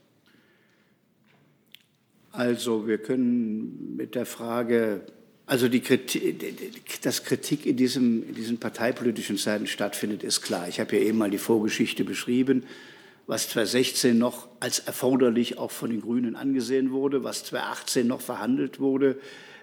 Also 2.33 2.87
wir 2.87 2.97
können 2.97 3.97
mit 3.97 4.15
der 4.15 4.25
Frage 4.25 5.05
also 5.49 5.69
die 5.69 5.81
Kritik, 5.81 7.01
dass 7.01 7.25
Kritik 7.25 7.65
in, 7.65 7.79
diesem, 7.79 8.29
in 8.29 8.35
diesen 8.35 8.59
parteipolitischen 8.59 9.39
Zeiten 9.39 9.67
stattfindet, 9.67 10.23
ist 10.23 10.43
klar. 10.43 10.69
Ich 10.69 10.79
habe 10.79 10.95
ja 10.97 11.03
eben 11.03 11.17
mal 11.17 11.31
die 11.31 11.39
Vorgeschichte 11.39 12.05
beschrieben, 12.05 12.65
was 13.27 13.49
2016 13.49 14.17
noch 14.17 14.49
als 14.61 14.81
erforderlich 14.81 15.57
auch 15.57 15.71
von 15.71 15.89
den 15.89 16.03
Grünen 16.03 16.37
angesehen 16.37 16.93
wurde, 16.93 17.25
was 17.25 17.45
2018 17.45 18.07
noch 18.07 18.21
verhandelt 18.21 18.79
wurde. 18.79 19.19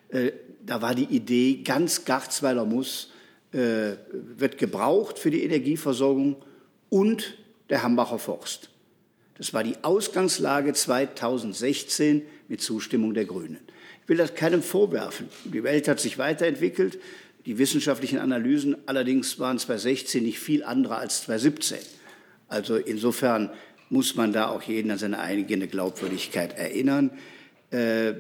Äh, 0.09 0.31
da 0.65 0.81
war 0.81 0.95
die 0.95 1.03
Idee, 1.03 1.61
ganz 1.63 2.03
Garzweiler 2.03 2.65
muss, 2.65 3.11
äh, 3.51 3.91
wird 4.11 4.57
gebraucht 4.57 5.19
für 5.19 5.29
die 5.29 5.43
Energieversorgung 5.43 6.37
und 6.89 7.37
der 7.69 7.83
Hambacher 7.83 8.17
Forst. 8.17 8.71
Das 9.37 9.53
war 9.53 9.63
die 9.63 9.75
Ausgangslage 9.83 10.73
2016 10.73 12.23
mit 12.47 12.61
Zustimmung 12.61 13.13
der 13.13 13.25
Grünen. 13.25 13.59
Ich 14.05 14.09
will 14.09 14.17
das 14.17 14.35
keinem 14.35 14.61
vorwerfen. 14.61 15.29
Die 15.45 15.63
Welt 15.63 15.87
hat 15.87 15.99
sich 15.99 16.19
weiterentwickelt. 16.19 16.99
Die 17.47 17.57
wissenschaftlichen 17.57 18.19
Analysen 18.19 18.77
allerdings 18.85 19.39
waren 19.39 19.57
2016 19.57 20.23
nicht 20.23 20.37
viel 20.37 20.63
anderer 20.63 20.99
als 20.99 21.23
2017. 21.23 21.79
Also 22.47 22.75
insofern 22.75 23.49
muss 23.89 24.15
man 24.15 24.31
da 24.31 24.49
auch 24.49 24.61
jeden 24.61 24.91
an 24.91 24.99
seine 24.99 25.21
eigene 25.21 25.67
Glaubwürdigkeit 25.67 26.55
erinnern. 26.55 27.09
Äh, 27.71 28.13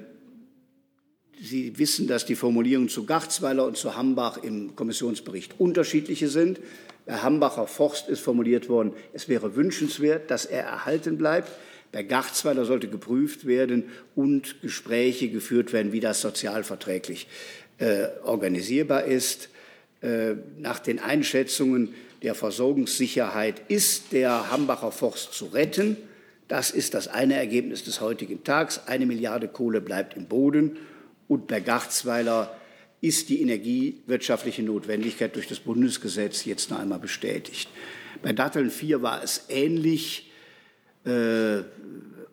Sie 1.39 1.77
wissen, 1.77 2.07
dass 2.07 2.25
die 2.25 2.35
Formulierungen 2.35 2.89
zu 2.89 3.05
Garzweiler 3.05 3.65
und 3.67 3.77
zu 3.77 3.95
Hambach 3.95 4.41
im 4.41 4.75
Kommissionsbericht 4.75 5.59
unterschiedliche 5.59 6.29
sind. 6.29 6.59
Bei 7.05 7.17
Hambacher 7.17 7.67
Forst 7.67 8.09
ist 8.09 8.21
formuliert 8.21 8.69
worden, 8.69 8.93
es 9.13 9.29
wäre 9.29 9.55
wünschenswert, 9.55 10.31
dass 10.31 10.45
er 10.45 10.63
erhalten 10.63 11.19
bleibt. 11.19 11.51
Bei 11.95 12.03
Garzweiler 12.03 12.65
sollte 12.65 12.89
geprüft 12.89 13.47
werden 13.47 13.85
und 14.15 14.61
Gespräche 14.61 15.29
geführt 15.29 15.71
werden, 15.71 15.93
wie 15.93 16.01
das 16.01 16.19
sozialverträglich 16.19 17.25
äh, 17.77 18.07
organisierbar 18.25 19.05
ist. 19.05 19.47
Äh, 20.01 20.33
nach 20.57 20.79
den 20.79 20.99
Einschätzungen 20.99 21.95
der 22.21 22.35
Versorgungssicherheit 22.35 23.61
ist 23.69 24.11
der 24.11 24.51
Hambacher 24.51 24.91
Forst 24.91 25.31
zu 25.35 25.45
retten. 25.45 25.95
Das 26.49 26.69
ist 26.69 26.95
das 26.95 27.07
eine 27.07 27.35
Ergebnis 27.35 27.85
des 27.85 28.01
heutigen 28.01 28.43
Tages. 28.43 28.87
Eine 28.87 29.05
Milliarde 29.05 29.47
Kohle 29.47 29.79
bleibt 29.79 30.17
im 30.17 30.25
Boden. 30.25 30.75
Und 31.29 31.47
bei 31.47 31.61
Garzweiler 31.61 32.57
ist 32.99 33.29
die 33.29 33.41
energiewirtschaftliche 33.41 34.63
Notwendigkeit 34.63 35.33
durch 35.33 35.47
das 35.47 35.61
Bundesgesetz 35.61 36.43
jetzt 36.43 36.71
noch 36.71 36.79
einmal 36.79 36.99
bestätigt. 36.99 37.69
Bei 38.21 38.33
Datteln 38.33 38.69
4 38.69 39.01
war 39.01 39.23
es 39.23 39.45
ähnlich 39.47 40.24
äh, 41.05 41.63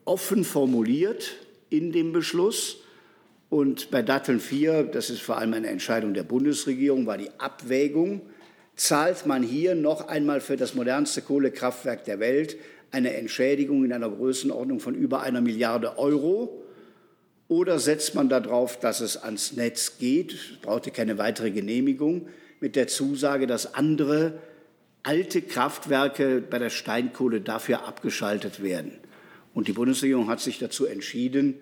offen 0.04 0.44
formuliert 0.44 1.36
in 1.70 1.92
dem 1.92 2.12
Beschluss. 2.12 2.78
Und 3.48 3.90
bei 3.90 4.02
Datteln 4.02 4.40
4, 4.40 4.84
das 4.84 5.10
ist 5.10 5.20
vor 5.20 5.38
allem 5.38 5.52
eine 5.52 5.68
Entscheidung 5.68 6.14
der 6.14 6.22
Bundesregierung, 6.22 7.06
war 7.06 7.18
die 7.18 7.30
Abwägung, 7.38 8.22
zahlt 8.76 9.26
man 9.26 9.42
hier 9.42 9.74
noch 9.74 10.08
einmal 10.08 10.40
für 10.40 10.56
das 10.56 10.74
modernste 10.74 11.20
Kohlekraftwerk 11.20 12.04
der 12.04 12.18
Welt 12.18 12.56
eine 12.90 13.14
Entschädigung 13.14 13.84
in 13.84 13.92
einer 13.92 14.10
Größenordnung 14.10 14.80
von 14.80 14.94
über 14.94 15.22
einer 15.22 15.40
Milliarde 15.40 15.98
Euro 15.98 16.62
Oder 17.48 17.78
setzt 17.78 18.14
man 18.14 18.30
darauf, 18.30 18.78
dass 18.80 19.00
es 19.00 19.22
ans 19.22 19.52
Netz 19.52 19.98
geht, 19.98 20.62
braucht 20.62 20.86
ihr 20.86 20.92
keine 20.92 21.18
weitere 21.18 21.50
Genehmigung, 21.50 22.28
mit 22.60 22.76
der 22.76 22.86
Zusage, 22.86 23.46
dass 23.46 23.74
andere 23.74 24.38
alte 25.02 25.42
Kraftwerke 25.42 26.40
bei 26.40 26.58
der 26.58 26.70
Steinkohle 26.70 27.40
dafür 27.40 27.86
abgeschaltet 27.86 28.62
werden. 28.62 28.92
Und 29.54 29.68
die 29.68 29.72
Bundesregierung 29.72 30.28
hat 30.28 30.40
sich 30.40 30.58
dazu 30.58 30.86
entschieden, 30.86 31.56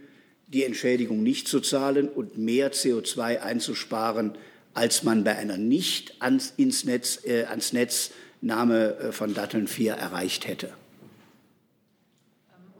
die 0.46 0.64
Entschädigung 0.64 1.22
nicht 1.22 1.48
zu 1.48 1.60
zahlen 1.60 2.08
und 2.08 2.36
mehr 2.36 2.72
CO2 2.72 3.40
einzusparen, 3.40 4.32
als 4.74 5.02
man 5.02 5.24
bei 5.24 5.36
einer 5.36 5.56
nicht 5.56 6.20
ans, 6.20 6.52
ins 6.56 6.84
Netz, 6.84 7.24
äh, 7.24 7.44
ans 7.44 7.72
Netznahme 7.72 8.96
äh, 8.96 9.12
von 9.12 9.34
Datteln 9.34 9.66
4 9.66 9.94
erreicht 9.94 10.46
hätte. 10.46 10.70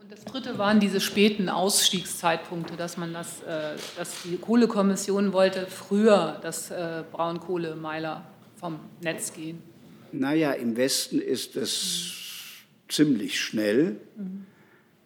Und 0.01 0.11
das 0.11 0.23
Dritte 0.25 0.57
waren 0.57 0.79
diese 0.79 1.01
späten 1.01 1.49
Ausstiegszeitpunkte, 1.49 2.75
dass 2.75 2.97
man 2.97 3.13
das, 3.13 3.41
äh, 3.43 3.75
dass 3.97 4.21
die 4.23 4.37
Kohlekommission 4.37 5.33
wollte 5.33 5.67
früher, 5.67 6.39
dass 6.41 6.71
äh, 6.71 7.03
Braunkohlemeiler 7.11 8.25
vom 8.57 8.79
Netz 9.01 9.33
gehen. 9.33 9.70
Naja, 10.13 10.51
im 10.51 10.77
Westen 10.77 11.19
ist 11.19 11.55
es 11.55 12.13
ziemlich 12.87 13.39
schnell. 13.39 13.97
Mhm. 14.17 14.45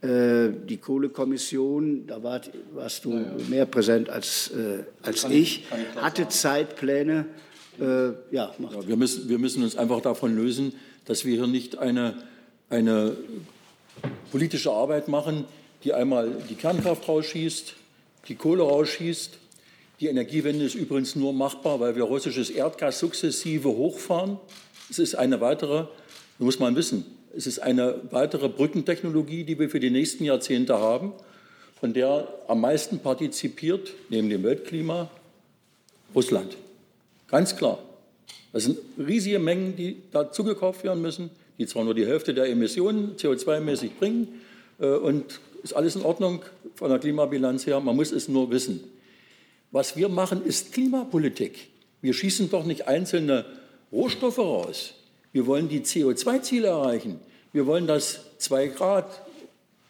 Äh, 0.02 0.54
die 0.68 0.78
Kohlekommission, 0.78 2.06
da 2.06 2.22
war, 2.22 2.42
warst 2.74 3.06
du 3.06 3.14
ja, 3.14 3.26
mehr 3.50 3.66
präsent 3.66 4.10
als, 4.10 4.52
äh, 4.52 4.84
als 5.02 5.24
kann 5.24 5.32
ich, 5.32 5.64
ich 5.64 6.02
hatte 6.02 6.24
sagen. 6.24 6.32
Zeitpläne. 6.32 7.26
Äh, 7.80 7.84
ja, 7.84 8.14
ja, 8.32 8.88
wir, 8.88 8.98
müssen, 8.98 9.28
wir 9.30 9.40
müssen 9.40 9.64
uns 9.64 9.76
einfach 9.76 10.02
davon 10.02 10.36
lösen, 10.36 10.74
dass 11.06 11.26
wir 11.26 11.36
hier 11.36 11.48
nicht 11.48 11.78
eine, 11.78 12.24
eine 12.70 13.16
politische 14.32 14.72
Arbeit 14.72 15.08
machen, 15.08 15.46
die 15.84 15.94
einmal 15.94 16.32
die 16.50 16.56
Kernkraft 16.56 17.08
rausschießt, 17.08 17.74
die 18.28 18.36
Kohle 18.36 18.64
rausschießt. 18.64 19.40
Die 20.02 20.08
Energiewende 20.08 20.66
ist 20.66 20.76
übrigens 20.76 21.16
nur 21.16 21.32
machbar, 21.32 21.80
weil 21.80 21.96
wir 21.96 22.04
russisches 22.04 22.50
Erdgas 22.50 23.00
sukzessive 23.00 23.70
hochfahren. 23.70 24.38
Es 24.90 25.00
ist 25.00 25.16
eine 25.16 25.42
weitere, 25.42 25.86
muss 26.38 26.60
man 26.60 26.76
wissen, 26.76 27.06
es 27.36 27.48
ist 27.48 27.60
eine 27.60 27.96
weitere 28.12 28.50
Brückentechnologie, 28.50 29.44
die 29.44 29.60
wir 29.60 29.70
für 29.70 29.80
die 29.80 29.90
nächsten 29.90 30.24
Jahrzehnte 30.24 30.80
haben, 30.80 31.14
von 31.80 31.94
der 31.94 32.28
am 32.48 32.62
meisten 32.62 33.00
partizipiert, 33.00 33.94
neben 34.10 34.30
dem 34.30 34.44
Weltklima, 34.44 35.10
Russland. 36.14 36.56
Ganz 37.28 37.56
klar. 37.56 37.80
Das 38.54 38.64
sind 38.64 38.80
riesige 38.98 39.40
Mengen, 39.40 39.76
die 39.76 39.98
dazu 40.12 40.44
gekauft 40.46 40.84
werden 40.86 41.02
müssen, 41.02 41.30
die 41.58 41.68
zwar 41.68 41.84
nur 41.84 41.94
die 41.94 42.06
Hälfte 42.06 42.34
der 42.34 42.48
Emissionen 42.48 43.18
CO2-mäßig 43.18 43.92
bringen 44.00 44.42
äh, 44.80 44.88
und 44.88 45.42
ist 45.62 45.74
alles 45.74 45.96
in 45.96 46.04
Ordnung 46.04 46.44
von 46.76 46.90
der 46.90 47.00
Klimabilanz 47.00 47.66
her, 47.66 47.80
man 47.80 47.96
muss 47.96 48.12
es 48.12 48.28
nur 48.28 48.52
wissen. 48.52 48.82
Was 49.72 49.98
wir 49.98 50.08
machen, 50.08 50.46
ist 50.46 50.74
Klimapolitik. 50.74 51.68
Wir 52.02 52.14
schießen 52.14 52.50
doch 52.50 52.66
nicht 52.66 52.88
einzelne 52.88 53.46
Rohstoffe 53.92 54.40
raus. 54.40 54.94
Wir 55.32 55.46
wollen 55.46 55.68
die 55.68 55.82
CO2-Ziele 55.82 56.68
erreichen. 56.68 57.20
Wir 57.54 57.66
wollen 57.66 57.88
das 57.88 58.22
2 58.40 58.68
Grad, 58.68 59.22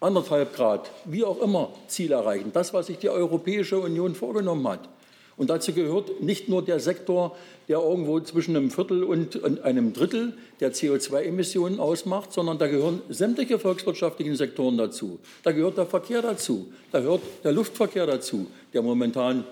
anderthalb 0.00 0.54
Grad, 0.54 0.90
wie 1.04 1.24
auch 1.24 1.40
immer, 1.40 1.70
Ziel 1.88 2.12
erreichen. 2.12 2.50
Das, 2.52 2.74
was 2.74 2.86
sich 2.86 2.98
die 2.98 3.08
Europäische 3.08 3.78
Union 3.78 4.14
vorgenommen 4.14 4.66
hat. 4.68 4.88
Und 5.36 5.50
dazu 5.50 5.72
gehört 5.72 6.22
nicht 6.22 6.48
nur 6.48 6.64
der 6.64 6.80
Sektor, 6.80 7.36
der 7.68 7.78
irgendwo 7.78 8.20
zwischen 8.20 8.56
einem 8.56 8.70
Viertel 8.70 9.04
und 9.04 9.62
einem 9.64 9.92
Drittel 9.92 10.32
der 10.60 10.72
CO2-Emissionen 10.72 11.78
ausmacht, 11.78 12.32
sondern 12.32 12.58
da 12.58 12.68
gehören 12.68 13.02
sämtliche 13.10 13.58
volkswirtschaftlichen 13.58 14.36
Sektoren 14.36 14.78
dazu. 14.78 15.18
Da 15.42 15.52
gehört 15.52 15.76
der 15.76 15.86
Verkehr 15.86 16.22
dazu, 16.22 16.72
da 16.90 17.00
gehört 17.00 17.20
der 17.44 17.52
Luftverkehr 17.52 18.06
dazu, 18.06 18.46
der 18.72 18.80
momentan 18.80 19.44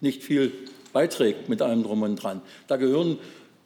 nicht 0.00 0.22
viel 0.22 0.52
beiträgt 0.94 1.50
mit 1.50 1.60
allem 1.60 1.82
drum 1.82 2.02
und 2.02 2.16
dran. 2.16 2.40
Da 2.66 2.76
gehören 2.76 3.18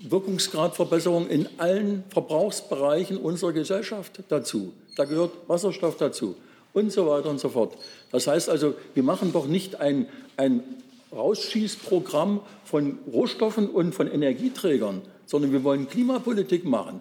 Wirkungsgradverbesserung 0.03 1.29
in 1.29 1.49
allen 1.59 2.05
Verbrauchsbereichen 2.09 3.17
unserer 3.17 3.53
Gesellschaft 3.53 4.21
dazu. 4.29 4.73
Da 4.97 5.05
gehört 5.05 5.33
Wasserstoff 5.47 5.97
dazu 5.97 6.37
und 6.73 6.93
so 6.93 7.07
weiter 7.07 7.31
und 7.31 7.41
so 7.41 7.49
fort. 7.49 7.77
Das 8.11 8.27
heißt 8.27 8.49
also, 8.49 8.75
wir 8.95 9.03
machen 9.03 9.33
doch 9.33 9.47
nicht 9.47 9.81
ein, 9.81 10.07
ein 10.37 10.63
Rausschießprogramm 11.13 12.41
von 12.65 12.99
Rohstoffen 13.13 13.69
und 13.69 13.95
von 13.95 14.11
Energieträgern, 14.11 15.03
sondern 15.27 15.53
wir 15.53 15.63
wollen 15.63 15.89
Klimapolitik 15.89 16.65
machen. 16.65 17.01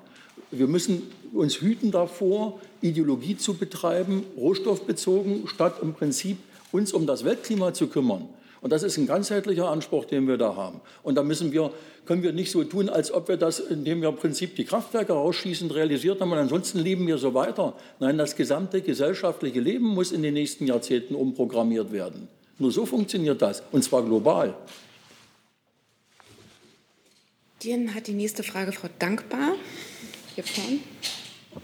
Wir 0.51 0.67
müssen 0.67 1.03
uns 1.33 1.61
hüten 1.61 1.91
davor, 1.91 2.59
Ideologie 2.81 3.37
zu 3.37 3.53
betreiben, 3.53 4.25
rohstoffbezogen, 4.37 5.47
statt 5.47 5.75
im 5.81 5.93
Prinzip 5.93 6.37
uns 6.71 6.91
um 6.93 7.07
das 7.07 7.23
Weltklima 7.23 7.73
zu 7.73 7.87
kümmern. 7.87 8.27
Und 8.61 8.71
das 8.71 8.83
ist 8.83 8.97
ein 8.97 9.07
ganzheitlicher 9.07 9.69
Anspruch, 9.69 10.05
den 10.05 10.27
wir 10.27 10.37
da 10.37 10.55
haben. 10.55 10.81
Und 11.01 11.15
da 11.15 11.23
müssen 11.23 11.51
wir, 11.51 11.71
können 12.05 12.21
wir 12.21 12.31
nicht 12.31 12.51
so 12.51 12.63
tun, 12.63 12.89
als 12.89 13.11
ob 13.11 13.27
wir 13.27 13.37
das, 13.37 13.59
indem 13.59 14.01
wir 14.01 14.09
im 14.09 14.15
Prinzip 14.15 14.55
die 14.55 14.65
Kraftwerke 14.65 15.13
rausschießen, 15.13 15.71
realisiert 15.71 16.21
haben 16.21 16.31
und 16.31 16.37
ansonsten 16.37 16.77
leben 16.79 17.07
wir 17.07 17.17
so 17.17 17.33
weiter. 17.33 17.75
Nein, 17.99 18.19
das 18.19 18.35
gesamte 18.35 18.81
gesellschaftliche 18.81 19.59
Leben 19.59 19.85
muss 19.85 20.11
in 20.11 20.21
den 20.21 20.35
nächsten 20.35 20.67
Jahrzehnten 20.67 21.15
umprogrammiert 21.15 21.91
werden. 21.91 22.27
Nur 22.59 22.71
so 22.71 22.85
funktioniert 22.85 23.41
das, 23.41 23.63
und 23.71 23.83
zwar 23.83 24.03
global. 24.03 24.55
Dann 27.65 27.95
hat 27.95 28.05
die 28.05 28.13
nächste 28.13 28.43
Frage 28.43 28.71
Frau 28.71 28.89
Dankbar. 28.99 29.53
Hier 30.35 30.43
vorne. 30.43 30.79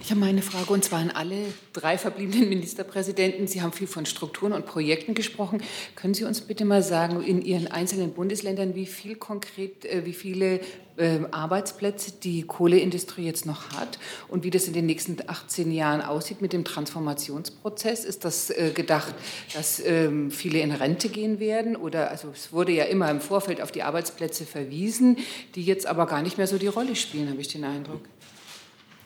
Ich 0.02 0.12
habe 0.12 0.20
meine 0.20 0.42
Frage 0.42 0.74
und 0.74 0.84
zwar 0.84 1.00
an 1.00 1.12
alle 1.12 1.38
drei 1.72 1.98
verbliebenen 1.98 2.50
Ministerpräsidenten. 2.50 3.48
Sie 3.48 3.62
haben 3.62 3.72
viel 3.72 3.88
von 3.88 4.06
Strukturen 4.06 4.52
und 4.52 4.66
Projekten 4.66 5.14
gesprochen. 5.14 5.64
Können 5.96 6.14
Sie 6.14 6.26
uns 6.26 6.42
bitte 6.42 6.66
mal 6.66 6.84
sagen, 6.84 7.24
in 7.24 7.42
Ihren 7.42 7.68
einzelnen 7.68 8.12
Bundesländern, 8.12 8.76
wie 8.76 8.86
viel 8.86 9.16
konkret, 9.16 9.86
äh, 9.86 10.06
wie 10.06 10.12
viele 10.12 10.60
äh, 10.98 11.20
Arbeitsplätze 11.32 12.12
die 12.22 12.44
Kohleindustrie 12.44 13.24
jetzt 13.24 13.46
noch 13.46 13.72
hat 13.72 13.98
und 14.28 14.44
wie 14.44 14.50
das 14.50 14.68
in 14.68 14.74
den 14.74 14.88
nächsten 14.88 15.18
18 15.26 15.72
Jahren 15.72 16.02
aussieht 16.02 16.42
mit 16.42 16.52
dem 16.52 16.66
Transformationsprozess? 16.66 18.04
Ist 18.04 18.26
das 18.26 18.50
äh, 18.50 18.72
gedacht, 18.76 19.16
dass 19.54 19.82
ähm, 19.86 20.32
viele 20.32 20.60
in 20.60 20.74
Rente 20.74 21.08
gehen 21.08 21.40
werden? 21.40 21.78
Oder 21.78 22.12
also 22.12 22.30
es 22.34 22.52
wurde 22.52 22.74
ja 22.74 22.84
immer 22.84 23.10
im 23.10 23.22
Vorfeld 23.22 23.62
auf 23.62 23.72
die 23.72 23.84
Arbeitsplätze 23.84 24.46
verwiesen, 24.46 25.18
die 25.56 25.64
jetzt 25.64 25.88
aber 25.88 26.08
gar 26.08 26.22
nicht 26.22 26.38
mehr 26.38 26.48
so 26.48 26.58
die 26.58 26.68
Rolle 26.68 26.98
spielen, 26.98 27.30
habe 27.30 27.40
ich 27.40 27.48
den 27.48 27.64
Eindruck. 27.64 28.02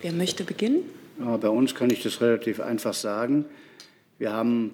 Wer 0.01 0.13
möchte 0.13 0.43
beginnen? 0.43 0.83
Ja, 1.19 1.37
bei 1.37 1.49
uns 1.49 1.75
kann 1.75 1.91
ich 1.91 2.01
das 2.01 2.21
relativ 2.21 2.59
einfach 2.59 2.95
sagen. 2.95 3.45
Wir 4.17 4.33
haben 4.33 4.71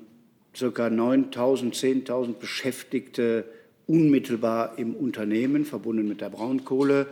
ca. 0.57 0.65
9.000, 0.65 1.73
10.000 2.05 2.33
Beschäftigte 2.33 3.43
unmittelbar 3.87 4.77
im 4.77 4.95
Unternehmen, 4.95 5.65
verbunden 5.65 6.07
mit 6.07 6.21
der 6.21 6.29
Braunkohle. 6.29 7.07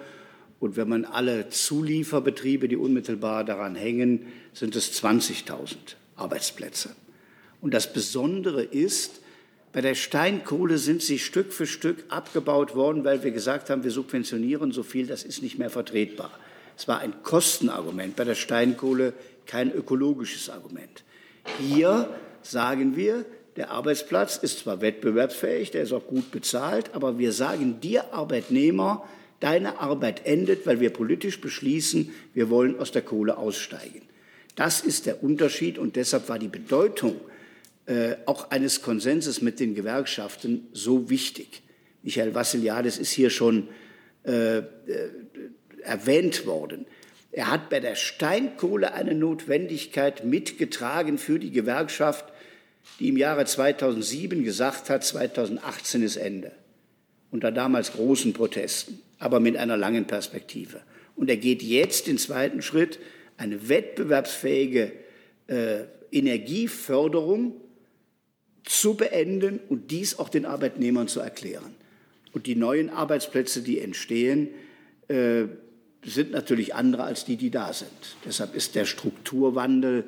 Und 0.61 0.77
wenn 0.77 0.87
man 0.87 1.03
alle 1.03 1.49
Zulieferbetriebe, 1.49 2.69
die 2.69 2.77
unmittelbar 2.77 3.43
daran 3.43 3.75
hängen, 3.75 4.27
sind 4.53 4.77
es 4.77 4.93
20.000 5.03 5.75
Arbeitsplätze. 6.15 6.95
Und 7.59 7.73
das 7.73 7.91
Besondere 7.91 8.63
ist, 8.63 9.19
bei 9.73 9.81
der 9.81 9.95
Steinkohle 9.95 10.77
sind 10.77 11.01
sie 11.01 11.19
Stück 11.19 11.51
für 11.51 11.67
Stück 11.67 12.05
abgebaut 12.07 12.75
worden, 12.75 13.03
weil 13.03 13.25
wir 13.25 13.31
gesagt 13.31 13.69
haben, 13.69 13.83
wir 13.83 13.91
subventionieren 13.91 14.71
so 14.71 14.83
viel, 14.83 15.05
das 15.05 15.23
ist 15.23 15.43
nicht 15.43 15.59
mehr 15.59 15.69
vertretbar. 15.69 16.31
Es 16.77 16.87
war 16.87 16.99
ein 16.99 17.23
Kostenargument, 17.23 18.15
bei 18.15 18.23
der 18.23 18.35
Steinkohle 18.35 19.13
kein 19.45 19.71
ökologisches 19.71 20.49
Argument. 20.49 21.03
Hier 21.59 22.09
sagen 22.41 22.95
wir, 22.95 23.25
der 23.55 23.71
Arbeitsplatz 23.71 24.37
ist 24.37 24.59
zwar 24.59 24.81
wettbewerbsfähig, 24.81 25.71
der 25.71 25.83
ist 25.83 25.93
auch 25.93 26.07
gut 26.07 26.31
bezahlt, 26.31 26.93
aber 26.93 27.17
wir 27.17 27.31
sagen 27.31 27.79
dir 27.79 28.13
Arbeitnehmer, 28.13 29.07
deine 29.39 29.79
Arbeit 29.79 30.25
endet, 30.25 30.65
weil 30.65 30.79
wir 30.79 30.91
politisch 30.91 31.39
beschließen, 31.39 32.13
wir 32.33 32.49
wollen 32.49 32.79
aus 32.79 32.91
der 32.91 33.01
Kohle 33.01 33.37
aussteigen. 33.37 34.01
Das 34.55 34.81
ist 34.81 35.05
der 35.05 35.23
Unterschied 35.23 35.77
und 35.77 35.95
deshalb 35.95 36.29
war 36.29 36.39
die 36.39 36.47
Bedeutung 36.47 37.19
äh, 37.85 38.15
auch 38.25 38.51
eines 38.51 38.81
Konsenses 38.81 39.41
mit 39.41 39.59
den 39.59 39.75
Gewerkschaften 39.75 40.67
so 40.73 41.09
wichtig. 41.09 41.61
Michael 42.03 42.33
Vassiliadis 42.33 42.97
ist 42.97 43.11
hier 43.11 43.29
schon 43.29 43.67
äh, 44.23 44.57
äh 44.57 44.63
erwähnt 45.85 46.45
worden. 46.45 46.85
Er 47.31 47.51
hat 47.51 47.69
bei 47.69 47.79
der 47.79 47.95
Steinkohle 47.95 48.93
eine 48.93 49.13
Notwendigkeit 49.13 50.23
mitgetragen 50.23 51.17
für 51.17 51.37
die 51.37 51.51
Gewerkschaft, 51.51 52.25
die 52.99 53.09
im 53.09 53.17
Jahre 53.17 53.45
2007 53.45 54.43
gesagt 54.43 54.89
hat, 54.89 55.03
2018 55.03 56.03
ist 56.03 56.15
Ende. 56.15 56.51
Unter 57.31 57.51
damals 57.51 57.91
großen 57.91 58.31
Protesten, 58.31 59.01
aber 59.19 59.39
mit 59.39 59.57
einer 59.57 59.75
langen 59.75 60.05
Perspektive. 60.05 60.81
Und 61.15 61.29
er 61.29 61.37
geht 61.37 61.61
jetzt 61.61 62.07
den 62.07 62.17
zweiten 62.17 62.61
Schritt, 62.61 62.99
eine 63.37 63.67
wettbewerbsfähige 63.67 64.93
äh, 65.47 65.79
Energieförderung 66.11 67.59
zu 68.63 68.95
beenden 68.95 69.59
und 69.69 69.91
dies 69.91 70.19
auch 70.19 70.29
den 70.29 70.45
Arbeitnehmern 70.45 71.07
zu 71.07 71.19
erklären. 71.19 71.75
Und 72.31 72.47
die 72.47 72.55
neuen 72.55 72.89
Arbeitsplätze, 72.89 73.61
die 73.61 73.79
entstehen, 73.79 74.49
äh, 75.07 75.43
sind 76.05 76.31
natürlich 76.31 76.75
andere 76.75 77.03
als 77.03 77.25
die, 77.25 77.35
die 77.35 77.49
da 77.49 77.73
sind. 77.73 77.89
Deshalb 78.25 78.55
ist 78.55 78.75
der 78.75 78.85
Strukturwandel 78.85 80.03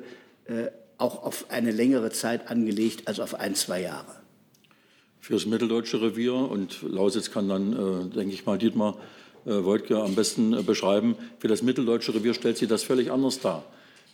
äh, 0.46 0.66
auch 0.96 1.22
auf 1.24 1.46
eine 1.50 1.70
längere 1.70 2.10
Zeit 2.10 2.50
angelegt 2.50 3.08
als 3.08 3.20
auf 3.20 3.34
ein, 3.34 3.54
zwei 3.54 3.82
Jahre. 3.82 4.16
für 5.20 5.34
das 5.34 5.46
mitteldeutsche 5.46 6.00
Revier. 6.00 6.34
Und 6.34 6.82
Lausitz 6.82 7.30
kann 7.30 7.48
dann, 7.48 7.72
äh, 7.72 8.14
denke 8.14 8.32
ich 8.32 8.46
mal, 8.46 8.56
Dietmar 8.56 8.96
äh, 9.44 9.62
Woltke 9.64 10.00
am 10.02 10.14
besten 10.14 10.54
äh, 10.54 10.62
beschreiben. 10.62 11.16
Für 11.38 11.48
das 11.48 11.62
mitteldeutsche 11.62 12.14
Revier 12.14 12.34
stellt 12.34 12.56
sich 12.56 12.68
das 12.68 12.82
völlig 12.82 13.10
anders 13.10 13.40
dar. 13.40 13.64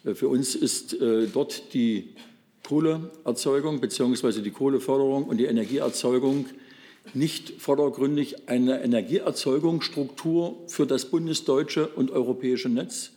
Äh, 0.04 0.14
für 0.14 0.28
uns 0.28 0.54
ist 0.54 1.00
äh, 1.00 1.26
dort 1.32 1.72
die 1.74 2.14
Kohleerzeugung 2.66 3.80
bzw. 3.80 4.40
die 4.40 4.50
Kohleförderung 4.50 5.24
und 5.24 5.36
die 5.36 5.44
Energieerzeugung 5.44 6.46
nicht 7.12 7.60
vordergründig 7.60 8.48
eine 8.48 8.82
Energieerzeugungsstruktur 8.82 10.56
für 10.68 10.86
das 10.86 11.06
bundesdeutsche 11.06 11.88
und 11.88 12.10
europäische 12.10 12.68
Netz, 12.68 13.10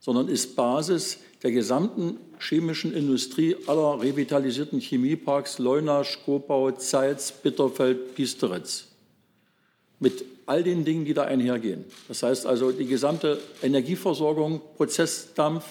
sondern 0.00 0.28
ist 0.28 0.56
Basis 0.56 1.18
der 1.42 1.52
gesamten 1.52 2.18
chemischen 2.38 2.94
Industrie 2.94 3.56
aller 3.66 4.00
revitalisierten 4.00 4.80
Chemieparks 4.80 5.58
Leuna, 5.58 6.04
Skopau, 6.04 6.70
Zeitz, 6.72 7.32
Bitterfeld, 7.32 8.14
Piesteritz. 8.14 8.86
Mit 10.00 10.24
all 10.46 10.62
den 10.62 10.84
Dingen, 10.84 11.04
die 11.04 11.14
da 11.14 11.24
einhergehen. 11.24 11.84
Das 12.08 12.22
heißt 12.22 12.46
also, 12.46 12.72
die 12.72 12.86
gesamte 12.86 13.40
Energieversorgung, 13.62 14.60
Prozessdampf, 14.76 15.64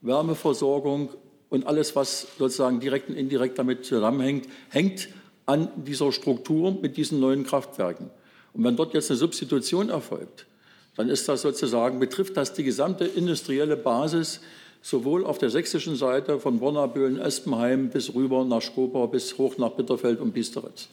Wärmeversorgung 0.00 1.10
und 1.48 1.66
alles, 1.66 1.96
was 1.96 2.26
sozusagen 2.38 2.80
direkt 2.80 3.08
und 3.08 3.16
indirekt 3.16 3.58
damit 3.58 3.84
zusammenhängt, 3.84 4.48
hängt 4.70 5.08
an 5.46 5.68
dieser 5.76 6.12
Struktur 6.12 6.76
mit 6.80 6.96
diesen 6.96 7.20
neuen 7.20 7.44
Kraftwerken. 7.44 8.10
Und 8.52 8.64
wenn 8.64 8.76
dort 8.76 8.94
jetzt 8.94 9.10
eine 9.10 9.18
Substitution 9.18 9.88
erfolgt, 9.88 10.46
dann 10.96 11.08
ist 11.08 11.28
das 11.28 11.42
sozusagen, 11.42 12.00
betrifft 12.00 12.36
das 12.36 12.52
die 12.52 12.64
gesamte 12.64 13.04
industrielle 13.04 13.76
Basis, 13.76 14.40
sowohl 14.82 15.24
auf 15.24 15.38
der 15.38 15.50
sächsischen 15.50 15.96
Seite 15.96 16.40
von 16.40 16.58
Bonnaböhlen, 16.58 17.18
Espenheim 17.18 17.90
bis 17.90 18.14
rüber 18.14 18.44
nach 18.44 18.62
Skopau 18.62 19.06
bis 19.06 19.36
hoch 19.36 19.58
nach 19.58 19.72
Bitterfeld 19.72 20.20
und 20.20 20.32
Biesteritz. 20.32 20.88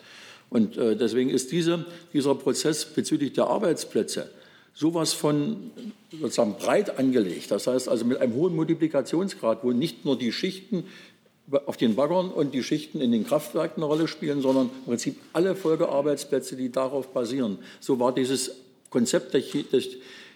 Und 0.50 0.78
äh, 0.78 0.96
deswegen 0.96 1.30
ist 1.30 1.52
diese, 1.52 1.86
dieser 2.12 2.36
Prozess 2.36 2.86
bezüglich 2.86 3.34
der 3.34 3.48
Arbeitsplätze 3.48 4.30
sowas 4.76 5.14
von 5.14 5.72
sozusagen 6.12 6.56
breit 6.56 6.98
angelegt. 6.98 7.52
Das 7.52 7.68
heißt 7.68 7.88
also 7.88 8.06
mit 8.06 8.20
einem 8.20 8.34
hohen 8.34 8.56
Multiplikationsgrad, 8.56 9.64
wo 9.64 9.72
nicht 9.72 10.06
nur 10.06 10.18
die 10.18 10.32
Schichten 10.32 10.86
auf 11.66 11.78
den 11.78 11.96
Baggern 11.96 12.30
und 12.30 12.54
die 12.54 12.64
Schichten 12.64 13.02
in 13.02 13.12
den 13.12 13.26
Kraftwerken 13.26 13.84
eine 13.84 13.92
Rolle 13.92 14.08
spielen, 14.08 14.42
sondern 14.42 14.70
im 14.80 14.86
Prinzip 14.86 15.18
alle 15.34 15.56
Folgearbeitsplätze, 15.56 16.56
die 16.56 16.72
darauf 16.72 17.10
basieren. 17.10 17.60
So 17.80 18.00
war 18.00 18.14
dieses 18.14 18.56
Konzept 18.90 19.34
des 19.34 19.88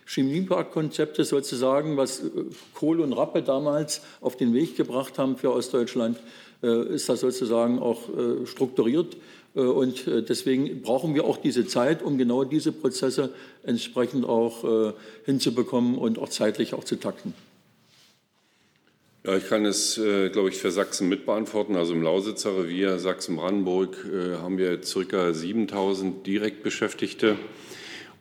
Chemieparkkonzeptes 0.08 1.30
sozusagen, 1.30 1.98
was 1.98 2.22
äh, 2.22 2.30
Kohl 2.74 3.02
und 3.02 3.14
Rappe 3.14 3.44
damals 3.44 4.02
auf 4.22 4.38
den 4.38 4.54
Weg 4.54 4.76
gebracht 4.76 5.20
haben 5.20 5.38
für 5.38 5.52
Ostdeutschland, 5.52 6.18
äh, 6.64 6.94
ist 6.94 7.10
das 7.10 7.20
sozusagen 7.20 7.80
auch 7.80 8.10
äh, 8.10 8.46
strukturiert. 8.46 9.18
Und 9.54 10.06
deswegen 10.06 10.84
brauchen 10.84 11.16
wir 11.16 11.24
auch 11.24 11.38
diese 11.38 11.66
Zeit, 11.66 12.04
um 12.04 12.20
genau 12.20 12.44
diese 12.44 12.72
Prozesse 12.72 13.32
entsprechend 13.64 14.24
auch 14.24 14.94
hinzubekommen 15.26 15.98
und 15.98 16.20
auch 16.20 16.30
zeitlich 16.30 16.76
auch 16.76 16.84
zu 16.84 16.98
takten. 16.98 17.34
Ja, 19.28 19.36
ich 19.36 19.50
kann 19.50 19.66
es, 19.66 19.98
äh, 19.98 20.30
glaube 20.30 20.48
ich, 20.48 20.56
für 20.56 20.72
Sachsen 20.72 21.10
mitbeantworten. 21.10 21.76
Also 21.76 21.92
im 21.92 22.02
Lausitzer 22.02 22.58
Revier 22.58 22.98
Sachsen-Brandenburg 22.98 23.98
äh, 24.06 24.38
haben 24.38 24.58
wir 24.58 24.80
ca. 24.80 25.34
7000 25.34 26.26
Direktbeschäftigte. 26.26 27.36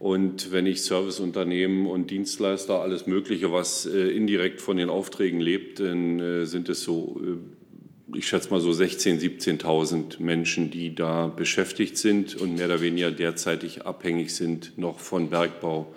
Und 0.00 0.50
wenn 0.50 0.66
ich 0.66 0.82
Serviceunternehmen 0.82 1.86
und 1.86 2.10
Dienstleister, 2.10 2.80
alles 2.80 3.06
Mögliche, 3.06 3.52
was 3.52 3.86
äh, 3.86 4.16
indirekt 4.16 4.60
von 4.60 4.78
den 4.78 4.90
Aufträgen 4.90 5.38
lebt, 5.38 5.78
dann 5.78 6.18
äh, 6.18 6.44
sind 6.44 6.68
es 6.68 6.82
so, 6.82 7.20
äh, 7.22 8.18
ich 8.18 8.26
schätze 8.26 8.50
mal 8.50 8.60
so 8.60 8.70
16.000, 8.70 9.60
17.000 9.60 10.20
Menschen, 10.20 10.72
die 10.72 10.92
da 10.92 11.28
beschäftigt 11.28 11.98
sind 11.98 12.34
und 12.34 12.56
mehr 12.56 12.66
oder 12.66 12.80
weniger 12.80 13.12
derzeitig 13.12 13.86
abhängig 13.86 14.34
sind 14.34 14.76
noch 14.76 14.98
von 14.98 15.30
Bergbau 15.30 15.94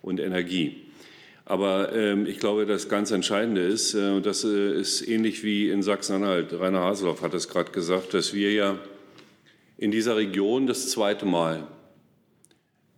und 0.00 0.20
Energie. 0.20 0.87
Aber 1.48 1.94
ähm, 1.94 2.26
ich 2.26 2.40
glaube, 2.40 2.66
das 2.66 2.90
ganz 2.90 3.10
Entscheidende 3.10 3.62
ist, 3.62 3.94
äh, 3.94 4.10
und 4.10 4.26
das 4.26 4.44
äh, 4.44 4.78
ist 4.78 5.08
ähnlich 5.08 5.42
wie 5.42 5.70
in 5.70 5.82
Sachsen-Anhalt, 5.82 6.52
Rainer 6.52 6.80
Haseloff 6.80 7.22
hat 7.22 7.32
es 7.32 7.48
gerade 7.48 7.72
gesagt, 7.72 8.12
dass 8.12 8.34
wir 8.34 8.52
ja 8.52 8.76
in 9.78 9.90
dieser 9.90 10.16
Region 10.16 10.66
das 10.66 10.90
zweite 10.90 11.24
Mal 11.24 11.66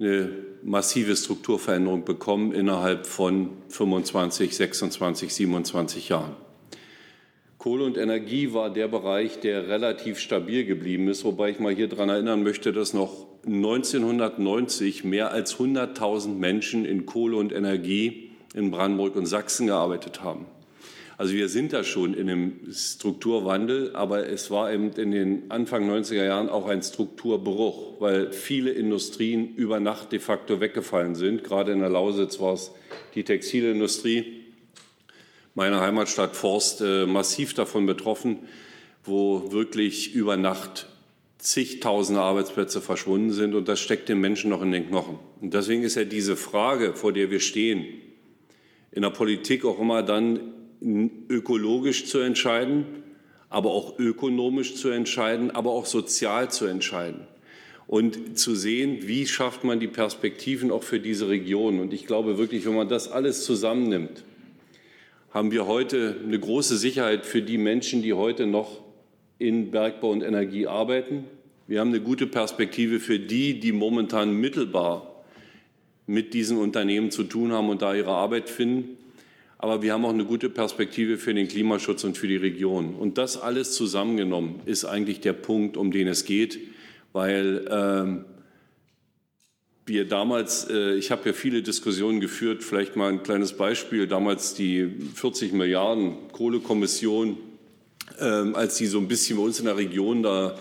eine 0.01 0.33
massive 0.65 1.15
Strukturveränderung 1.15 2.05
bekommen 2.05 2.51
innerhalb 2.51 3.07
von 3.07 3.51
25, 3.69 4.57
26, 4.57 5.33
27 5.33 6.09
Jahren. 6.09 6.35
Kohle 7.57 7.85
und 7.85 7.97
Energie 7.97 8.53
war 8.53 8.73
der 8.73 8.89
Bereich, 8.89 9.39
der 9.39 9.69
relativ 9.69 10.19
stabil 10.19 10.65
geblieben 10.65 11.07
ist, 11.07 11.25
wobei 11.25 11.51
ich 11.51 11.61
mal 11.61 11.73
hier 11.73 11.87
daran 11.87 12.09
erinnern 12.09 12.43
möchte, 12.43 12.73
dass 12.73 12.95
noch 12.95 13.29
1990 13.47 15.05
mehr 15.05 15.31
als 15.31 15.57
100.000 15.57 16.35
Menschen 16.37 16.85
in 16.85 17.07
Kohle 17.07 17.37
und 17.37 17.53
Energie 17.53 18.30
in 18.55 18.71
Brandenburg 18.71 19.17
und 19.17 19.27
Sachsen 19.27 19.67
gearbeitet 19.67 20.23
haben. 20.23 20.47
Also 21.21 21.35
wir 21.35 21.51
sind 21.51 21.75
da 21.75 21.85
schon 21.85 22.15
in 22.15 22.31
einem 22.31 22.73
Strukturwandel, 22.73 23.95
aber 23.95 24.27
es 24.31 24.51
war 24.51 24.73
eben 24.73 24.91
in 24.93 25.11
den 25.11 25.51
Anfang 25.51 25.87
90er 25.87 26.25
Jahren 26.25 26.49
auch 26.49 26.67
ein 26.67 26.83
Strukturbruch, 26.83 28.01
weil 28.01 28.33
viele 28.33 28.71
Industrien 28.71 29.55
über 29.55 29.81
Nacht 29.81 30.13
de 30.13 30.19
facto 30.19 30.61
weggefallen 30.61 31.15
sind. 31.15 31.45
Gerade 31.45 31.73
in 31.73 31.81
der 31.81 31.91
Lausitz 31.91 32.41
war 32.41 32.55
es 32.55 32.73
die 33.15 33.23
Textilindustrie, 33.23 34.45
meine 35.55 35.81
Heimatstadt 35.83 36.37
Forst, 36.37 36.81
äh, 36.81 37.05
massiv 37.05 37.53
davon 37.53 37.85
betroffen, 37.85 38.39
wo 39.05 39.53
wirklich 39.53 40.15
über 40.15 40.39
Nacht 40.39 40.87
zigtausende 41.37 42.23
Arbeitsplätze 42.23 42.81
verschwunden 42.81 43.33
sind 43.33 43.55
und 43.55 43.69
das 43.69 43.79
steckt 43.79 44.09
den 44.09 44.21
Menschen 44.21 44.49
noch 44.49 44.63
in 44.63 44.73
den 44.73 44.89
Knochen. 44.89 45.19
Und 45.43 45.53
deswegen 45.53 45.83
ist 45.83 45.97
ja 45.97 46.05
diese 46.05 46.37
Frage, 46.37 46.95
vor 46.95 47.13
der 47.13 47.31
wir 47.31 47.41
stehen, 47.41 47.85
in 48.93 49.03
der 49.03 49.11
Politik 49.11 49.65
auch 49.65 49.79
immer 49.79 50.03
dann 50.03 50.41
ökologisch 51.29 52.07
zu 52.07 52.19
entscheiden, 52.19 52.87
aber 53.49 53.71
auch 53.71 53.99
ökonomisch 53.99 54.77
zu 54.77 54.89
entscheiden, 54.91 55.51
aber 55.51 55.71
auch 55.71 55.87
sozial 55.87 56.51
zu 56.51 56.67
entscheiden 56.67 57.27
und 57.91 58.39
zu 58.39 58.55
sehen, 58.55 58.99
wie 59.03 59.27
schafft 59.27 59.65
man 59.65 59.81
die 59.81 59.89
Perspektiven 59.89 60.71
auch 60.71 60.85
für 60.85 61.01
diese 61.01 61.29
Region. 61.29 61.81
Und 61.81 61.93
ich 61.93 62.07
glaube 62.07 62.39
wirklich, 62.39 62.65
wenn 62.65 62.77
man 62.77 62.89
das 62.89 63.11
alles 63.11 63.45
zusammennimmt, 63.45 64.23
haben 65.31 65.51
wir 65.51 65.67
heute 65.67 66.17
eine 66.25 66.39
große 66.39 66.77
Sicherheit 66.77 67.27
für 67.27 67.43
die 67.43 67.59
Menschen, 67.59 68.01
die 68.03 68.13
heute 68.13 68.47
noch 68.47 68.81
in 69.39 69.73
Bergbau 69.73 70.11
und 70.11 70.23
Energie 70.23 70.69
arbeiten. 70.69 71.25
Wir 71.67 71.81
haben 71.81 71.89
eine 71.89 72.01
gute 72.01 72.29
Perspektive 72.29 73.01
für 73.01 73.19
die, 73.19 73.59
die 73.59 73.73
momentan 73.73 74.35
mittelbar 74.35 75.10
mit 76.11 76.35
diesen 76.35 76.59
Unternehmen 76.59 77.13
zu 77.13 77.23
tun 77.23 77.53
haben 77.53 77.69
und 77.69 77.83
da 77.83 77.95
ihre 77.95 78.11
Arbeit 78.11 78.51
finden. 78.51 78.97
Aber 79.59 79.81
wir 79.81 79.93
haben 79.93 80.05
auch 80.05 80.13
eine 80.13 80.25
gute 80.25 80.51
Perspektive 80.51 81.19
für 81.19 81.33
den 81.33 81.47
Klimaschutz 81.47 82.03
und 82.03 82.19
für 82.19 82.27
die 82.27 82.37
Region. 82.37 82.97
Und 82.97 83.17
das 83.17 83.41
alles 83.41 83.75
zusammengenommen 83.75 84.61
ist 84.67 84.85
eigentlich 84.85 85.21
der 85.21 85.35
Punkt, 85.35 85.77
um 85.77 85.93
den 85.93 86.09
es 86.09 86.25
geht, 86.25 86.59
weil 87.13 87.65
ähm, 87.71 88.25
wir 89.87 90.05
damals, 90.05 90.69
äh, 90.69 90.95
ich 90.95 91.13
habe 91.13 91.29
ja 91.29 91.33
viele 91.33 91.63
Diskussionen 91.63 92.21
geführt, 92.21 92.65
vielleicht 92.65 92.97
mal 92.97 93.13
ein 93.13 93.23
kleines 93.23 93.53
Beispiel, 93.53 94.09
damals 94.09 94.55
die 94.55 94.91
40 95.15 95.53
Milliarden 95.53 96.15
Kohlekommission, 96.33 97.37
äh, 98.19 98.25
als 98.25 98.79
die 98.79 98.87
so 98.87 98.99
ein 98.99 99.07
bisschen 99.07 99.37
bei 99.37 99.45
uns 99.45 99.61
in 99.61 99.67
der 99.67 99.77
Region 99.77 100.25
da 100.25 100.59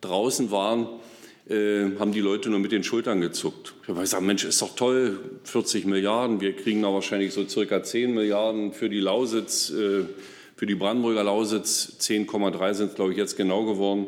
draußen 0.00 0.52
waren, 0.52 0.86
äh, 1.48 1.98
haben 1.98 2.12
die 2.12 2.20
Leute 2.20 2.50
nur 2.50 2.60
mit 2.60 2.72
den 2.72 2.84
Schultern 2.84 3.20
gezuckt. 3.20 3.74
Ich 3.82 3.88
habe 3.88 4.00
gesagt, 4.00 4.22
Mensch, 4.22 4.44
ist 4.44 4.62
doch 4.62 4.76
toll, 4.76 5.18
40 5.44 5.86
Milliarden, 5.86 6.40
wir 6.40 6.54
kriegen 6.54 6.82
da 6.82 6.92
wahrscheinlich 6.92 7.32
so 7.32 7.46
circa 7.46 7.82
10 7.82 8.14
Milliarden 8.14 8.72
für 8.72 8.88
die 8.88 9.00
Lausitz, 9.00 9.70
äh, 9.70 10.04
für 10.56 10.66
die 10.66 10.76
Brandenburger 10.76 11.24
Lausitz, 11.24 11.96
10,3 12.00 12.74
sind 12.74 12.90
es, 12.90 12.94
glaube 12.94 13.10
ich, 13.12 13.18
jetzt 13.18 13.36
genau 13.36 13.64
geworden. 13.64 14.06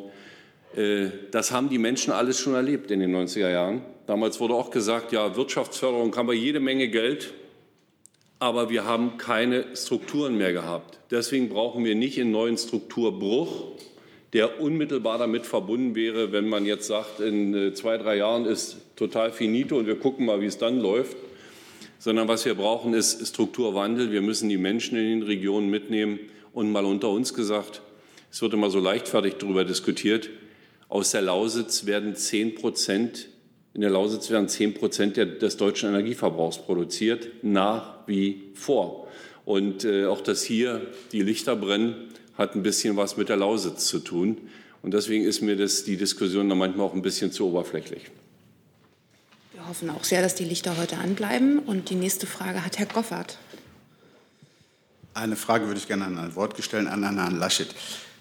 Äh, 0.76 1.08
das 1.32 1.50
haben 1.50 1.68
die 1.68 1.78
Menschen 1.78 2.12
alles 2.12 2.38
schon 2.38 2.54
erlebt 2.54 2.90
in 2.90 3.00
den 3.00 3.14
90er 3.14 3.50
Jahren. 3.50 3.82
Damals 4.06 4.38
wurde 4.38 4.54
auch 4.54 4.70
gesagt, 4.70 5.12
ja, 5.12 5.34
Wirtschaftsförderung 5.34 6.14
haben 6.16 6.28
wir 6.28 6.34
jede 6.34 6.60
Menge 6.60 6.88
Geld, 6.88 7.32
aber 8.38 8.70
wir 8.70 8.84
haben 8.84 9.16
keine 9.16 9.76
Strukturen 9.76 10.36
mehr 10.36 10.52
gehabt. 10.52 11.00
Deswegen 11.10 11.48
brauchen 11.48 11.84
wir 11.84 11.94
nicht 11.94 12.20
einen 12.20 12.30
neuen 12.30 12.58
Strukturbruch, 12.58 13.72
der 14.34 14.60
unmittelbar 14.60 15.16
damit 15.18 15.46
verbunden 15.46 15.94
wäre, 15.94 16.32
wenn 16.32 16.48
man 16.48 16.66
jetzt 16.66 16.88
sagt, 16.88 17.20
in 17.20 17.54
äh, 17.54 17.72
zwei, 17.72 17.96
drei 17.96 18.16
Jahren 18.16 18.44
ist 18.44 18.76
total 18.96 19.30
finito 19.30 19.78
und 19.78 19.86
wir 19.86 19.98
gucken 19.98 20.26
mal, 20.26 20.40
wie 20.40 20.46
es 20.46 20.58
dann 20.58 20.80
läuft, 20.80 21.16
sondern 22.00 22.26
was 22.26 22.44
wir 22.44 22.54
brauchen, 22.54 22.94
ist 22.94 23.26
Strukturwandel. 23.26 24.10
Wir 24.10 24.22
müssen 24.22 24.48
die 24.48 24.58
Menschen 24.58 24.98
in 24.98 25.20
den 25.20 25.22
Regionen 25.22 25.70
mitnehmen 25.70 26.18
und 26.52 26.70
mal 26.70 26.84
unter 26.84 27.10
uns 27.10 27.32
gesagt, 27.32 27.80
es 28.30 28.42
wird 28.42 28.52
immer 28.52 28.70
so 28.70 28.80
leichtfertig 28.80 29.34
darüber 29.38 29.64
diskutiert, 29.64 30.28
aus 30.88 31.12
der 31.12 31.22
Lausitz 31.22 31.86
werden 31.86 32.16
10 32.16 32.56
Prozent, 32.56 33.28
in 33.72 33.80
der 33.80 33.90
Lausitz 33.90 34.30
werden 34.30 34.48
10 34.48 34.74
Prozent 34.74 35.16
des 35.16 35.56
deutschen 35.56 35.88
Energieverbrauchs 35.88 36.58
produziert, 36.58 37.28
nach 37.42 38.06
wie 38.06 38.42
vor. 38.54 39.08
Und 39.44 39.84
äh, 39.84 40.06
auch, 40.06 40.20
dass 40.20 40.42
hier 40.42 40.88
die 41.12 41.22
Lichter 41.22 41.54
brennen, 41.56 42.13
hat 42.36 42.54
ein 42.54 42.62
bisschen 42.62 42.96
was 42.96 43.16
mit 43.16 43.28
der 43.28 43.36
Lausitz 43.36 43.86
zu 43.86 43.98
tun. 43.98 44.38
Und 44.82 44.92
deswegen 44.92 45.24
ist 45.24 45.40
mir 45.40 45.56
das, 45.56 45.84
die 45.84 45.96
Diskussion 45.96 46.48
dann 46.48 46.58
manchmal 46.58 46.86
auch 46.86 46.94
ein 46.94 47.02
bisschen 47.02 47.32
zu 47.32 47.46
oberflächlich. 47.46 48.10
Wir 49.52 49.66
hoffen 49.68 49.88
auch 49.90 50.04
sehr, 50.04 50.20
dass 50.20 50.34
die 50.34 50.44
Lichter 50.44 50.76
heute 50.76 50.98
anbleiben. 50.98 51.58
Und 51.58 51.90
die 51.90 51.94
nächste 51.94 52.26
Frage 52.26 52.64
hat 52.64 52.78
Herr 52.78 52.86
Goffert. 52.86 53.38
Eine 55.14 55.36
Frage 55.36 55.68
würde 55.68 55.78
ich 55.78 55.86
gerne 55.86 56.04
an 56.04 56.18
Herrn 56.18 56.34
Wortke 56.34 56.62
stellen, 56.62 56.88
an 56.88 57.02
Herrn 57.02 57.38
Laschet. 57.38 57.68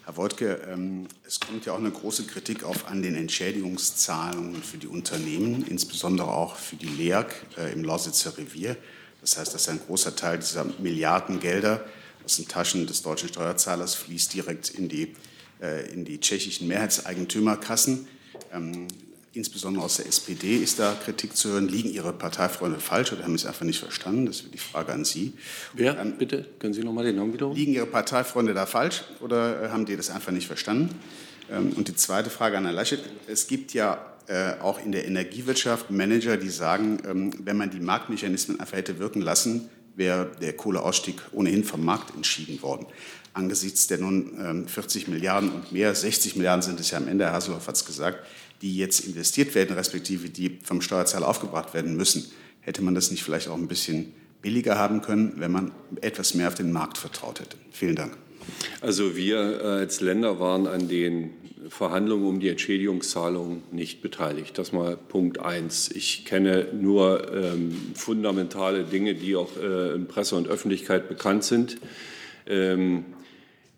Herr 0.04 0.16
Wortke, 0.16 0.60
ähm, 0.70 1.06
es 1.26 1.40
kommt 1.40 1.66
ja 1.66 1.72
auch 1.72 1.78
eine 1.78 1.90
große 1.90 2.24
Kritik 2.24 2.62
auf 2.62 2.88
an 2.88 3.02
den 3.02 3.14
Entschädigungszahlungen 3.14 4.62
für 4.62 4.76
die 4.76 4.86
Unternehmen, 4.86 5.66
insbesondere 5.66 6.28
auch 6.28 6.56
für 6.56 6.76
die 6.76 6.88
LEAG 6.88 7.26
äh, 7.58 7.72
im 7.72 7.84
Lausitzer 7.84 8.36
Revier. 8.38 8.76
Das 9.22 9.38
heißt, 9.38 9.54
dass 9.54 9.68
ein 9.68 9.80
großer 9.86 10.14
Teil 10.14 10.38
dieser 10.38 10.66
Milliardengelder 10.78 11.84
aus 12.24 12.36
den 12.36 12.48
Taschen 12.48 12.86
des 12.86 13.02
deutschen 13.02 13.28
Steuerzahlers 13.28 13.94
fließt 13.94 14.34
direkt 14.34 14.70
in 14.70 14.88
die, 14.88 15.14
äh, 15.60 15.90
in 15.92 16.04
die 16.04 16.20
tschechischen 16.20 16.68
Mehrheitseigentümerkassen. 16.68 18.08
Ähm, 18.52 18.88
insbesondere 19.32 19.84
aus 19.84 19.96
der 19.96 20.06
SPD 20.06 20.56
ist 20.56 20.78
da 20.78 20.94
Kritik 21.04 21.36
zu 21.36 21.50
hören. 21.50 21.68
Liegen 21.68 21.90
Ihre 21.90 22.12
Parteifreunde 22.12 22.78
falsch 22.78 23.12
oder 23.12 23.24
haben 23.24 23.36
Sie 23.36 23.44
es 23.44 23.46
einfach 23.46 23.64
nicht 23.64 23.80
verstanden? 23.80 24.26
Das 24.26 24.40
ist 24.40 24.54
die 24.54 24.58
Frage 24.58 24.92
an 24.92 25.04
Sie. 25.04 25.34
Wer? 25.72 25.94
Dann, 25.94 26.18
Bitte, 26.18 26.46
können 26.58 26.72
Sie 26.72 26.82
noch 26.82 26.92
mal 26.92 27.04
den 27.04 27.16
Namen 27.16 27.32
wiederholen? 27.32 27.56
Liegen 27.56 27.74
Ihre 27.74 27.86
Parteifreunde 27.86 28.54
da 28.54 28.66
falsch 28.66 29.02
oder 29.20 29.64
äh, 29.64 29.68
haben 29.68 29.86
die 29.86 29.96
das 29.96 30.10
einfach 30.10 30.32
nicht 30.32 30.46
verstanden? 30.46 30.94
Ähm, 31.50 31.72
und 31.76 31.88
die 31.88 31.96
zweite 31.96 32.30
Frage 32.30 32.56
an 32.56 32.64
Herrn 32.64 32.76
Laschet. 32.76 33.00
Es 33.26 33.46
gibt 33.46 33.74
ja 33.74 34.14
äh, 34.26 34.54
auch 34.60 34.82
in 34.82 34.92
der 34.92 35.06
Energiewirtschaft 35.06 35.90
Manager, 35.90 36.36
die 36.36 36.48
sagen, 36.48 37.02
ähm, 37.06 37.30
wenn 37.44 37.56
man 37.56 37.70
die 37.70 37.80
Marktmechanismen 37.80 38.58
einfach 38.60 38.78
hätte 38.78 38.98
wirken 38.98 39.20
lassen, 39.20 39.68
wäre 39.96 40.30
der 40.40 40.54
Kohleausstieg 40.54 41.16
ohnehin 41.32 41.64
vom 41.64 41.84
Markt 41.84 42.14
entschieden 42.14 42.60
worden. 42.62 42.86
Angesichts 43.32 43.86
der 43.86 43.98
nun 43.98 44.66
40 44.68 45.06
ähm, 45.06 45.14
Milliarden 45.14 45.50
und 45.50 45.72
mehr, 45.72 45.94
60 45.94 46.36
Milliarden 46.36 46.62
sind 46.62 46.78
es 46.80 46.90
ja 46.90 46.98
am 46.98 47.08
Ende, 47.08 47.24
Herr 47.24 47.32
Hasselhoff 47.32 47.66
hat 47.66 47.76
es 47.76 47.84
gesagt, 47.84 48.24
die 48.62 48.76
jetzt 48.76 49.00
investiert 49.00 49.54
werden, 49.54 49.76
respektive 49.76 50.30
die 50.30 50.58
vom 50.62 50.80
Steuerzahler 50.80 51.28
aufgebracht 51.28 51.74
werden 51.74 51.96
müssen, 51.96 52.24
hätte 52.60 52.82
man 52.82 52.94
das 52.94 53.10
nicht 53.10 53.22
vielleicht 53.22 53.48
auch 53.48 53.56
ein 53.56 53.68
bisschen 53.68 54.12
billiger 54.40 54.78
haben 54.78 55.02
können, 55.02 55.34
wenn 55.36 55.50
man 55.50 55.72
etwas 56.00 56.34
mehr 56.34 56.48
auf 56.48 56.54
den 56.54 56.72
Markt 56.72 56.98
vertraut 56.98 57.40
hätte. 57.40 57.56
Vielen 57.72 57.96
Dank. 57.96 58.16
Also 58.80 59.16
wir 59.16 59.60
äh, 59.60 59.64
als 59.80 60.00
Länder 60.00 60.38
waren 60.38 60.66
an 60.66 60.88
den 60.88 61.30
Verhandlungen 61.68 62.26
um 62.26 62.40
die 62.40 62.48
Entschädigungszahlung 62.48 63.62
nicht 63.72 64.02
beteiligt. 64.02 64.58
Das 64.58 64.72
mal 64.72 64.96
Punkt 64.96 65.38
eins. 65.38 65.90
Ich 65.90 66.24
kenne 66.24 66.68
nur 66.72 67.32
ähm, 67.32 67.92
fundamentale 67.94 68.84
Dinge, 68.84 69.14
die 69.14 69.36
auch 69.36 69.56
äh, 69.56 69.94
in 69.94 70.06
Presse 70.06 70.36
und 70.36 70.48
Öffentlichkeit 70.48 71.08
bekannt 71.08 71.44
sind. 71.44 71.78
Ähm, 72.46 73.04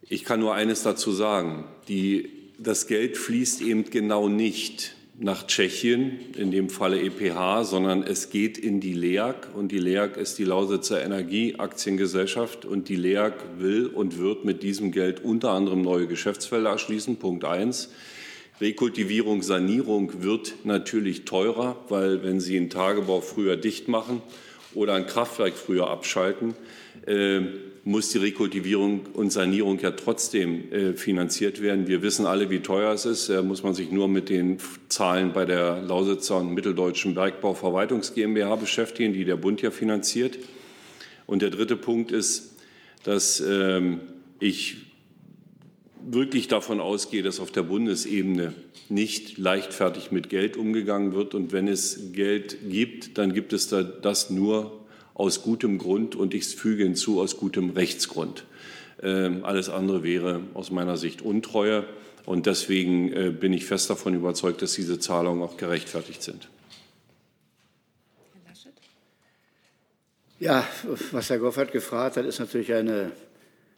ich 0.02 0.24
kann 0.24 0.40
nur 0.40 0.54
eines 0.54 0.82
dazu 0.82 1.12
sagen. 1.12 1.64
Die 1.88 2.30
das 2.58 2.86
Geld 2.86 3.16
fließt 3.16 3.60
eben 3.60 3.84
genau 3.90 4.28
nicht 4.28 4.95
nach 5.18 5.46
Tschechien, 5.46 6.18
in 6.36 6.50
dem 6.50 6.68
Falle 6.68 7.00
EPH, 7.00 7.64
sondern 7.64 8.02
es 8.02 8.28
geht 8.28 8.58
in 8.58 8.80
die 8.80 8.92
LEAG 8.92 9.48
und 9.54 9.72
die 9.72 9.78
LEAG 9.78 10.16
ist 10.16 10.38
die 10.38 10.44
Lausitzer 10.44 11.02
Energieaktiengesellschaft 11.02 12.66
und 12.66 12.88
die 12.88 12.96
LEAG 12.96 13.32
will 13.58 13.86
und 13.86 14.18
wird 14.18 14.44
mit 14.44 14.62
diesem 14.62 14.92
Geld 14.92 15.24
unter 15.24 15.52
anderem 15.52 15.80
neue 15.80 16.06
Geschäftsfelder 16.06 16.70
erschließen. 16.70 17.16
Punkt 17.16 17.44
eins. 17.44 17.90
Rekultivierung, 18.60 19.42
Sanierung 19.42 20.22
wird 20.22 20.54
natürlich 20.64 21.24
teurer, 21.24 21.76
weil 21.88 22.22
wenn 22.22 22.40
Sie 22.40 22.56
einen 22.56 22.70
Tagebau 22.70 23.20
früher 23.20 23.56
dicht 23.56 23.88
machen 23.88 24.22
oder 24.74 24.94
ein 24.94 25.06
Kraftwerk 25.06 25.54
früher 25.54 25.88
abschalten, 25.88 26.54
äh, 27.06 27.40
muss 27.86 28.10
die 28.10 28.18
Rekultivierung 28.18 29.06
und 29.12 29.30
Sanierung 29.30 29.78
ja 29.78 29.92
trotzdem 29.92 30.72
äh, 30.72 30.94
finanziert 30.94 31.62
werden. 31.62 31.86
Wir 31.86 32.02
wissen 32.02 32.26
alle, 32.26 32.50
wie 32.50 32.58
teuer 32.58 32.92
es 32.92 33.06
ist. 33.06 33.28
Da 33.28 33.42
muss 33.42 33.62
man 33.62 33.74
sich 33.74 33.92
nur 33.92 34.08
mit 34.08 34.28
den 34.28 34.58
Zahlen 34.88 35.32
bei 35.32 35.44
der 35.44 35.82
Lausitzer 35.82 36.38
und 36.38 36.52
Mitteldeutschen 36.52 37.14
Bergbauverwaltungs 37.14 38.12
GmbH 38.12 38.56
beschäftigen, 38.56 39.12
die 39.12 39.24
der 39.24 39.36
Bund 39.36 39.62
ja 39.62 39.70
finanziert. 39.70 40.36
Und 41.26 41.42
der 41.42 41.50
dritte 41.50 41.76
Punkt 41.76 42.10
ist, 42.10 42.56
dass 43.04 43.38
ähm, 43.38 44.00
ich 44.40 44.78
wirklich 46.04 46.48
davon 46.48 46.80
ausgehe, 46.80 47.22
dass 47.22 47.38
auf 47.38 47.52
der 47.52 47.62
Bundesebene 47.62 48.52
nicht 48.88 49.38
leichtfertig 49.38 50.10
mit 50.10 50.28
Geld 50.28 50.56
umgegangen 50.56 51.14
wird. 51.14 51.36
Und 51.36 51.52
wenn 51.52 51.68
es 51.68 52.12
Geld 52.12 52.68
gibt, 52.68 53.16
dann 53.16 53.32
gibt 53.32 53.52
es 53.52 53.68
da 53.68 53.84
das 53.84 54.28
nur 54.28 54.85
aus 55.16 55.42
gutem 55.42 55.78
Grund 55.78 56.14
und 56.14 56.34
ich 56.34 56.46
füge 56.46 56.84
hinzu 56.84 57.20
aus 57.20 57.38
gutem 57.38 57.70
Rechtsgrund. 57.70 58.44
Ähm, 59.02 59.44
alles 59.44 59.68
andere 59.70 60.02
wäre 60.02 60.42
aus 60.54 60.70
meiner 60.70 60.98
Sicht 60.98 61.22
Untreue 61.22 61.84
und 62.26 62.46
deswegen 62.46 63.12
äh, 63.12 63.30
bin 63.30 63.52
ich 63.52 63.64
fest 63.64 63.88
davon 63.88 64.14
überzeugt, 64.14 64.60
dass 64.60 64.74
diese 64.74 64.98
Zahlungen 64.98 65.42
auch 65.42 65.56
gerechtfertigt 65.56 66.22
sind. 66.22 66.48
Ja, 70.38 70.66
was 71.12 71.30
Herr 71.30 71.38
Goffert 71.38 71.72
gefragt 71.72 72.18
hat, 72.18 72.26
ist 72.26 72.40
natürlich 72.40 72.74
eine 72.74 73.12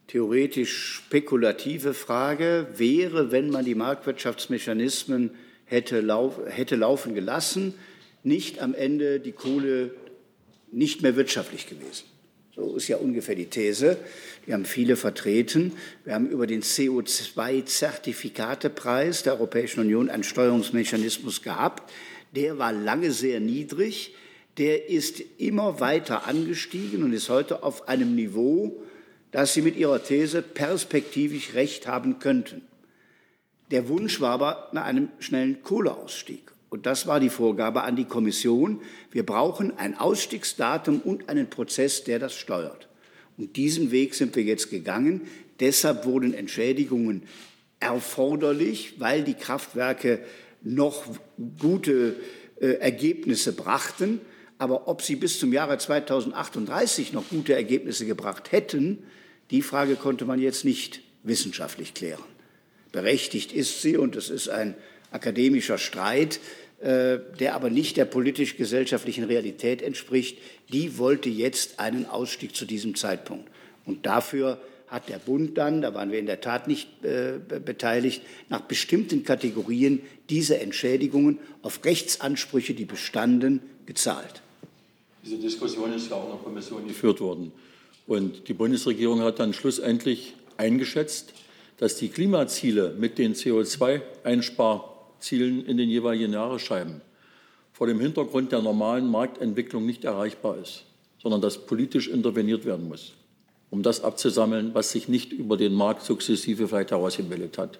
theoretisch 0.07 0.95
spekulative 0.95 1.93
Frage. 1.93 2.67
Wäre, 2.75 3.31
wenn 3.31 3.49
man 3.49 3.63
die 3.63 3.75
Marktwirtschaftsmechanismen 3.75 5.31
hätte, 5.63 6.01
lauf, 6.01 6.37
hätte 6.49 6.75
laufen 6.75 7.15
gelassen, 7.15 7.75
nicht 8.23 8.59
am 8.59 8.73
Ende 8.73 9.21
die 9.21 9.31
Kohle 9.31 9.91
nicht 10.71 11.01
mehr 11.01 11.15
wirtschaftlich 11.15 11.67
gewesen. 11.67 12.03
So 12.55 12.75
ist 12.75 12.87
ja 12.89 12.97
ungefähr 12.97 13.35
die 13.35 13.45
These. 13.45 13.97
Die 14.45 14.53
haben 14.53 14.65
viele 14.65 14.97
vertreten. 14.97 15.71
Wir 16.03 16.13
haben 16.13 16.27
über 16.27 16.45
den 16.45 16.61
CO2-Zertifikatepreis 16.61 19.23
der 19.23 19.31
Europäischen 19.33 19.79
Union 19.79 20.09
einen 20.09 20.23
Steuerungsmechanismus 20.23 21.41
gehabt. 21.41 21.89
Der 22.35 22.57
war 22.57 22.73
lange 22.73 23.11
sehr 23.11 23.39
niedrig. 23.39 24.13
Der 24.57 24.89
ist 24.89 25.23
immer 25.37 25.79
weiter 25.79 26.27
angestiegen 26.27 27.03
und 27.03 27.13
ist 27.13 27.29
heute 27.29 27.63
auf 27.63 27.87
einem 27.87 28.15
Niveau, 28.15 28.83
dass 29.31 29.53
Sie 29.53 29.61
mit 29.61 29.77
Ihrer 29.77 30.03
These 30.03 30.41
perspektivisch 30.41 31.53
recht 31.53 31.87
haben 31.87 32.19
könnten. 32.19 32.63
Der 33.71 33.87
Wunsch 33.87 34.19
war 34.19 34.31
aber 34.31 34.67
nach 34.73 34.83
einem 34.83 35.07
schnellen 35.19 35.63
Kohleausstieg. 35.63 36.51
Und 36.69 36.85
das 36.85 37.07
war 37.07 37.19
die 37.19 37.29
Vorgabe 37.29 37.83
an 37.83 37.95
die 37.95 38.05
Kommission. 38.05 38.81
Wir 39.11 39.25
brauchen 39.25 39.77
ein 39.77 39.97
Ausstiegsdatum 39.97 41.01
und 41.01 41.29
einen 41.29 41.49
Prozess, 41.49 42.03
der 42.03 42.19
das 42.19 42.35
steuert. 42.35 42.87
Und 43.37 43.55
diesen 43.55 43.91
Weg 43.91 44.13
sind 44.15 44.35
wir 44.35 44.43
jetzt 44.43 44.69
gegangen. 44.69 45.21
Deshalb 45.59 46.05
wurden 46.05 46.33
Entschädigungen 46.33 47.23
erforderlich, 47.79 48.95
weil 48.99 49.23
die 49.23 49.33
Kraftwerke 49.33 50.19
noch 50.61 51.05
gute 51.59 52.17
äh, 52.59 52.73
Ergebnisse 52.73 53.53
brachten. 53.53 54.21
Aber 54.57 54.87
ob 54.87 55.01
sie 55.01 55.15
bis 55.15 55.39
zum 55.39 55.53
Jahre 55.53 55.77
2038 55.77 57.13
noch 57.13 57.29
gute 57.29 57.53
Ergebnisse 57.53 58.05
gebracht 58.05 58.51
hätten, 58.51 59.03
die 59.51 59.61
Frage 59.61 59.95
konnte 59.95 60.25
man 60.25 60.39
jetzt 60.39 60.65
nicht 60.65 61.01
wissenschaftlich 61.23 61.93
klären. 61.93 62.23
Berechtigt 62.91 63.53
ist 63.53 63.81
sie, 63.81 63.97
und 63.97 64.15
es 64.15 64.29
ist 64.29 64.49
ein 64.49 64.75
akademischer 65.11 65.77
Streit, 65.77 66.39
äh, 66.81 67.19
der 67.39 67.55
aber 67.55 67.69
nicht 67.69 67.97
der 67.97 68.05
politisch-gesellschaftlichen 68.05 69.25
Realität 69.25 69.81
entspricht, 69.81 70.37
die 70.71 70.97
wollte 70.97 71.29
jetzt 71.29 71.79
einen 71.79 72.05
Ausstieg 72.05 72.55
zu 72.55 72.65
diesem 72.65 72.95
Zeitpunkt. 72.95 73.49
Und 73.85 74.05
dafür 74.05 74.61
hat 74.87 75.09
der 75.09 75.19
Bund 75.19 75.57
dann, 75.57 75.81
da 75.81 75.93
waren 75.93 76.11
wir 76.11 76.19
in 76.19 76.25
der 76.25 76.41
Tat 76.41 76.67
nicht 76.67 77.03
äh, 77.03 77.33
beteiligt, 77.37 78.21
nach 78.49 78.61
bestimmten 78.61 79.23
Kategorien 79.23 80.01
diese 80.29 80.59
Entschädigungen 80.59 81.39
auf 81.61 81.83
Rechtsansprüche, 81.83 82.73
die 82.73 82.85
bestanden, 82.85 83.61
gezahlt. 83.85 84.41
Diese 85.23 85.37
Diskussion 85.37 85.93
ist 85.93 86.09
ja 86.09 86.15
auch 86.15 86.25
in 86.25 86.31
der 86.31 86.39
Kommission 86.39 86.87
geführt 86.87 87.19
worden. 87.19 87.51
Und 88.07 88.47
die 88.47 88.53
Bundesregierung 88.53 89.21
hat 89.21 89.39
dann 89.39 89.53
schlussendlich 89.53 90.33
eingeschätzt, 90.57 91.33
dass 91.77 91.97
die 91.97 92.09
Klimaziele 92.09 92.95
mit 92.97 93.17
den 93.17 93.35
CO2-Einsparungen 93.35 94.88
Zielen 95.19 95.65
in 95.65 95.77
den 95.77 95.89
jeweiligen 95.89 96.33
Jahresscheiben 96.33 97.01
vor 97.79 97.87
dem 97.87 98.01
Hintergrund 98.01 98.51
der 98.51 98.61
normalen 98.61 99.09
Marktentwicklung 99.09 99.85
nicht 99.85 100.03
erreichbar 100.03 100.57
ist, 100.57 100.83
sondern 101.17 101.39
dass 101.39 101.65
politisch 101.65 102.09
interveniert 102.09 102.65
werden 102.65 102.89
muss, 102.89 103.13
um 103.69 103.83
das 103.83 104.03
abzusammeln, 104.03 104.71
was 104.73 104.91
sich 104.91 105.07
nicht 105.07 105.31
über 105.31 105.55
den 105.55 105.73
Markt 105.73 106.03
sukzessive 106.03 106.67
vielleicht 106.67 106.91
herausgebildet 106.91 107.57
hat. 107.57 107.79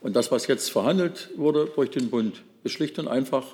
Und 0.00 0.16
das, 0.16 0.32
was 0.32 0.48
jetzt 0.48 0.70
verhandelt 0.70 1.30
wurde 1.36 1.70
durch 1.74 1.90
den 1.90 2.10
Bund, 2.10 2.42
ist 2.64 2.72
schlicht 2.72 2.98
und 2.98 3.06
einfach 3.06 3.44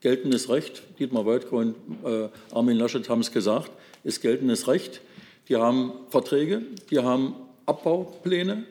geltendes 0.00 0.50
Recht. 0.50 0.82
Dietmar 0.98 1.24
Woidke 1.24 1.56
und 1.56 1.74
äh, 2.04 2.28
Armin 2.52 2.76
Laschet 2.76 3.08
haben 3.08 3.20
es 3.20 3.32
gesagt, 3.32 3.70
ist 4.02 4.20
geltendes 4.20 4.68
Recht. 4.68 5.00
Die 5.48 5.56
haben 5.56 5.92
Verträge, 6.10 6.62
die 6.90 6.98
haben 6.98 7.34
Abbaupläne, 7.64 8.64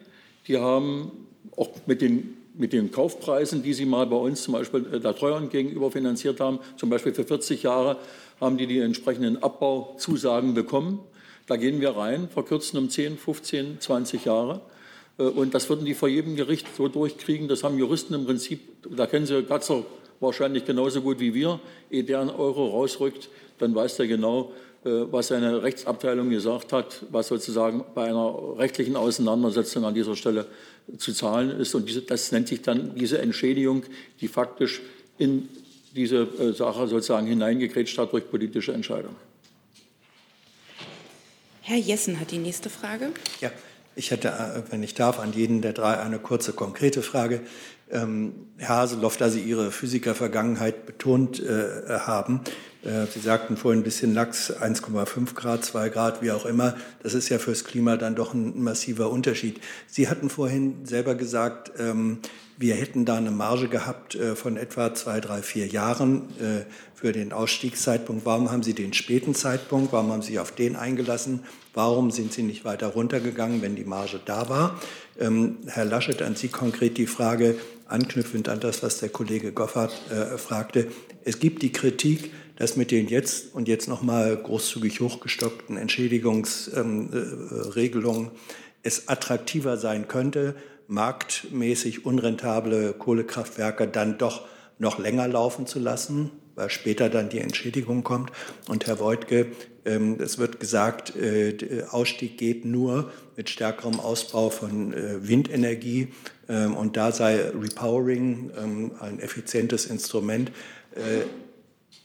die 0.47 0.57
haben 0.57 1.11
auch 1.57 1.71
mit 1.87 2.01
den 2.01 2.37
mit 2.55 2.73
den 2.73 2.91
Kaufpreisen, 2.91 3.63
die 3.63 3.73
Sie 3.73 3.85
mal 3.85 4.05
bei 4.05 4.15
uns 4.15 4.43
zum 4.43 4.53
Beispiel 4.53 4.85
äh, 4.93 4.99
der 4.99 5.15
Treuhand 5.15 5.51
gegenüber 5.51 5.91
finanziert 5.91 6.39
haben, 6.39 6.59
zum 6.77 6.89
Beispiel 6.89 7.13
für 7.13 7.23
40 7.23 7.63
Jahre, 7.63 7.97
haben 8.39 8.57
die 8.57 8.67
die 8.67 8.79
entsprechenden 8.79 9.41
Abbauzusagen 9.41 10.53
bekommen. 10.53 10.99
Da 11.47 11.57
gehen 11.57 11.81
wir 11.81 11.95
rein, 11.97 12.29
verkürzen 12.29 12.79
um 12.79 12.89
10, 12.89 13.17
15, 13.17 13.79
20 13.79 14.25
Jahre. 14.25 14.61
Äh, 15.17 15.23
und 15.23 15.53
das 15.53 15.69
würden 15.69 15.85
die 15.85 15.93
vor 15.93 16.09
jedem 16.09 16.35
Gericht 16.35 16.67
so 16.75 16.87
durchkriegen. 16.87 17.47
Das 17.47 17.63
haben 17.63 17.77
Juristen 17.77 18.13
im 18.13 18.25
Prinzip, 18.25 18.61
da 18.89 19.07
kennen 19.07 19.25
Sie 19.25 19.43
Gatzer 19.43 19.83
wahrscheinlich 20.19 20.65
genauso 20.65 21.01
gut 21.01 21.19
wie 21.19 21.33
wir. 21.33 21.59
Ehe 21.91 22.03
der 22.03 22.21
einen 22.21 22.29
Euro 22.29 22.67
rausrückt, 22.67 23.29
dann 23.59 23.75
weiß 23.75 23.97
der 23.97 24.07
genau, 24.07 24.51
was 24.83 25.27
seine 25.27 25.63
Rechtsabteilung 25.63 26.29
gesagt 26.29 26.73
hat, 26.73 27.03
was 27.09 27.27
sozusagen 27.27 27.83
bei 27.95 28.05
einer 28.05 28.57
rechtlichen 28.57 28.95
Auseinandersetzung 28.95 29.85
an 29.85 29.93
dieser 29.93 30.15
Stelle 30.15 30.47
zu 30.97 31.13
zahlen 31.13 31.51
ist. 31.59 31.73
Und 31.75 31.87
diese, 31.87 32.01
das 32.01 32.31
nennt 32.31 32.47
sich 32.47 32.61
dann 32.61 32.95
diese 32.95 33.19
Entschädigung, 33.19 33.83
die 34.21 34.27
faktisch 34.27 34.81
in 35.17 35.47
diese 35.95 36.23
äh, 36.23 36.53
Sache 36.53 36.87
sozusagen 36.87 37.27
hineingekrätscht 37.27 37.97
hat 37.97 38.11
durch 38.13 38.29
politische 38.29 38.73
Entscheidungen. 38.73 39.15
Herr 41.61 41.77
Jessen 41.77 42.19
hat 42.19 42.31
die 42.31 42.39
nächste 42.39 42.69
Frage. 42.69 43.11
Ja, 43.39 43.51
ich 43.95 44.11
hätte, 44.11 44.29
äh, 44.29 44.71
wenn 44.71 44.83
ich 44.83 44.95
darf, 44.95 45.19
an 45.19 45.33
jeden 45.33 45.61
der 45.61 45.73
drei 45.73 45.99
eine 45.99 46.19
kurze, 46.19 46.53
konkrete 46.53 47.01
Frage. 47.01 47.41
Ähm, 47.91 48.33
Herr 48.57 48.77
Haseloff, 48.77 49.17
da 49.17 49.29
Sie 49.29 49.41
Ihre 49.41 49.71
Physiker-Vergangenheit 49.71 50.85
betont 50.85 51.39
äh, 51.39 51.99
haben, 51.99 52.41
äh, 52.45 52.49
Sie 52.83 53.19
sagten 53.19 53.55
vorhin 53.55 53.79
ein 53.79 53.83
bisschen 53.83 54.13
lax, 54.13 54.51
1,5 54.51 55.35
Grad, 55.35 55.63
2 55.63 55.87
Grad, 55.87 56.21
wie 56.21 56.31
auch 56.31 56.45
immer. 56.45 56.75
Das 57.01 57.13
ist 57.13 57.29
ja 57.29 57.39
fürs 57.39 57.63
Klima 57.63 57.95
dann 57.95 58.13
doch 58.13 58.33
ein 58.33 58.61
massiver 58.61 59.09
Unterschied. 59.09 59.61
Sie 59.87 60.09
hatten 60.09 60.29
vorhin 60.29 60.85
selber 60.85 61.15
gesagt, 61.15 61.71
ähm, 61.79 62.19
wir 62.57 62.75
hätten 62.75 63.05
da 63.05 63.17
eine 63.17 63.31
Marge 63.31 63.67
gehabt 63.67 64.15
äh, 64.15 64.35
von 64.35 64.57
etwa 64.57 64.93
zwei, 64.93 65.19
drei, 65.19 65.41
vier 65.41 65.67
Jahren 65.67 66.29
äh, 66.39 66.65
für 66.93 67.11
den 67.11 67.33
Ausstiegszeitpunkt. 67.33 68.25
Warum 68.25 68.51
haben 68.51 68.63
Sie 68.63 68.73
den 68.73 68.93
späten 68.93 69.33
Zeitpunkt? 69.33 69.91
Warum 69.91 70.11
haben 70.11 70.21
Sie 70.21 70.39
auf 70.39 70.51
den 70.51 70.75
eingelassen? 70.75 71.41
Warum 71.73 72.11
sind 72.11 72.31
Sie 72.31 72.43
nicht 72.43 72.63
weiter 72.63 72.87
runtergegangen, 72.87 73.61
wenn 73.61 73.75
die 73.75 73.85
Marge 73.85 74.19
da 74.23 74.49
war? 74.49 74.79
Ähm, 75.19 75.57
Herr 75.67 75.85
Laschet, 75.85 76.21
an 76.21 76.35
Sie 76.35 76.49
konkret 76.49 76.97
die 76.97 77.07
Frage, 77.07 77.55
anknüpfend 77.87 78.47
an 78.49 78.59
das, 78.59 78.83
was 78.83 78.99
der 78.99 79.09
Kollege 79.09 79.51
Goffert 79.51 79.93
äh, 80.11 80.37
fragte. 80.37 80.87
Es 81.25 81.39
gibt 81.39 81.63
die 81.63 81.71
Kritik, 81.71 82.31
dass 82.55 82.75
mit 82.75 82.91
den 82.91 83.07
jetzt 83.07 83.53
und 83.53 83.67
jetzt 83.67 83.87
nochmal 83.87 84.37
großzügig 84.37 84.99
hochgestockten 84.99 85.77
Entschädigungsregelungen 85.77 88.27
ähm, 88.27 88.31
äh, 88.31 88.37
es 88.83 89.07
attraktiver 89.07 89.77
sein 89.77 90.07
könnte, 90.07 90.55
marktmäßig 90.87 92.05
unrentable 92.05 92.93
Kohlekraftwerke 92.93 93.87
dann 93.87 94.17
doch 94.17 94.45
noch 94.77 94.99
länger 94.99 95.27
laufen 95.27 95.65
zu 95.65 95.79
lassen, 95.79 96.31
weil 96.55 96.69
später 96.69 97.09
dann 97.09 97.29
die 97.29 97.39
Entschädigung 97.39 98.03
kommt. 98.03 98.31
Und 98.67 98.85
Herr 98.85 98.99
Woidke, 98.99 99.47
ähm, 99.85 100.17
es 100.19 100.37
wird 100.37 100.59
gesagt, 100.59 101.15
äh, 101.15 101.83
Ausstieg 101.89 102.37
geht 102.37 102.65
nur 102.65 103.11
mit 103.35 103.49
stärkerem 103.49 103.99
Ausbau 103.99 104.49
von 104.49 104.93
äh, 104.93 105.27
Windenergie. 105.27 106.09
Ähm, 106.49 106.75
und 106.75 106.97
da 106.97 107.11
sei 107.11 107.49
Repowering 107.49 108.51
ein 108.99 109.19
effizientes 109.19 109.85
Instrument, 109.85 110.51
äh, 110.95 111.25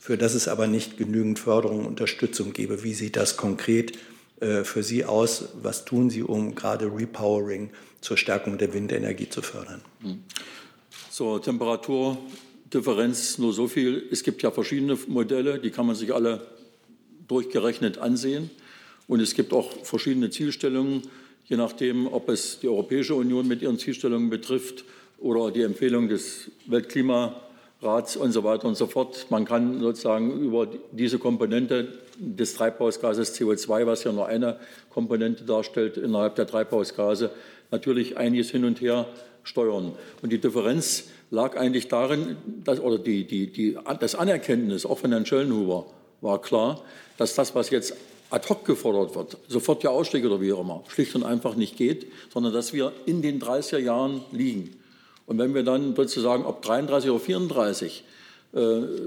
für 0.08 0.16
das 0.16 0.32
es 0.32 0.48
aber 0.48 0.68
nicht 0.68 0.96
genügend 0.96 1.38
Förderung 1.38 1.80
und 1.80 1.86
Unterstützung 1.86 2.54
gebe. 2.54 2.82
Wie 2.82 2.94
sieht 2.94 3.14
das 3.14 3.36
konkret 3.36 3.92
für 4.40 4.82
Sie 4.82 5.04
aus? 5.04 5.50
Was 5.60 5.84
tun 5.84 6.08
Sie, 6.08 6.22
um 6.22 6.54
gerade 6.54 6.86
Repowering 6.86 7.68
zur 8.00 8.16
Stärkung 8.16 8.56
der 8.56 8.72
Windenergie 8.72 9.28
zu 9.28 9.42
fördern? 9.42 9.82
Hm. 10.00 10.22
Zur 11.10 11.42
Temperaturdifferenz 11.42 13.36
nur 13.36 13.52
so 13.52 13.68
viel. 13.68 14.02
Es 14.10 14.22
gibt 14.22 14.40
ja 14.40 14.50
verschiedene 14.50 14.96
Modelle, 15.08 15.58
die 15.58 15.68
kann 15.68 15.86
man 15.86 15.94
sich 15.94 16.14
alle 16.14 16.40
durchgerechnet 17.28 17.98
ansehen. 17.98 18.48
Und 19.08 19.20
es 19.20 19.34
gibt 19.34 19.52
auch 19.52 19.84
verschiedene 19.84 20.30
Zielstellungen, 20.30 21.02
je 21.44 21.58
nachdem, 21.58 22.06
ob 22.06 22.30
es 22.30 22.60
die 22.60 22.68
Europäische 22.68 23.14
Union 23.14 23.46
mit 23.46 23.60
ihren 23.60 23.78
Zielstellungen 23.78 24.30
betrifft 24.30 24.86
oder 25.18 25.50
die 25.50 25.60
Empfehlung 25.60 26.08
des 26.08 26.50
Weltklimarats 27.80 28.16
und 28.16 28.32
so 28.32 28.44
weiter 28.44 28.66
und 28.66 28.76
so 28.76 28.86
fort. 28.86 29.26
Man 29.30 29.44
kann 29.44 29.80
sozusagen 29.80 30.40
über 30.40 30.66
diese 30.92 31.18
Komponente 31.18 31.98
des 32.18 32.54
Treibhausgases 32.54 33.38
CO2, 33.38 33.86
was 33.86 34.04
ja 34.04 34.12
nur 34.12 34.26
eine 34.26 34.58
Komponente 34.90 35.44
darstellt, 35.44 35.96
innerhalb 35.96 36.34
der 36.34 36.46
Treibhausgase 36.46 37.30
natürlich 37.70 38.16
einiges 38.16 38.50
hin 38.50 38.64
und 38.64 38.80
her 38.80 39.06
steuern. 39.44 39.92
Und 40.22 40.32
die 40.32 40.38
Differenz 40.38 41.04
lag 41.30 41.56
eigentlich 41.56 41.88
darin, 41.88 42.36
dass, 42.64 42.80
oder 42.80 42.98
die, 42.98 43.24
die, 43.24 43.52
die, 43.52 43.78
das 44.00 44.14
Anerkenntnis 44.14 44.84
auch 44.84 44.98
von 44.98 45.12
Herrn 45.12 45.26
Schöllenhuber 45.26 45.86
war 46.20 46.40
klar, 46.40 46.82
dass 47.16 47.34
das, 47.34 47.54
was 47.54 47.70
jetzt 47.70 47.94
ad 48.30 48.48
hoc 48.48 48.64
gefordert 48.64 49.14
wird, 49.14 49.36
sofort 49.46 49.82
der 49.82 49.92
Ausstieg 49.92 50.24
oder 50.24 50.40
wie 50.40 50.52
auch 50.52 50.60
immer, 50.60 50.82
schlicht 50.88 51.14
und 51.14 51.22
einfach 51.22 51.54
nicht 51.54 51.76
geht, 51.76 52.06
sondern 52.32 52.52
dass 52.52 52.72
wir 52.72 52.92
in 53.06 53.22
den 53.22 53.40
30er 53.40 53.78
Jahren 53.78 54.22
liegen. 54.32 54.77
Und 55.28 55.36
wenn 55.38 55.54
wir 55.54 55.62
dann 55.62 55.94
sozusagen 55.94 56.46
ob 56.46 56.62
33 56.62 57.10
oder 57.10 57.20
34 57.20 58.02
äh, 58.54 58.58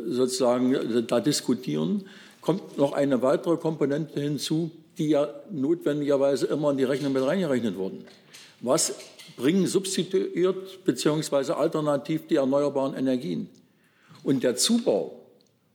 sozusagen 0.08 1.06
da 1.08 1.20
diskutieren, 1.20 2.06
kommt 2.42 2.78
noch 2.78 2.94
eine 2.94 3.24
weitere 3.24 3.58
Komponente 3.58 4.22
hinzu, 4.22 4.70
die 5.00 5.10
ja 5.10 5.28
notwendigerweise 5.50 6.46
immer 6.46 6.70
in 6.70 6.78
die 6.78 6.84
Rechnung 6.84 7.14
mit 7.14 7.26
reingerechnet 7.26 7.76
wurden. 7.76 8.06
Was 8.60 8.94
bringen 9.36 9.66
substituiert 9.66 10.86
bzw. 10.86 11.54
alternativ 11.54 12.28
die 12.28 12.36
erneuerbaren 12.36 12.94
Energien? 12.94 13.50
Und 14.24 14.44
der 14.44 14.56
Zubau 14.56 15.24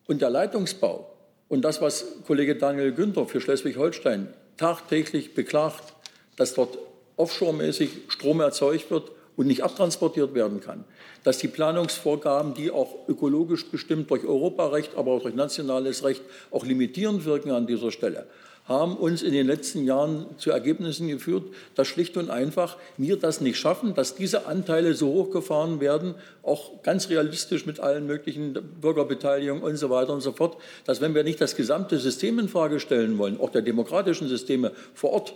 und 0.06 0.22
der 0.22 0.30
Leitungsbau 0.30 1.10
und 1.48 1.62
das, 1.62 1.80
was 1.80 2.06
Kollege 2.24 2.54
Daniel 2.54 2.92
Günther 2.92 3.26
für 3.26 3.40
Schleswig-Holstein 3.40 4.28
tagtäglich 4.56 5.34
beklagt, 5.34 5.94
dass 6.36 6.54
dort 6.54 6.78
offshore-mäßig 7.16 7.88
Strom 8.06 8.40
erzeugt 8.40 8.92
wird 8.92 9.10
und 9.36 9.46
nicht 9.46 9.62
abtransportiert 9.62 10.34
werden 10.34 10.60
kann, 10.60 10.84
dass 11.24 11.38
die 11.38 11.48
Planungsvorgaben, 11.48 12.54
die 12.54 12.70
auch 12.70 13.08
ökologisch 13.08 13.66
bestimmt 13.66 14.10
durch 14.10 14.24
Europarecht, 14.24 14.96
aber 14.96 15.12
auch 15.12 15.22
durch 15.22 15.34
nationales 15.34 16.04
Recht 16.04 16.22
auch 16.50 16.64
limitierend 16.64 17.24
wirken 17.24 17.50
an 17.50 17.66
dieser 17.66 17.90
Stelle, 17.90 18.26
haben 18.66 18.96
uns 18.96 19.22
in 19.22 19.32
den 19.32 19.46
letzten 19.46 19.84
Jahren 19.84 20.26
zu 20.38 20.50
Ergebnissen 20.50 21.06
geführt, 21.06 21.44
dass 21.76 21.86
schlicht 21.86 22.16
und 22.16 22.30
einfach 22.30 22.76
wir 22.96 23.16
das 23.16 23.40
nicht 23.40 23.58
schaffen, 23.58 23.94
dass 23.94 24.16
diese 24.16 24.46
Anteile 24.46 24.94
so 24.94 25.06
hochgefahren 25.08 25.80
werden, 25.80 26.16
auch 26.42 26.82
ganz 26.82 27.08
realistisch 27.08 27.64
mit 27.64 27.78
allen 27.78 28.06
möglichen 28.06 28.54
Bürgerbeteiligungen 28.80 29.62
und 29.62 29.76
so 29.76 29.88
weiter 29.88 30.12
und 30.12 30.20
so 30.20 30.32
fort, 30.32 30.56
dass 30.84 31.00
wenn 31.00 31.14
wir 31.14 31.22
nicht 31.22 31.40
das 31.40 31.54
gesamte 31.54 31.98
System 31.98 32.40
in 32.40 32.48
Frage 32.48 32.80
stellen 32.80 33.18
wollen, 33.18 33.38
auch 33.40 33.50
der 33.50 33.62
demokratischen 33.62 34.26
Systeme 34.26 34.72
vor 34.94 35.10
Ort, 35.10 35.34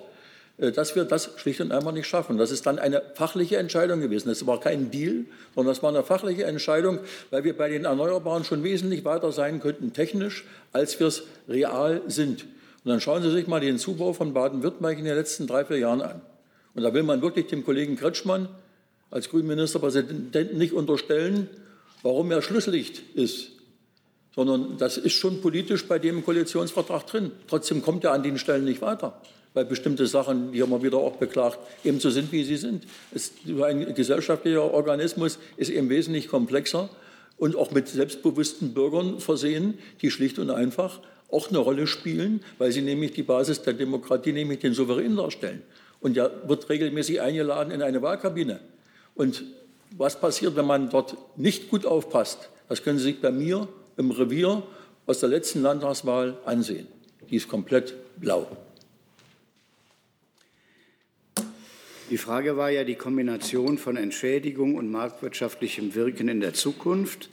dass 0.61 0.95
wir 0.95 1.05
das 1.05 1.31
schlicht 1.37 1.61
und 1.63 1.73
einfach 1.73 1.93
nicht 1.93 2.07
schaffen. 2.07 2.37
Das 2.37 2.51
ist 2.51 2.67
dann 2.67 2.79
eine 2.79 3.03
fachliche 3.15 3.57
Entscheidung 3.57 4.01
gewesen. 4.01 4.29
Das 4.29 4.47
war 4.47 4.61
kein 4.61 4.91
Deal, 4.91 5.25
sondern 5.55 5.75
das 5.75 5.83
war 5.83 5.89
eine 5.89 6.03
fachliche 6.03 6.45
Entscheidung, 6.45 6.99
weil 7.31 7.45
wir 7.45 7.57
bei 7.57 7.71
den 7.71 7.87
Erneuerbaren 7.87 8.45
schon 8.45 8.63
wesentlich 8.63 9.05
weiter 9.07 9.33
sein 9.33 9.61
könnten 9.61 9.95
technisch, 9.95 10.45
als 10.73 11.01
wir 11.01 11.07
es 11.07 11.23
real 11.49 12.03
sind. 12.09 12.43
Und 12.85 12.91
dann 12.91 13.01
schauen 13.01 13.23
Sie 13.23 13.31
sich 13.31 13.47
mal 13.47 13.61
den 13.61 13.79
Zubau 13.79 14.13
von 14.13 14.35
Baden-Württemberg 14.35 14.99
in 14.99 15.07
den 15.07 15.15
letzten 15.15 15.47
drei, 15.47 15.65
vier 15.65 15.79
Jahren 15.79 16.03
an. 16.03 16.21
Und 16.75 16.83
da 16.83 16.93
will 16.93 17.03
man 17.03 17.23
wirklich 17.23 17.47
dem 17.47 17.65
Kollegen 17.65 17.97
Kretschmann 17.97 18.49
als 19.11 19.31
grünen 19.31 19.49
Ministerpräsidenten 19.49 20.59
nicht 20.59 20.75
unterstellen, 20.75 21.49
warum 22.03 22.31
er 22.31 22.43
Schlusslicht 22.43 23.03
ist, 23.15 23.53
sondern 24.35 24.77
das 24.79 24.99
ist 24.99 25.15
schon 25.15 25.41
politisch 25.41 25.89
bei 25.89 25.99
dem 25.99 26.25
Koalitionsvertrag 26.25 27.07
drin. 27.07 27.33
Trotzdem 27.49 27.83
kommt 27.83 28.05
er 28.05 28.13
an 28.13 28.23
den 28.23 28.39
Stellen 28.39 28.65
nicht 28.65 28.83
weiter, 28.83 29.21
weil 29.55 29.65
bestimmte 29.65 30.07
Sachen, 30.07 30.53
die 30.53 30.63
haben 30.63 30.71
wir 30.71 30.83
wieder 30.83 30.99
auch 30.99 31.17
beklagt, 31.17 31.59
eben 31.85 32.01
so 32.01 32.11
sind, 32.11 32.31
wie 32.33 32.45
sie 32.45 32.57
sind. 32.57 32.85
Es, 33.13 33.33
ein 33.63 33.95
gesellschaftlicher 33.95 34.73
Organismus 34.73 35.39
ist 35.57 35.71
eben 35.71 35.89
wesentlich 35.89 36.29
komplexer 36.29 36.89
und 37.37 37.57
auch 37.57 37.71
mit 37.71 37.89
selbstbewussten 37.89 38.75
Bürgern 38.75 39.19
versehen, 39.19 39.79
die 40.03 40.11
schlicht 40.11 40.39
und 40.39 40.51
einfach 40.51 41.01
auch 41.31 41.49
eine 41.49 41.59
Rolle 41.59 41.87
spielen, 41.87 42.43
weil 42.59 42.73
sie 42.73 42.83
nämlich 42.83 43.13
die 43.13 43.23
Basis 43.23 43.63
der 43.63 43.73
Demokratie, 43.73 44.33
nämlich 44.33 44.61
den 44.61 44.75
Souverän 44.75 45.17
darstellen. 45.17 45.63
Und 46.01 46.17
er 46.17 46.49
wird 46.49 46.69
regelmäßig 46.69 47.21
eingeladen 47.21 47.73
in 47.73 47.83
eine 47.83 48.03
Wahlkabine. 48.03 48.61
Und 49.15 49.45
was 49.97 50.21
passiert, 50.21 50.57
wenn 50.57 50.67
man 50.67 50.91
dort 50.91 51.17
nicht 51.37 51.71
gut 51.71 51.87
aufpasst? 51.87 52.49
Das 52.69 52.83
können 52.83 52.99
Sie 52.99 53.05
sich 53.05 53.21
bei 53.21 53.31
mir 53.31 53.69
im 53.97 54.11
Revier 54.11 54.63
aus 55.07 55.21
der 55.21 55.29
letzten 55.29 55.63
Landtagswahl 55.63 56.39
ansehen. 56.45 56.87
Die 57.29 57.37
ist 57.37 57.49
komplett 57.49 57.95
blau. 58.21 58.47
Die 62.11 62.19
Frage 62.19 62.57
war 62.57 62.71
ja 62.71 62.83
die 62.83 62.97
Kombination 62.97 63.79
von 63.79 63.97
Entschädigung 63.97 64.75
und 64.75 64.91
marktwirtschaftlichem 64.91 65.95
Wirken 65.95 66.27
in 66.27 66.41
der 66.41 66.55
Zukunft. 66.55 67.31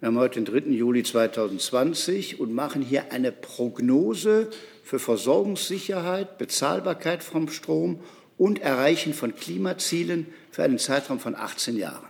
Wir 0.00 0.08
haben 0.08 0.18
heute 0.18 0.42
den 0.42 0.46
3. 0.46 0.70
Juli 0.72 1.04
2020 1.04 2.40
und 2.40 2.52
machen 2.52 2.82
hier 2.82 3.12
eine 3.12 3.30
Prognose 3.30 4.50
für 4.82 4.98
Versorgungssicherheit, 4.98 6.38
Bezahlbarkeit 6.38 7.22
vom 7.22 7.48
Strom 7.50 8.00
und 8.36 8.60
Erreichen 8.60 9.14
von 9.14 9.36
Klimazielen 9.36 10.26
für 10.50 10.64
einen 10.64 10.80
Zeitraum 10.80 11.20
von 11.20 11.36
18 11.36 11.76
Jahren 11.76 12.08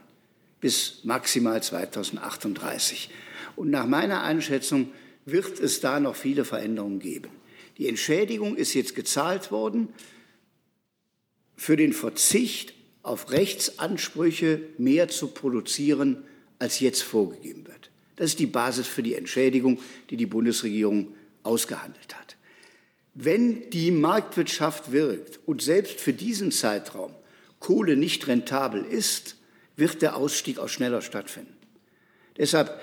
bis 0.62 1.04
maximal 1.04 1.62
2038. 1.62 3.10
Und 3.56 3.68
nach 3.68 3.86
meiner 3.86 4.22
Einschätzung 4.22 4.88
wird 5.26 5.60
es 5.60 5.80
da 5.80 6.00
noch 6.00 6.16
viele 6.16 6.46
Veränderungen 6.46 6.98
geben. 6.98 7.28
Die 7.76 7.88
Entschädigung 7.88 8.56
ist 8.56 8.72
jetzt 8.72 8.94
gezahlt 8.94 9.52
worden 9.52 9.88
für 11.60 11.76
den 11.76 11.92
Verzicht 11.92 12.72
auf 13.02 13.32
Rechtsansprüche 13.32 14.62
mehr 14.78 15.08
zu 15.08 15.28
produzieren, 15.28 16.24
als 16.58 16.80
jetzt 16.80 17.02
vorgegeben 17.02 17.66
wird. 17.66 17.90
Das 18.16 18.30
ist 18.30 18.38
die 18.38 18.46
Basis 18.46 18.86
für 18.86 19.02
die 19.02 19.14
Entschädigung, 19.14 19.78
die 20.08 20.16
die 20.16 20.24
Bundesregierung 20.24 21.08
ausgehandelt 21.42 22.16
hat. 22.16 22.36
Wenn 23.12 23.68
die 23.68 23.90
Marktwirtschaft 23.90 24.90
wirkt 24.92 25.38
und 25.44 25.60
selbst 25.60 26.00
für 26.00 26.14
diesen 26.14 26.50
Zeitraum 26.50 27.14
Kohle 27.58 27.94
nicht 27.94 28.26
rentabel 28.26 28.82
ist, 28.82 29.36
wird 29.76 30.00
der 30.00 30.16
Ausstieg 30.16 30.58
auch 30.58 30.70
schneller 30.70 31.02
stattfinden. 31.02 31.58
Deshalb 32.38 32.80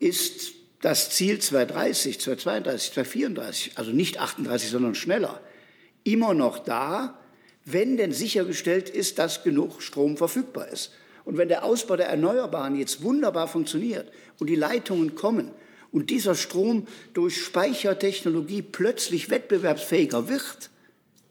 ist 0.00 0.54
das 0.80 1.10
Ziel 1.10 1.38
2030, 1.38 2.18
2032, 2.18 2.94
2034, 2.94 3.78
also 3.78 3.92
nicht 3.92 4.18
38, 4.18 4.70
sondern 4.70 4.96
schneller, 4.96 5.40
immer 6.02 6.34
noch 6.34 6.58
da, 6.58 7.20
wenn 7.64 7.96
denn 7.96 8.12
sichergestellt 8.12 8.90
ist, 8.90 9.18
dass 9.18 9.44
genug 9.44 9.82
Strom 9.82 10.16
verfügbar 10.16 10.68
ist. 10.68 10.92
Und 11.24 11.36
wenn 11.36 11.48
der 11.48 11.64
Ausbau 11.64 11.96
der 11.96 12.08
Erneuerbaren 12.08 12.76
jetzt 12.76 13.02
wunderbar 13.02 13.46
funktioniert 13.46 14.10
und 14.40 14.48
die 14.48 14.56
Leitungen 14.56 15.14
kommen 15.14 15.50
und 15.92 16.10
dieser 16.10 16.34
Strom 16.34 16.86
durch 17.14 17.40
Speichertechnologie 17.40 18.62
plötzlich 18.62 19.30
wettbewerbsfähiger 19.30 20.28
wird, 20.28 20.70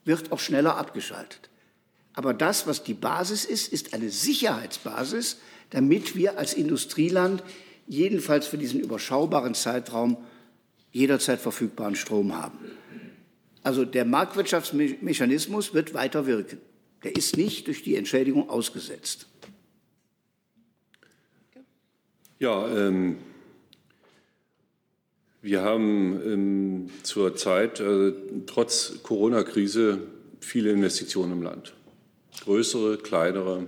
wird 0.06 0.32
auch 0.32 0.40
schneller 0.40 0.78
abgeschaltet. 0.78 1.50
Aber 2.14 2.34
das, 2.34 2.68
was 2.68 2.84
die 2.84 2.94
Basis 2.94 3.46
ist, 3.46 3.72
ist 3.72 3.94
eine 3.94 4.10
Sicherheitsbasis, 4.10 5.38
damit 5.70 6.16
wir 6.16 6.38
als 6.38 6.54
Industrieland 6.54 7.44
jedenfalls 7.88 8.48
für 8.48 8.58
diesen 8.58 8.80
überschaubaren 8.80 9.54
Zeitraum 9.54 10.18
jederzeit 10.92 11.40
verfügbaren 11.40 11.96
Strom 11.96 12.36
haben. 12.36 12.60
Also 13.64 13.86
der 13.86 14.06
Marktwirtschaftsmechanismus 14.06 15.74
wird 15.74 15.94
weiter 15.94 16.26
wirken. 16.26 16.60
Der 17.04 17.16
ist 17.16 17.38
nicht 17.38 17.68
durch 17.68 17.84
die 17.84 17.96
Entschädigung 17.96 18.50
ausgesetzt. 18.50 19.28
Ja, 22.40 22.68
ähm, 22.76 23.18
wir 25.44 25.62
haben 25.62 26.22
ähm, 26.26 26.90
zurzeit 27.04 27.80
äh, 27.80 28.14
trotz 28.48 29.02
Corona-Krise 29.04 30.00
viele 30.40 30.72
Investitionen 30.72 31.34
im 31.34 31.42
Land. 31.44 31.74
Größere, 32.44 32.98
kleinere. 32.98 33.68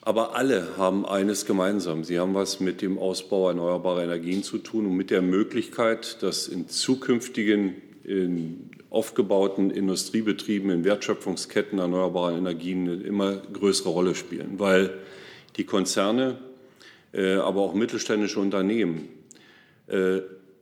Aber 0.00 0.34
alle 0.34 0.76
haben 0.76 1.04
eines 1.04 1.46
gemeinsam. 1.46 2.02
Sie 2.02 2.18
haben 2.18 2.34
was 2.34 2.60
mit 2.60 2.82
dem 2.82 2.98
Ausbau 2.98 3.48
erneuerbarer 3.48 4.02
Energien 4.02 4.42
zu 4.42 4.58
tun 4.58 4.86
und 4.86 4.96
mit 4.96 5.10
der 5.10 5.22
Möglichkeit, 5.22 6.22
dass 6.22 6.48
in 6.48 6.68
zukünftigen 6.68 7.74
in 8.08 8.70
aufgebauten 8.90 9.70
Industriebetrieben, 9.70 10.70
in 10.70 10.84
Wertschöpfungsketten 10.84 11.78
erneuerbarer 11.78 12.36
Energien 12.36 12.88
eine 12.88 13.02
immer 13.02 13.36
größere 13.36 13.90
Rolle 13.90 14.14
spielen, 14.14 14.58
weil 14.58 14.94
die 15.56 15.64
Konzerne, 15.64 16.38
äh, 17.12 17.34
aber 17.34 17.60
auch 17.60 17.74
mittelständische 17.74 18.40
Unternehmen 18.40 19.08
äh, 19.88 20.20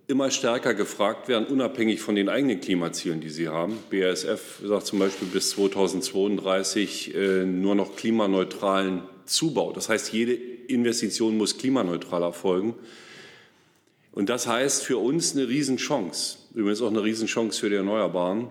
immer 0.09 0.31
stärker 0.31 0.75
gefragt 0.75 1.29
werden, 1.29 1.47
unabhängig 1.47 2.01
von 2.01 2.15
den 2.15 2.29
eigenen 2.29 2.61
Klimazielen, 2.61 3.21
die 3.21 3.31
sie 3.31 3.49
haben. 3.49 3.79
BASF 3.91 4.61
sagt 4.65 4.87
zum 4.87 4.99
Beispiel 4.99 5.29
bis 5.29 5.51
2032 5.51 7.15
äh, 7.15 7.45
nur 7.45 7.75
noch 7.75 7.97
klimaneutralen 7.97 9.03
Zubau. 9.25 9.73
Das 9.73 9.89
heißt, 9.89 10.13
jede 10.13 10.35
Investition 10.35 11.37
muss 11.37 11.59
klimaneutral 11.59 12.23
erfolgen. 12.23 12.75
Und 14.13 14.29
das 14.29 14.47
heißt 14.47 14.85
für 14.85 14.99
uns 14.99 15.37
eine 15.37 15.49
Riesenchance, 15.49 16.39
übrigens 16.57 16.83
auch 16.83 16.91
eine 16.91 17.05
Riesenchance 17.05 17.61
für 17.61 17.69
die 17.69 17.77
Erneuerbaren, 17.77 18.49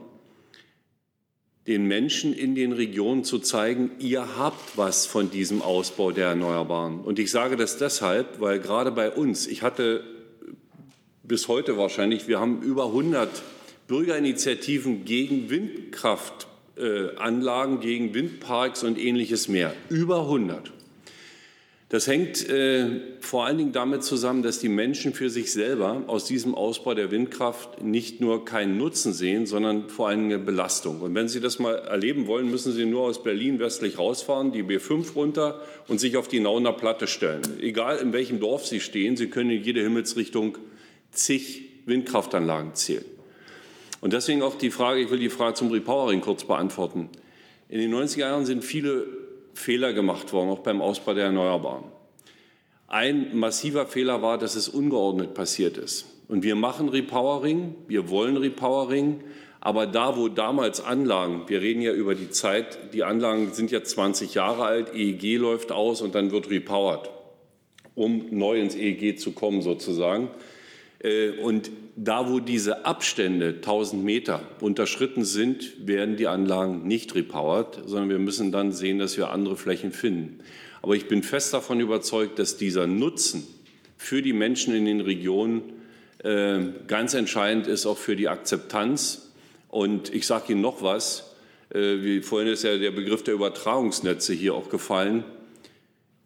den 1.66 1.88
Menschen 1.88 2.34
in 2.34 2.54
den 2.54 2.72
Regionen 2.72 3.24
zu 3.24 3.40
zeigen, 3.40 3.90
ihr 3.98 4.38
habt 4.38 4.78
was 4.78 5.08
von 5.08 5.32
diesem 5.32 5.64
Ausbau 5.64 6.12
der 6.12 6.28
Erneuerbaren. 6.28 7.02
Und 7.02 7.18
ich 7.18 7.32
sage 7.32 7.56
das 7.56 7.80
deshalb, 7.80 8.40
weil 8.40 8.60
gerade 8.60 8.92
bei 8.92 9.10
uns, 9.10 9.48
ich 9.48 9.64
hatte 9.64 10.04
bis 11.24 11.48
heute 11.48 11.80
wahrscheinlich, 11.80 12.28
wir 12.28 12.40
haben 12.40 12.62
über 12.62 12.86
100 12.86 13.42
Bürgerinitiativen 13.88 15.06
gegen 15.06 15.50
Windkraftanlagen, 15.50 17.80
gegen 17.80 18.14
Windparks 18.14 18.84
und 18.84 19.00
ähnliches 19.00 19.48
mehr. 19.48 19.74
Über 19.90 20.20
100. 20.20 20.72
Das 21.90 22.08
hängt 22.08 22.50
äh, 22.50 23.00
vor 23.20 23.46
allen 23.46 23.60
Dingen 23.60 23.72
damit 23.72 24.04
zusammen, 24.04 24.42
dass 24.42 24.58
die 24.58 24.70
Menschen 24.70 25.14
für 25.14 25.30
sich 25.30 25.54
selber 25.54 26.02
aus 26.08 26.26
diesem 26.26 26.56
Ausbau 26.56 26.96
der 26.96 27.12
Windkraft 27.12 27.84
nicht 27.84 28.22
nur 28.22 28.44
keinen 28.44 28.78
Nutzen 28.80 29.14
sehen, 29.14 29.46
sondern 29.46 29.88
vor 29.90 30.08
allen 30.08 30.22
Dingen 30.22 30.34
eine 30.34 30.44
Belastung. 30.44 31.02
Und 31.02 31.14
wenn 31.14 31.28
Sie 31.28 31.40
das 31.40 31.60
mal 31.60 31.76
erleben 31.76 32.26
wollen, 32.26 32.50
müssen 32.50 32.74
Sie 32.74 32.86
nur 32.86 33.04
aus 33.04 33.22
Berlin 33.22 33.60
westlich 33.60 34.00
rausfahren, 34.00 34.52
die 34.52 34.64
B5 34.64 35.14
runter 35.14 35.62
und 35.88 36.00
sich 36.00 36.18
auf 36.18 36.28
die 36.28 36.40
Nauner 36.40 36.74
Platte 36.74 37.06
stellen. 37.06 37.44
Egal 37.62 38.00
in 38.00 38.14
welchem 38.14 38.40
Dorf 38.40 38.66
Sie 38.66 38.80
stehen, 38.80 39.16
Sie 39.16 39.28
können 39.28 39.52
in 39.52 39.64
jede 39.64 39.82
Himmelsrichtung 39.82 40.58
zig 41.12 41.70
Windkraftanlagen 41.86 42.74
zählen. 42.74 43.06
Und 44.02 44.14
deswegen 44.14 44.42
auch 44.42 44.56
die 44.56 44.72
Frage, 44.72 45.02
ich 45.02 45.12
will 45.12 45.20
die 45.20 45.30
Frage 45.30 45.54
zum 45.54 45.72
Repowering 45.72 46.22
kurz 46.22 46.46
beantworten. 46.46 47.10
In 47.70 47.80
den 47.80 47.94
90er 47.94 48.20
Jahren 48.20 48.46
sind 48.46 48.64
viele 48.64 49.25
Fehler 49.56 49.94
gemacht 49.94 50.34
worden, 50.34 50.50
auch 50.50 50.60
beim 50.60 50.82
Ausbau 50.82 51.14
der 51.14 51.26
Erneuerbaren. 51.26 51.86
Ein 52.88 53.36
massiver 53.36 53.88
Fehler 53.88 54.22
war, 54.22 54.38
dass 54.38 54.56
es 54.56 54.70
ungeordnet 54.70 55.34
passiert 55.34 55.78
ist. 55.78 56.06
Und 56.28 56.44
wir 56.44 56.56
machen 56.56 56.90
Repowering, 56.90 57.74
wir 57.88 58.10
wollen 58.10 58.38
Repowering, 58.38 59.24
aber 59.62 59.88
da, 59.88 60.18
wo 60.18 60.28
damals 60.28 60.84
Anlagen, 60.84 61.44
wir 61.48 61.62
reden 61.62 61.82
ja 61.82 61.94
über 61.94 62.14
die 62.14 62.30
Zeit, 62.30 62.94
die 62.94 63.04
Anlagen 63.04 63.54
sind 63.54 63.72
ja 63.72 63.84
20 63.84 64.36
Jahre 64.36 64.64
alt, 64.64 64.94
EEG 64.94 65.38
läuft 65.38 65.72
aus 65.72 66.02
und 66.02 66.14
dann 66.14 66.32
wird 66.32 66.50
repowered, 66.50 67.10
um 67.96 68.28
neu 68.30 68.60
ins 68.60 68.76
EEG 68.76 69.18
zu 69.18 69.32
kommen 69.32 69.62
sozusagen. 69.62 70.30
Äh, 71.06 71.32
und 71.42 71.72
da, 71.96 72.30
wo 72.30 72.40
diese 72.40 72.86
Abstände 72.86 73.54
1000 73.56 74.04
Meter 74.04 74.42
unterschritten 74.60 75.24
sind, 75.24 75.88
werden 75.88 76.18
die 76.18 76.28
Anlagen 76.28 76.86
nicht 76.88 77.16
repowered, 77.16 77.84
sondern 77.86 78.10
wir 78.10 78.20
müssen 78.20 78.52
dann 78.52 78.72
sehen, 78.74 79.00
dass 79.00 79.16
wir 79.16 79.30
andere 79.30 79.56
Flächen 79.56 79.92
finden. 79.92 80.40
Aber 80.82 80.96
ich 80.96 81.08
bin 81.08 81.24
fest 81.24 81.54
davon 81.54 81.80
überzeugt, 81.80 82.38
dass 82.38 82.58
dieser 82.58 82.86
Nutzen 82.86 83.48
für 83.98 84.22
die 84.22 84.34
Menschen 84.34 84.76
in 84.76 84.86
den 84.86 85.00
Regionen 85.00 85.62
äh, 86.24 86.60
ganz 86.88 87.14
entscheidend 87.14 87.68
ist, 87.68 87.86
auch 87.86 87.98
für 87.98 88.16
die 88.16 88.28
Akzeptanz. 88.28 89.32
Und 89.70 90.14
ich 90.14 90.28
sage 90.28 90.52
Ihnen 90.52 90.62
noch 90.62 90.82
was. 90.82 91.36
Äh, 91.74 92.04
wie 92.04 92.22
vorhin 92.22 92.50
ist 92.50 92.64
ja 92.64 92.78
der 92.78 92.92
Begriff 92.92 93.24
der 93.24 93.36
Übertragungsnetze 93.36 94.34
hier 94.34 94.54
auch 94.54 94.70
gefallen. 94.70 95.24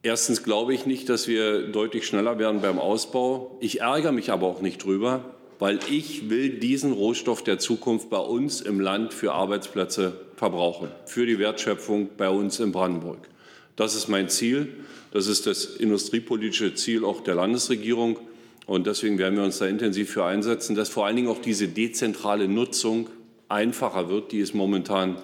Erstens 0.01 0.43
glaube 0.43 0.73
ich 0.73 0.85
nicht, 0.85 1.09
dass 1.09 1.27
wir 1.27 1.67
deutlich 1.67 2.07
schneller 2.07 2.39
werden 2.39 2.61
beim 2.61 2.79
Ausbau. 2.79 3.57
Ich 3.59 3.81
ärgere 3.81 4.13
mich 4.13 4.31
aber 4.31 4.47
auch 4.47 4.61
nicht 4.61 4.83
drüber, 4.83 5.35
weil 5.59 5.79
ich 5.89 6.29
will 6.29 6.51
diesen 6.59 6.93
Rohstoff 6.93 7.43
der 7.43 7.59
Zukunft 7.59 8.09
bei 8.09 8.19
uns 8.19 8.61
im 8.61 8.79
Land 8.79 9.13
für 9.13 9.33
Arbeitsplätze 9.33 10.13
verbrauchen, 10.37 10.89
für 11.05 11.25
die 11.25 11.37
Wertschöpfung 11.37 12.11
bei 12.15 12.29
uns 12.29 12.61
in 12.61 12.71
Brandenburg. 12.71 13.27
Das 13.75 13.93
ist 13.93 14.07
mein 14.07 14.29
Ziel. 14.29 14.69
Das 15.11 15.27
ist 15.27 15.47
das 15.47 15.65
industriepolitische 15.65 16.75
Ziel 16.75 17.03
auch 17.03 17.21
der 17.21 17.35
Landesregierung. 17.35 18.19
Und 18.67 18.87
deswegen 18.87 19.17
werden 19.17 19.35
wir 19.35 19.43
uns 19.43 19.57
da 19.57 19.65
intensiv 19.65 20.11
für 20.11 20.23
einsetzen, 20.23 20.75
dass 20.75 20.87
vor 20.87 21.07
allen 21.07 21.17
Dingen 21.17 21.27
auch 21.27 21.41
diese 21.41 21.67
dezentrale 21.67 22.47
Nutzung 22.47 23.09
einfacher 23.49 24.07
wird. 24.07 24.31
Die 24.31 24.39
ist 24.39 24.53
momentan 24.53 25.17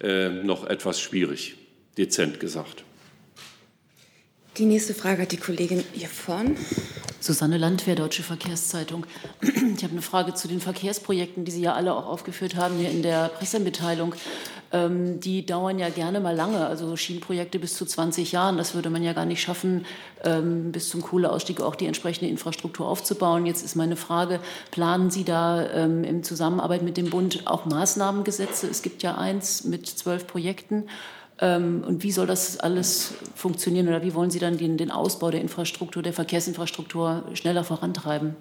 äh, 0.00 0.30
noch 0.30 0.66
etwas 0.66 1.00
schwierig, 1.00 1.56
dezent 1.98 2.40
gesagt. 2.40 2.84
Die 4.56 4.66
nächste 4.66 4.94
Frage 4.94 5.22
hat 5.22 5.32
die 5.32 5.36
Kollegin 5.36 5.82
hier 5.94 6.06
vorn. 6.06 6.56
Susanne 7.18 7.58
Landwehr, 7.58 7.96
Deutsche 7.96 8.22
Verkehrszeitung. 8.22 9.04
Ich 9.42 9.82
habe 9.82 9.90
eine 9.92 10.02
Frage 10.02 10.34
zu 10.34 10.46
den 10.46 10.60
Verkehrsprojekten, 10.60 11.44
die 11.44 11.50
Sie 11.50 11.62
ja 11.62 11.74
alle 11.74 11.92
auch 11.92 12.06
aufgeführt 12.06 12.54
haben 12.54 12.76
hier 12.78 12.88
in 12.88 13.02
der 13.02 13.30
Pressemitteilung. 13.30 14.14
Ähm, 14.70 15.18
die 15.18 15.44
dauern 15.44 15.80
ja 15.80 15.88
gerne 15.88 16.20
mal 16.20 16.36
lange, 16.36 16.66
also 16.66 16.94
Schienenprojekte 16.96 17.58
bis 17.58 17.74
zu 17.74 17.84
20 17.84 18.30
Jahren. 18.30 18.56
Das 18.56 18.76
würde 18.76 18.90
man 18.90 19.02
ja 19.02 19.12
gar 19.12 19.24
nicht 19.24 19.42
schaffen, 19.42 19.86
ähm, 20.22 20.70
bis 20.70 20.88
zum 20.88 21.02
Kohleausstieg 21.02 21.60
auch 21.60 21.74
die 21.74 21.86
entsprechende 21.86 22.30
Infrastruktur 22.30 22.86
aufzubauen. 22.86 23.46
Jetzt 23.46 23.64
ist 23.64 23.74
meine 23.74 23.96
Frage, 23.96 24.38
planen 24.70 25.10
Sie 25.10 25.24
da 25.24 25.68
ähm, 25.70 26.04
in 26.04 26.22
Zusammenarbeit 26.22 26.82
mit 26.82 26.96
dem 26.96 27.10
Bund 27.10 27.42
auch 27.46 27.64
Maßnahmengesetze? 27.64 28.68
Es 28.68 28.82
gibt 28.82 29.02
ja 29.02 29.16
eins 29.16 29.64
mit 29.64 29.88
zwölf 29.88 30.28
Projekten. 30.28 30.84
Ähm, 31.40 31.82
und 31.86 32.02
wie 32.02 32.12
soll 32.12 32.26
das 32.26 32.60
alles 32.60 33.14
funktionieren 33.34 33.88
oder 33.88 34.02
wie 34.02 34.14
wollen 34.14 34.30
Sie 34.30 34.38
dann 34.38 34.56
den, 34.56 34.76
den 34.76 34.90
Ausbau 34.90 35.30
der 35.30 35.40
Infrastruktur, 35.40 36.02
der 36.02 36.12
Verkehrsinfrastruktur 36.12 37.24
schneller 37.34 37.64
vorantreiben? 37.64 38.36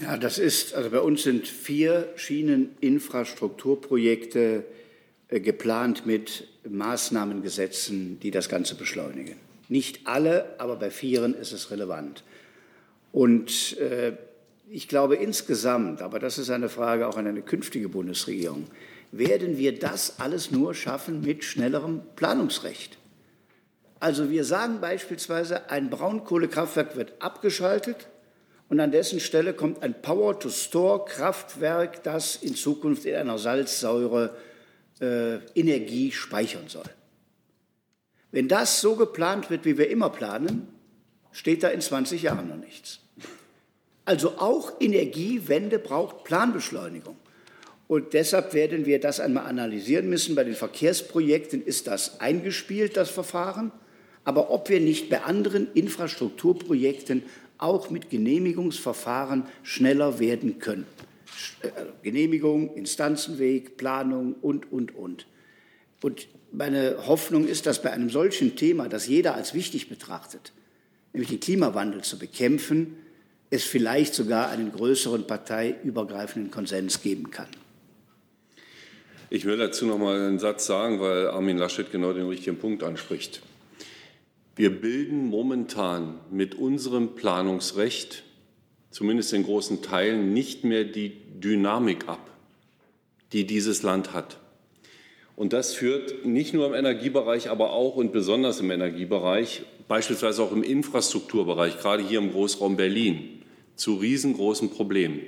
Ja, 0.00 0.16
das 0.16 0.38
ist, 0.38 0.74
also 0.74 0.90
bei 0.90 1.00
uns 1.00 1.24
sind 1.24 1.46
vier 1.46 2.08
Schieneninfrastrukturprojekte 2.16 4.64
äh, 5.28 5.40
geplant 5.40 6.06
mit 6.06 6.48
Maßnahmengesetzen, 6.68 8.18
die 8.20 8.30
das 8.30 8.48
Ganze 8.48 8.76
beschleunigen. 8.76 9.36
Nicht 9.68 10.06
alle, 10.06 10.54
aber 10.58 10.76
bei 10.76 10.90
vieren 10.90 11.34
ist 11.34 11.52
es 11.52 11.70
relevant. 11.70 12.24
Und 13.12 13.76
äh, 13.78 14.12
ich 14.70 14.88
glaube 14.88 15.16
insgesamt, 15.16 16.00
aber 16.00 16.18
das 16.18 16.38
ist 16.38 16.48
eine 16.48 16.70
Frage 16.70 17.06
auch 17.06 17.16
an 17.16 17.26
eine 17.26 17.42
künftige 17.42 17.88
Bundesregierung, 17.88 18.66
werden 19.12 19.58
wir 19.58 19.78
das 19.78 20.20
alles 20.20 20.50
nur 20.50 20.74
schaffen 20.74 21.22
mit 21.22 21.44
schnellerem 21.44 22.02
Planungsrecht. 22.16 22.98
Also 23.98 24.30
wir 24.30 24.44
sagen 24.44 24.80
beispielsweise, 24.80 25.70
ein 25.70 25.90
Braunkohlekraftwerk 25.90 26.96
wird 26.96 27.20
abgeschaltet 27.20 28.08
und 28.68 28.80
an 28.80 28.92
dessen 28.92 29.20
Stelle 29.20 29.52
kommt 29.52 29.82
ein 29.82 30.00
Power-to-Store-Kraftwerk, 30.00 32.02
das 32.02 32.36
in 32.36 32.54
Zukunft 32.54 33.04
in 33.04 33.16
einer 33.16 33.38
Salzsäure 33.38 34.36
äh, 35.00 35.36
Energie 35.54 36.12
speichern 36.12 36.68
soll. 36.68 36.84
Wenn 38.30 38.48
das 38.48 38.80
so 38.80 38.96
geplant 38.96 39.50
wird, 39.50 39.64
wie 39.64 39.76
wir 39.76 39.90
immer 39.90 40.08
planen, 40.08 40.68
steht 41.32 41.62
da 41.62 41.68
in 41.68 41.80
20 41.80 42.22
Jahren 42.22 42.48
noch 42.48 42.56
nichts. 42.56 43.00
Also 44.04 44.38
auch 44.38 44.80
Energiewende 44.80 45.78
braucht 45.78 46.24
Planbeschleunigung. 46.24 47.16
Und 47.90 48.12
deshalb 48.12 48.54
werden 48.54 48.86
wir 48.86 49.00
das 49.00 49.18
einmal 49.18 49.46
analysieren 49.46 50.08
müssen. 50.08 50.36
Bei 50.36 50.44
den 50.44 50.54
Verkehrsprojekten 50.54 51.60
ist 51.60 51.88
das 51.88 52.20
eingespielt, 52.20 52.96
das 52.96 53.10
Verfahren. 53.10 53.72
Aber 54.22 54.52
ob 54.52 54.68
wir 54.68 54.78
nicht 54.78 55.10
bei 55.10 55.22
anderen 55.22 55.66
Infrastrukturprojekten 55.74 57.24
auch 57.58 57.90
mit 57.90 58.08
Genehmigungsverfahren 58.08 59.42
schneller 59.64 60.20
werden 60.20 60.60
können. 60.60 60.86
Äh, 61.62 61.70
Genehmigung, 62.04 62.76
Instanzenweg, 62.76 63.76
Planung 63.76 64.36
und, 64.40 64.70
und, 64.70 64.94
und. 64.94 65.26
Und 66.00 66.28
meine 66.52 67.08
Hoffnung 67.08 67.48
ist, 67.48 67.66
dass 67.66 67.82
bei 67.82 67.90
einem 67.90 68.08
solchen 68.08 68.54
Thema, 68.54 68.88
das 68.88 69.08
jeder 69.08 69.34
als 69.34 69.52
wichtig 69.52 69.88
betrachtet, 69.88 70.52
nämlich 71.12 71.30
den 71.30 71.40
Klimawandel 71.40 72.02
zu 72.02 72.20
bekämpfen, 72.20 72.98
es 73.50 73.64
vielleicht 73.64 74.14
sogar 74.14 74.48
einen 74.50 74.70
größeren 74.70 75.26
parteiübergreifenden 75.26 76.52
Konsens 76.52 77.02
geben 77.02 77.32
kann. 77.32 77.48
Ich 79.32 79.44
will 79.44 79.56
dazu 79.56 79.86
noch 79.86 79.96
mal 79.96 80.16
einen 80.16 80.40
Satz 80.40 80.66
sagen, 80.66 80.98
weil 80.98 81.28
Armin 81.28 81.56
Laschet 81.56 81.92
genau 81.92 82.12
den 82.12 82.26
richtigen 82.26 82.56
Punkt 82.56 82.82
anspricht. 82.82 83.42
Wir 84.56 84.70
bilden 84.70 85.28
momentan 85.28 86.18
mit 86.32 86.56
unserem 86.56 87.14
Planungsrecht, 87.14 88.24
zumindest 88.90 89.32
in 89.32 89.44
großen 89.44 89.82
Teilen, 89.82 90.34
nicht 90.34 90.64
mehr 90.64 90.82
die 90.82 91.12
Dynamik 91.38 92.08
ab, 92.08 92.28
die 93.32 93.46
dieses 93.46 93.84
Land 93.84 94.12
hat. 94.12 94.38
Und 95.36 95.52
das 95.52 95.74
führt 95.74 96.26
nicht 96.26 96.52
nur 96.52 96.66
im 96.66 96.74
Energiebereich, 96.74 97.50
aber 97.50 97.72
auch 97.72 97.94
und 97.94 98.12
besonders 98.12 98.58
im 98.58 98.72
Energiebereich, 98.72 99.62
beispielsweise 99.86 100.42
auch 100.42 100.50
im 100.50 100.64
Infrastrukturbereich, 100.64 101.78
gerade 101.78 102.02
hier 102.02 102.18
im 102.18 102.32
Großraum 102.32 102.76
Berlin, 102.76 103.42
zu 103.76 103.94
riesengroßen 103.94 104.70
Problemen. 104.70 105.20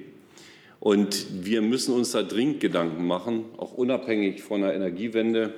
Und 0.83 1.45
wir 1.45 1.63
müssen 1.63 1.95
uns 1.95 2.11
da 2.11 2.25
dringend 2.25 2.59
Gedanken 2.59 3.07
machen, 3.07 3.45
auch 3.57 3.73
unabhängig 3.75 4.43
von 4.43 4.63
der 4.63 4.75
Energiewende. 4.75 5.55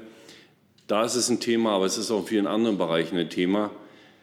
Da 0.87 1.03
ist 1.03 1.15
es 1.15 1.31
ein 1.31 1.41
Thema, 1.41 1.71
aber 1.71 1.87
es 1.87 1.97
ist 1.97 2.11
auch 2.11 2.21
in 2.21 2.27
vielen 2.27 2.47
anderen 2.47 2.77
Bereichen 2.77 3.17
ein 3.17 3.31
Thema. 3.31 3.71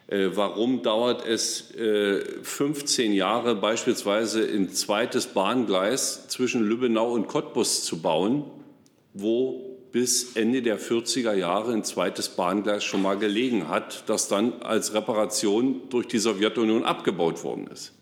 Äh, 0.06 0.28
warum 0.34 0.84
dauert 0.84 1.26
es 1.26 1.74
15 2.44 3.10
äh, 3.10 3.16
Jahre, 3.16 3.56
beispielsweise 3.56 4.44
ein 4.44 4.70
zweites 4.70 5.26
Bahngleis 5.26 6.28
zwischen 6.28 6.62
Lübbenau 6.62 7.10
und 7.10 7.26
Cottbus 7.26 7.82
zu 7.82 8.00
bauen, 8.00 8.44
wo 9.12 9.80
bis 9.90 10.36
Ende 10.36 10.62
der 10.62 10.78
40er 10.78 11.34
Jahre 11.34 11.72
ein 11.72 11.82
zweites 11.82 12.28
Bahngleis 12.28 12.84
schon 12.84 13.02
mal 13.02 13.18
gelegen 13.18 13.68
hat, 13.68 14.04
das 14.06 14.28
dann 14.28 14.62
als 14.62 14.94
Reparation 14.94 15.82
durch 15.90 16.06
die 16.06 16.18
Sowjetunion 16.18 16.84
abgebaut 16.84 17.42
worden 17.42 17.66
ist. 17.66 17.92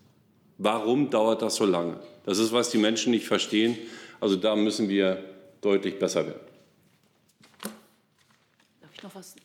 Warum 0.57 1.09
dauert 1.09 1.41
das 1.41 1.55
so 1.55 1.65
lange? 1.65 1.99
Das 2.25 2.37
ist, 2.37 2.51
was 2.51 2.69
die 2.69 2.77
Menschen 2.77 3.11
nicht 3.11 3.27
verstehen. 3.27 3.77
Also 4.19 4.35
da 4.35 4.55
müssen 4.55 4.89
wir 4.89 5.23
deutlich 5.61 5.97
besser 5.97 6.25
werden. 6.27 6.41
Darf 8.81 8.91
ich 8.93 9.03
noch 9.03 9.15
was 9.15 9.35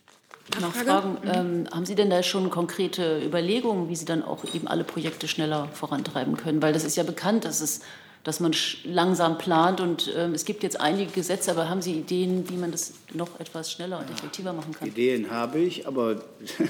nachfragen? 0.60 1.18
Ähm, 1.24 1.68
haben 1.70 1.86
Sie 1.86 1.94
denn 1.94 2.10
da 2.10 2.22
schon 2.22 2.50
konkrete 2.50 3.22
Überlegungen, 3.24 3.88
wie 3.88 3.96
Sie 3.96 4.04
dann 4.04 4.22
auch 4.22 4.44
eben 4.54 4.68
alle 4.68 4.84
Projekte 4.84 5.28
schneller 5.28 5.68
vorantreiben 5.72 6.36
können? 6.36 6.60
Weil 6.62 6.72
das 6.72 6.84
ist 6.84 6.96
ja 6.96 7.02
bekannt, 7.02 7.44
dass 7.44 7.60
es 7.60 7.80
dass 8.26 8.40
man 8.40 8.52
langsam 8.82 9.38
plant. 9.38 9.80
Und 9.80 10.12
ähm, 10.16 10.34
es 10.34 10.44
gibt 10.44 10.64
jetzt 10.64 10.80
einige 10.80 11.12
Gesetze, 11.12 11.52
aber 11.52 11.68
haben 11.68 11.80
Sie 11.80 11.92
Ideen, 11.92 12.48
wie 12.50 12.56
man 12.56 12.72
das 12.72 12.94
noch 13.14 13.38
etwas 13.38 13.70
schneller 13.70 14.00
und 14.00 14.10
effektiver 14.10 14.52
machen 14.52 14.74
kann? 14.74 14.88
Ideen 14.88 15.30
habe 15.30 15.60
ich, 15.60 15.86
aber 15.86 16.24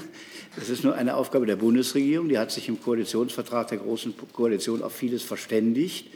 das 0.55 0.69
ist 0.69 0.83
nur 0.83 0.93
eine 0.93 1.15
Aufgabe 1.15 1.47
der 1.47 1.55
Bundesregierung. 1.55 2.29
Die 2.29 2.37
hat 2.37 2.51
sich 2.51 2.69
im 2.69 2.79
Koalitionsvertrag 2.79 3.69
der 3.69 3.79
Großen 3.79 4.13
Koalition 4.33 4.83
auf 4.83 4.93
vieles 4.93 5.23
verständigt. 5.23 6.11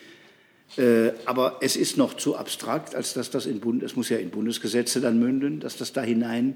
Äh, 0.78 1.14
aber 1.26 1.58
es 1.62 1.76
ist 1.76 1.98
noch 1.98 2.14
zu 2.14 2.36
abstrakt, 2.36 2.94
als 2.94 3.16
dass 3.16 3.32
das 3.32 3.48
in 3.48 3.62
Bund, 3.62 3.82
es 3.82 3.96
muss 3.96 4.10
ja 4.10 4.18
in 4.18 4.30
Bundesgesetze 4.30 5.02
dann 5.02 5.18
münden, 5.18 5.60
dass 5.60 5.76
das 5.76 5.92
da 5.92 6.04
hinein 6.04 6.56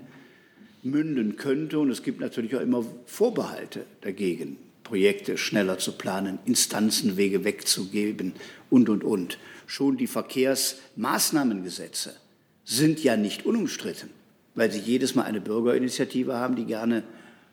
münden 0.83 1.37
könnte. 1.37 1.79
Und 1.79 1.89
es 1.89 2.03
gibt 2.03 2.19
natürlich 2.19 2.55
auch 2.55 2.61
immer 2.61 2.85
Vorbehalte 3.07 3.87
dagegen. 4.01 4.57
Projekte 4.85 5.37
schneller 5.37 5.77
zu 5.77 5.91
planen, 5.91 6.39
Instanzenwege 6.45 7.43
wegzugeben 7.43 8.31
und, 8.69 8.87
und, 8.87 9.03
und. 9.03 9.37
Schon 9.67 9.97
die 9.97 10.07
Verkehrsmaßnahmengesetze 10.07 12.15
sind 12.63 13.03
ja 13.03 13.17
nicht 13.17 13.45
unumstritten, 13.45 14.09
weil 14.53 14.71
sie 14.71 14.79
jedes 14.79 15.15
Mal 15.15 15.23
eine 15.23 15.41
Bürgerinitiative 15.41 16.35
haben, 16.35 16.55
die 16.55 16.63
gerne 16.63 17.03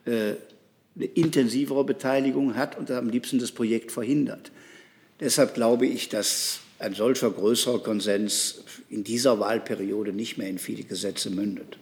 äh, 0.04 0.34
eine 0.94 1.06
intensivere 1.06 1.84
Beteiligung 1.84 2.54
hat 2.54 2.78
und 2.78 2.90
am 2.90 3.08
liebsten 3.08 3.38
das 3.38 3.50
Projekt 3.50 3.90
verhindert. 3.90 4.52
Deshalb 5.18 5.54
glaube 5.54 5.86
ich, 5.86 6.10
dass 6.10 6.60
ein 6.78 6.94
solcher 6.94 7.30
größerer 7.30 7.78
Konsens 7.78 8.62
in 8.90 9.04
dieser 9.04 9.40
Wahlperiode 9.40 10.12
nicht 10.12 10.36
mehr 10.36 10.48
in 10.48 10.58
viele 10.58 10.82
Gesetze 10.82 11.30
mündet. 11.30 11.78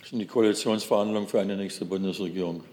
Das 0.00 0.10
sind 0.10 0.18
die 0.18 0.26
Koalitionsverhandlungen 0.26 1.28
für 1.28 1.40
eine 1.40 1.56
nächste 1.56 1.84
Bundesregierung. 1.84 2.64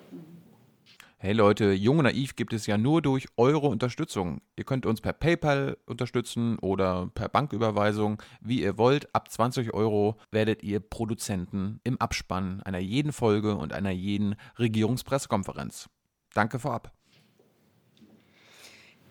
Hey 1.24 1.34
Leute, 1.34 1.72
Jung 1.74 2.00
und 2.00 2.06
Naiv 2.06 2.36
gibt 2.36 2.52
es 2.52 2.66
ja 2.66 2.80
nur 2.80 3.04
durch 3.04 3.28
eure 3.38 3.68
Unterstützung. 3.68 4.42
Ihr 4.56 4.64
könnt 4.64 4.88
uns 4.88 5.02
per 5.02 5.14
PayPal 5.14 5.78
unterstützen 5.86 6.58
oder 6.58 7.12
per 7.14 7.30
Banküberweisung, 7.30 8.20
wie 8.42 8.64
ihr 8.64 8.80
wollt. 8.80 9.14
Ab 9.14 9.30
20 9.30 9.72
Euro 9.76 10.18
werdet 10.32 10.64
ihr 10.64 10.80
Produzenten 10.80 11.80
im 11.84 12.02
Abspann 12.02 12.64
einer 12.64 12.80
jeden 12.80 13.14
Folge 13.14 13.54
und 13.56 13.72
einer 13.72 13.92
jeden 13.92 14.36
Regierungspressekonferenz. 14.58 15.90
Danke 16.34 16.58
vorab. 16.58 16.92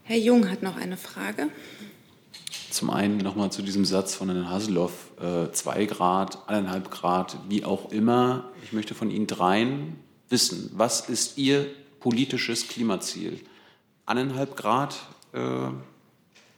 Herr 0.02 0.18
Jung 0.18 0.50
hat 0.50 0.64
noch 0.64 0.78
eine 0.78 0.96
Frage. 0.96 1.46
Zum 2.72 2.90
einen 2.90 3.18
nochmal 3.18 3.52
zu 3.52 3.62
diesem 3.62 3.84
Satz 3.84 4.16
von 4.16 4.28
Herrn 4.30 4.50
Haseloff, 4.50 5.12
2 5.52 5.80
äh, 5.80 5.86
Grad, 5.86 6.38
1,5 6.48 6.88
Grad, 6.90 7.38
wie 7.48 7.64
auch 7.64 7.92
immer. 7.92 8.50
Ich 8.64 8.72
möchte 8.72 8.96
von 8.96 9.12
Ihnen 9.12 9.28
dreien 9.28 10.00
wissen, 10.28 10.72
was 10.74 11.08
ist 11.08 11.38
Ihr 11.38 11.66
politisches 12.00 12.68
Klimaziel? 12.68 13.40
Eineinhalb 14.06 14.56
Grad 14.56 14.96
äh, 15.32 15.68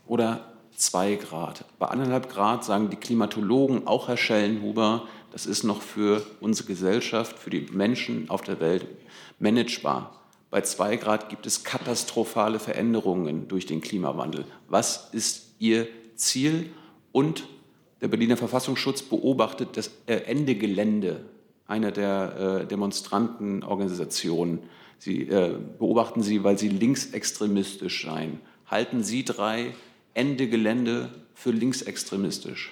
oder 0.07 0.53
zwei 0.75 1.17
Grad? 1.17 1.65
Bei 1.79 1.89
eineinhalb 1.89 2.31
Grad 2.31 2.65
sagen 2.65 2.91
die 2.91 2.97
Klimatologen, 2.97 3.87
auch 3.87 4.09
Herr 4.09 4.17
Schellenhuber, 4.17 5.07
das 5.33 5.47
ist 5.47 5.65
noch 5.65 5.83
für 5.83 6.25
unsere 6.41 6.69
Gesellschaft, 6.69 7.39
für 7.39 7.51
die 7.51 7.67
Menschen 7.73 8.31
auf 8.31 8.43
der 8.43 8.61
Welt 8.61 8.87
managebar. 9.39 10.19
Bei 10.51 10.61
zwei 10.61 10.97
Grad 10.97 11.31
gibt 11.31 11.47
es 11.47 11.65
katastrophale 11.65 12.59
Veränderungen 12.59 13.49
durch 13.49 13.65
den 13.65 13.81
Klimawandel. 13.81 14.45
Was 14.69 15.09
ist 15.13 15.55
Ihr 15.59 15.89
Ziel? 16.15 16.71
Und 17.11 17.45
der 18.03 18.09
Berliner 18.09 18.37
Verfassungsschutz 18.37 19.03
beobachtet 19.03 19.77
das 19.77 19.91
Ende 20.07 20.55
Gelände 20.57 21.25
einer 21.67 21.91
der 21.91 22.61
äh, 22.63 22.67
Demonstrantenorganisationen 22.67 24.59
Sie 25.03 25.23
äh, 25.23 25.57
beobachten 25.81 26.23
Sie, 26.23 26.45
weil 26.45 26.57
Sie 26.57 26.69
linksextremistisch 26.69 28.05
seien. 28.07 28.39
Halten 28.69 29.03
Sie 29.03 29.25
drei 29.25 29.75
Ende 30.15 30.47
Gelände 30.47 31.09
für 31.35 31.51
linksextremistisch? 31.51 32.71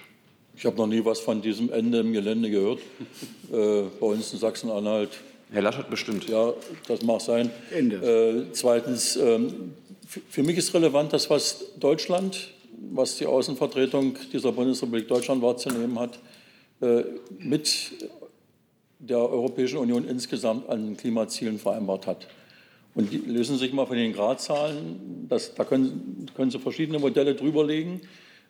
Ich 0.55 0.65
habe 0.65 0.77
noch 0.77 0.87
nie 0.87 1.03
was 1.03 1.19
von 1.19 1.41
diesem 1.41 1.69
Ende 1.73 1.99
im 1.99 2.13
Gelände 2.13 2.49
gehört. 2.49 2.79
äh, 3.51 3.83
bei 3.99 4.05
uns 4.05 4.31
in 4.31 4.39
Sachsen-Anhalt. 4.39 5.09
Herr 5.51 5.61
Laschet 5.61 5.89
bestimmt. 5.89 6.29
Ja, 6.29 6.53
das 6.87 7.01
mag 7.01 7.19
sein. 7.19 7.49
Ende. 7.69 7.97
Äh, 7.97 8.53
zweitens, 8.53 9.17
ähm, 9.17 9.73
für 10.07 10.43
mich 10.43 10.57
ist 10.57 10.73
relevant, 10.73 11.11
dass 11.11 11.29
was 11.29 11.73
Deutschland, 11.81 12.51
was 12.93 13.17
die 13.17 13.25
Außenvertretung 13.25 14.15
dieser 14.31 14.53
Bundesrepublik 14.53 15.09
Deutschland 15.09 15.41
wahrzunehmen 15.41 15.99
hat, 15.99 16.17
äh, 16.79 17.03
mit 17.39 17.91
der 19.01 19.17
Europäischen 19.17 19.77
Union 19.77 20.07
insgesamt 20.07 20.69
an 20.69 20.95
Klimazielen 20.95 21.57
vereinbart 21.57 22.07
hat. 22.07 22.27
Und 22.93 23.11
die 23.11 23.17
lösen 23.17 23.57
sich 23.57 23.73
mal 23.73 23.85
von 23.85 23.97
den 23.97 24.13
Gradzahlen, 24.13 25.25
das, 25.29 25.55
da 25.55 25.63
können, 25.63 26.27
können 26.35 26.51
Sie 26.51 26.59
verschiedene 26.59 26.99
Modelle 26.99 27.35
drüberlegen. 27.35 28.01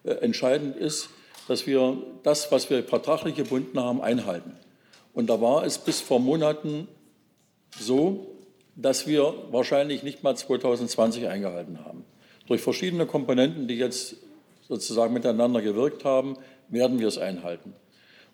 Äh, 0.04 0.14
entscheidend 0.16 0.76
ist, 0.76 1.10
dass 1.48 1.68
wir 1.68 1.98
das, 2.24 2.52
was 2.52 2.70
wir 2.70 2.84
vertraglich 2.84 3.36
gebunden 3.36 3.80
haben, 3.80 4.02
einhalten. 4.02 4.54
Und 5.14 5.30
da 5.30 5.42
war 5.42 5.66
es 5.66 5.78
bis 5.78 6.02
vor 6.02 6.20
Monaten 6.20 6.88
so, 7.80 8.28
dass 8.76 9.08
wir 9.08 9.34
wahrscheinlich 9.52 10.04
nicht 10.04 10.24
mal 10.24 10.36
2020 10.36 11.28
eingehalten 11.28 11.86
haben. 11.86 12.04
Durch 12.48 12.62
verschiedene 12.62 13.06
Komponenten, 13.06 13.68
die 13.68 13.76
jetzt 13.76 14.16
sozusagen 14.68 15.14
miteinander 15.14 15.62
gewirkt 15.62 16.04
haben, 16.04 16.38
werden 16.70 17.00
wir 17.00 17.08
es 17.08 17.18
einhalten. 17.18 17.74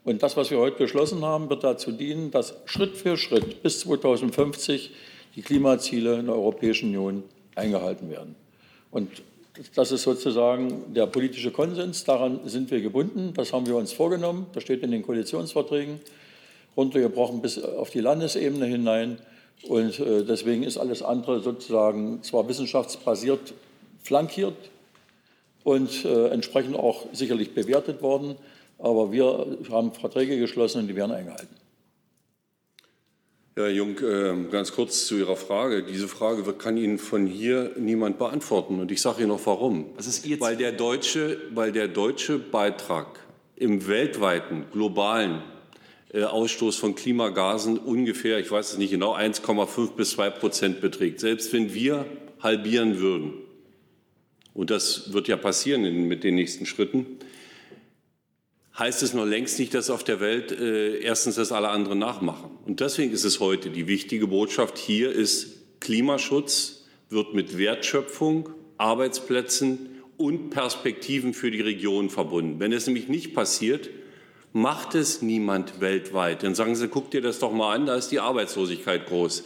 Und 0.03 0.24
das, 0.24 0.38
was 0.38 0.52
wir 0.52 0.57
heute 0.57 0.78
beschlossen 0.78 1.24
haben, 1.24 1.49
wird 1.49 1.64
dazu 1.64 1.91
dienen, 1.91 2.32
dass 2.32 2.56
Schritt 2.65 2.95
für 2.95 3.18
Schritt 3.18 3.61
bis 3.61 3.82
2050 3.82 4.91
die 5.36 5.41
Klimaziele 5.41 6.19
in 6.19 6.28
der 6.28 6.36
Europäischen 6.36 6.90
Union 6.90 7.24
eingehalten 7.56 8.10
werden. 8.10 8.36
Und 8.91 9.10
das 9.76 9.91
ist 9.91 10.03
sozusagen 10.03 10.94
der 10.94 11.07
politische 11.07 11.52
Konsens. 11.52 12.03
Daran 12.03 12.41
sind 12.45 12.72
wir 12.72 12.82
gebunden. 12.82 13.34
Das 13.36 13.53
haben 13.53 13.65
wir 13.65 13.76
uns 13.76 13.91
vorgenommen. 13.91 14.48
Das 14.53 14.64
steht 14.64 14.84
in 14.84 14.91
den 14.91 15.03
Koalitionsverträgen, 15.03 15.99
runtergebrochen 16.76 17.41
bis 17.41 17.61
auf 17.61 17.90
die 17.90 17.99
Landesebene 17.99 18.65
hinein. 18.65 19.18
Und 19.64 19.99
äh, 19.99 20.24
deswegen 20.24 20.64
ist 20.64 20.78
alles 20.78 21.02
andere 21.02 21.41
sozusagen 21.41 22.22
zwar 22.22 22.48
wissenschaftsbasiert 22.48 23.53
flankiert 24.03 24.56
und 25.64 26.06
äh, 26.06 26.30
entsprechend 26.30 26.76
auch 26.76 27.07
sicherlich 27.11 27.53
bewertet 27.53 28.02
worden, 28.02 28.36
aber 28.77 29.11
wir 29.11 29.57
haben 29.69 29.91
Verträge 29.93 30.37
geschlossen 30.39 30.81
und 30.81 30.87
die 30.87 30.95
werden 30.95 31.11
eingehalten. 31.11 31.55
Herr 33.57 33.69
Jung, 33.69 33.95
ähm, 34.03 34.51
ganz 34.51 34.71
kurz 34.71 35.07
zu 35.07 35.17
Ihrer 35.17 35.35
Frage. 35.35 35.81
Diese 35.81 36.07
Frage 36.07 36.43
kann 36.53 36.77
Ihnen 36.77 36.99
von 36.99 37.25
hier 37.25 37.71
niemand 37.75 38.19
beantworten. 38.19 38.79
Und 38.79 38.91
ich 38.91 39.01
sage 39.01 39.21
Ihnen 39.21 39.29
noch 39.29 39.43
warum. 39.47 39.87
weil, 40.39 40.57
der 40.57 40.73
deutsche, 40.73 41.41
weil 41.55 41.71
der 41.71 41.87
deutsche 41.87 42.37
Beitrag 42.37 43.19
im 43.55 43.87
weltweiten, 43.87 44.65
globalen 44.71 45.41
äh, 46.13 46.23
Ausstoß 46.23 46.75
von 46.75 46.93
Klimagasen 46.93 47.79
ungefähr, 47.79 48.37
ich 48.37 48.51
weiß 48.51 48.73
es 48.73 48.77
nicht 48.77 48.91
genau, 48.91 49.15
1,5 49.15 49.95
bis 49.95 50.11
2 50.11 50.29
Prozent 50.29 50.79
beträgt. 50.79 51.19
Selbst 51.19 51.51
wenn 51.51 51.73
wir 51.73 52.05
halbieren 52.39 52.99
würden, 52.99 53.33
und 54.53 54.69
das 54.69 55.13
wird 55.13 55.27
ja 55.27 55.35
passieren 55.35 56.07
mit 56.07 56.23
den 56.23 56.35
nächsten 56.35 56.67
Schritten, 56.67 57.17
heißt 58.77 59.01
es 59.03 59.13
noch 59.13 59.25
längst 59.25 59.59
nicht, 59.59 59.73
dass 59.73 59.89
auf 59.89 60.03
der 60.03 60.19
Welt 60.19 60.51
äh, 60.51 60.99
erstens 60.99 61.35
das 61.35 61.51
alle 61.51 61.69
anderen 61.69 61.99
nachmachen. 61.99 62.51
Und 62.65 62.79
deswegen 62.79 63.11
ist 63.11 63.23
es 63.23 63.39
heute 63.39 63.69
die 63.69 63.87
wichtige 63.87 64.27
Botschaft 64.27 64.77
hier 64.77 65.11
ist, 65.11 65.79
Klimaschutz 65.79 66.85
wird 67.09 67.33
mit 67.33 67.57
Wertschöpfung, 67.57 68.49
Arbeitsplätzen 68.77 69.89
und 70.17 70.49
Perspektiven 70.49 71.33
für 71.33 71.51
die 71.51 71.61
Region 71.61 72.09
verbunden. 72.09 72.59
Wenn 72.59 72.73
es 72.73 72.85
nämlich 72.87 73.07
nicht 73.07 73.33
passiert, 73.33 73.89
macht 74.53 74.95
es 74.95 75.21
niemand 75.21 75.81
weltweit. 75.81 76.43
Dann 76.43 76.55
sagen 76.55 76.75
Sie, 76.75 76.87
guck 76.87 77.11
dir 77.11 77.21
das 77.21 77.39
doch 77.39 77.51
mal 77.51 77.75
an, 77.75 77.85
da 77.85 77.95
ist 77.95 78.09
die 78.09 78.19
Arbeitslosigkeit 78.19 79.07
groß. 79.07 79.43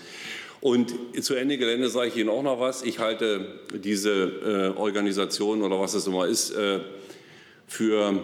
Und 0.61 0.93
zu 1.21 1.35
Ende 1.35 1.57
Gelände 1.57 1.89
sage 1.89 2.09
ich 2.09 2.17
Ihnen 2.17 2.29
auch 2.29 2.43
noch 2.43 2.59
was. 2.59 2.83
Ich 2.83 2.99
halte 2.99 3.59
diese 3.73 4.73
äh, 4.75 4.79
Organisation 4.79 5.63
oder 5.63 5.79
was 5.79 5.95
es 5.95 6.07
immer 6.07 6.27
ist 6.27 6.51
äh, 6.51 6.81
für 7.67 8.21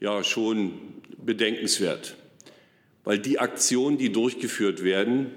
ja 0.00 0.24
schon 0.24 0.72
bedenkenswert, 1.18 2.16
weil 3.04 3.18
die 3.18 3.38
Aktionen, 3.38 3.98
die 3.98 4.10
durchgeführt 4.10 4.82
werden, 4.82 5.32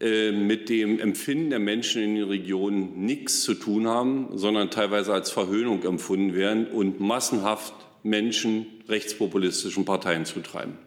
äh, 0.00 0.32
mit 0.32 0.68
dem 0.68 0.98
Empfinden 0.98 1.50
der 1.50 1.58
Menschen 1.58 2.02
in 2.02 2.14
den 2.14 2.24
Regionen 2.24 3.04
nichts 3.04 3.42
zu 3.42 3.54
tun 3.54 3.86
haben, 3.86 4.28
sondern 4.36 4.70
teilweise 4.70 5.12
als 5.12 5.30
Verhöhnung 5.30 5.82
empfunden 5.84 6.34
werden 6.34 6.66
und 6.68 7.00
massenhaft 7.00 7.74
Menschen 8.02 8.66
rechtspopulistischen 8.88 9.84
Parteien 9.84 10.24
zutreiben. 10.24 10.78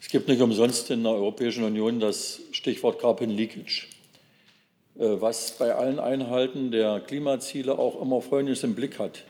Es 0.00 0.08
gibt 0.08 0.28
nicht 0.28 0.40
umsonst 0.40 0.90
in 0.90 1.02
der 1.02 1.12
Europäischen 1.12 1.64
Union 1.64 1.98
das 1.98 2.40
Stichwort 2.52 3.00
Carbon 3.00 3.28
Leakage, 3.28 3.88
äh, 4.94 5.20
was 5.20 5.58
bei 5.58 5.74
allen 5.74 5.98
Einhalten 5.98 6.70
der 6.70 7.00
Klimaziele 7.00 7.76
auch 7.76 8.00
immer 8.00 8.22
Folgendes 8.22 8.62
im 8.62 8.74
Blick 8.74 8.98
hat 8.98 9.24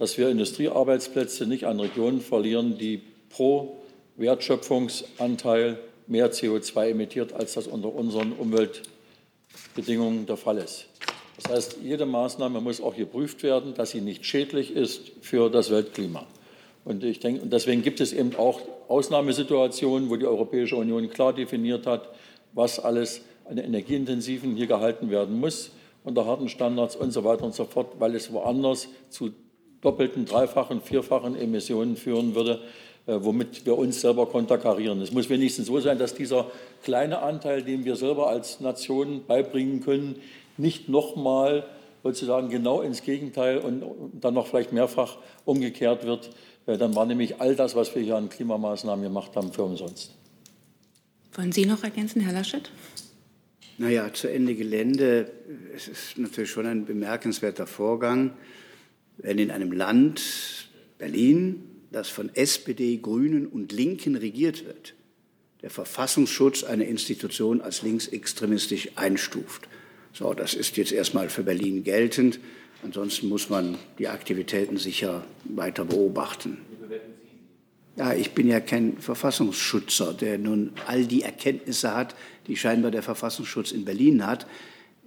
dass 0.00 0.16
wir 0.16 0.30
Industriearbeitsplätze 0.30 1.46
nicht 1.46 1.66
an 1.66 1.78
Regionen 1.78 2.22
verlieren, 2.22 2.78
die 2.78 3.02
pro 3.28 3.76
Wertschöpfungsanteil 4.16 5.78
mehr 6.06 6.32
CO2 6.32 6.88
emittiert, 6.88 7.34
als 7.34 7.52
das 7.52 7.66
unter 7.66 7.94
unseren 7.94 8.32
Umweltbedingungen 8.32 10.24
der 10.24 10.38
Fall 10.38 10.56
ist. 10.56 10.86
Das 11.36 11.52
heißt, 11.52 11.76
jede 11.82 12.06
Maßnahme 12.06 12.62
muss 12.62 12.80
auch 12.80 12.96
geprüft 12.96 13.42
werden, 13.42 13.74
dass 13.74 13.90
sie 13.90 14.00
nicht 14.00 14.24
schädlich 14.24 14.74
ist 14.74 15.12
für 15.20 15.50
das 15.50 15.70
Weltklima. 15.70 16.26
Und 16.86 17.04
ich 17.04 17.20
denke, 17.20 17.46
deswegen 17.46 17.82
gibt 17.82 18.00
es 18.00 18.14
eben 18.14 18.34
auch 18.36 18.62
Ausnahmesituationen, 18.88 20.08
wo 20.08 20.16
die 20.16 20.26
Europäische 20.26 20.76
Union 20.76 21.10
klar 21.10 21.34
definiert 21.34 21.86
hat, 21.86 22.08
was 22.54 22.80
alles 22.80 23.20
an 23.44 23.58
Energieintensiven 23.58 24.56
hier 24.56 24.66
gehalten 24.66 25.10
werden 25.10 25.38
muss, 25.38 25.72
unter 26.04 26.24
harten 26.24 26.48
Standards 26.48 26.96
und 26.96 27.10
so 27.10 27.22
weiter 27.22 27.44
und 27.44 27.54
so 27.54 27.66
fort, 27.66 27.96
weil 27.98 28.14
es 28.14 28.32
woanders 28.32 28.88
zu 29.10 29.32
doppelten, 29.82 30.24
dreifachen, 30.24 30.80
vierfachen 30.80 31.36
Emissionen 31.36 31.96
führen 31.96 32.34
würde, 32.34 32.60
äh, 33.06 33.16
womit 33.20 33.64
wir 33.66 33.78
uns 33.78 34.00
selber 34.00 34.26
konterkarieren. 34.26 35.00
Es 35.00 35.12
muss 35.12 35.28
wenigstens 35.28 35.66
so 35.66 35.80
sein, 35.80 35.98
dass 35.98 36.14
dieser 36.14 36.50
kleine 36.82 37.22
Anteil, 37.22 37.62
den 37.62 37.84
wir 37.84 37.96
selber 37.96 38.28
als 38.28 38.60
Nation 38.60 39.24
beibringen 39.26 39.80
können, 39.80 40.16
nicht 40.56 40.88
nochmal 40.88 41.64
sozusagen 42.02 42.48
genau 42.48 42.82
ins 42.82 43.02
Gegenteil 43.02 43.58
und 43.58 43.82
dann 44.20 44.34
noch 44.34 44.46
vielleicht 44.46 44.72
mehrfach 44.72 45.18
umgekehrt 45.44 46.04
wird. 46.04 46.30
Äh, 46.66 46.76
dann 46.76 46.94
war 46.94 47.06
nämlich 47.06 47.40
all 47.40 47.56
das, 47.56 47.74
was 47.74 47.94
wir 47.94 48.02
hier 48.02 48.16
an 48.16 48.28
Klimamaßnahmen 48.28 49.02
gemacht 49.02 49.34
haben, 49.34 49.52
für 49.52 49.62
umsonst. 49.62 50.14
Wollen 51.34 51.52
Sie 51.52 51.64
noch 51.64 51.84
ergänzen, 51.84 52.20
Herr 52.20 52.32
Laschet? 52.32 52.70
Naja, 53.78 54.12
zu 54.12 54.28
Ende 54.28 54.54
Gelände. 54.54 55.30
Es 55.74 55.88
ist 55.88 56.18
natürlich 56.18 56.50
schon 56.50 56.66
ein 56.66 56.84
bemerkenswerter 56.84 57.66
Vorgang 57.66 58.32
wenn 59.22 59.38
in 59.38 59.50
einem 59.50 59.72
Land, 59.72 60.68
Berlin, 60.98 61.62
das 61.90 62.08
von 62.08 62.34
SPD, 62.34 62.98
Grünen 62.98 63.46
und 63.46 63.72
Linken 63.72 64.16
regiert 64.16 64.64
wird, 64.64 64.94
der 65.62 65.70
Verfassungsschutz 65.70 66.64
eine 66.64 66.84
Institution 66.84 67.60
als 67.60 67.82
linksextremistisch 67.82 68.90
einstuft. 68.96 69.68
So, 70.12 70.32
das 70.34 70.54
ist 70.54 70.76
jetzt 70.76 70.92
erstmal 70.92 71.28
für 71.28 71.42
Berlin 71.42 71.84
geltend. 71.84 72.40
Ansonsten 72.82 73.28
muss 73.28 73.50
man 73.50 73.76
die 73.98 74.08
Aktivitäten 74.08 74.78
sicher 74.78 75.24
weiter 75.44 75.84
beobachten. 75.84 76.58
Ja, 77.96 78.14
ich 78.14 78.30
bin 78.30 78.48
ja 78.48 78.60
kein 78.60 78.96
Verfassungsschützer, 78.98 80.14
der 80.14 80.38
nun 80.38 80.72
all 80.86 81.04
die 81.04 81.22
Erkenntnisse 81.22 81.94
hat, 81.94 82.14
die 82.46 82.56
scheinbar 82.56 82.90
der 82.90 83.02
Verfassungsschutz 83.02 83.72
in 83.72 83.84
Berlin 83.84 84.26
hat. 84.26 84.46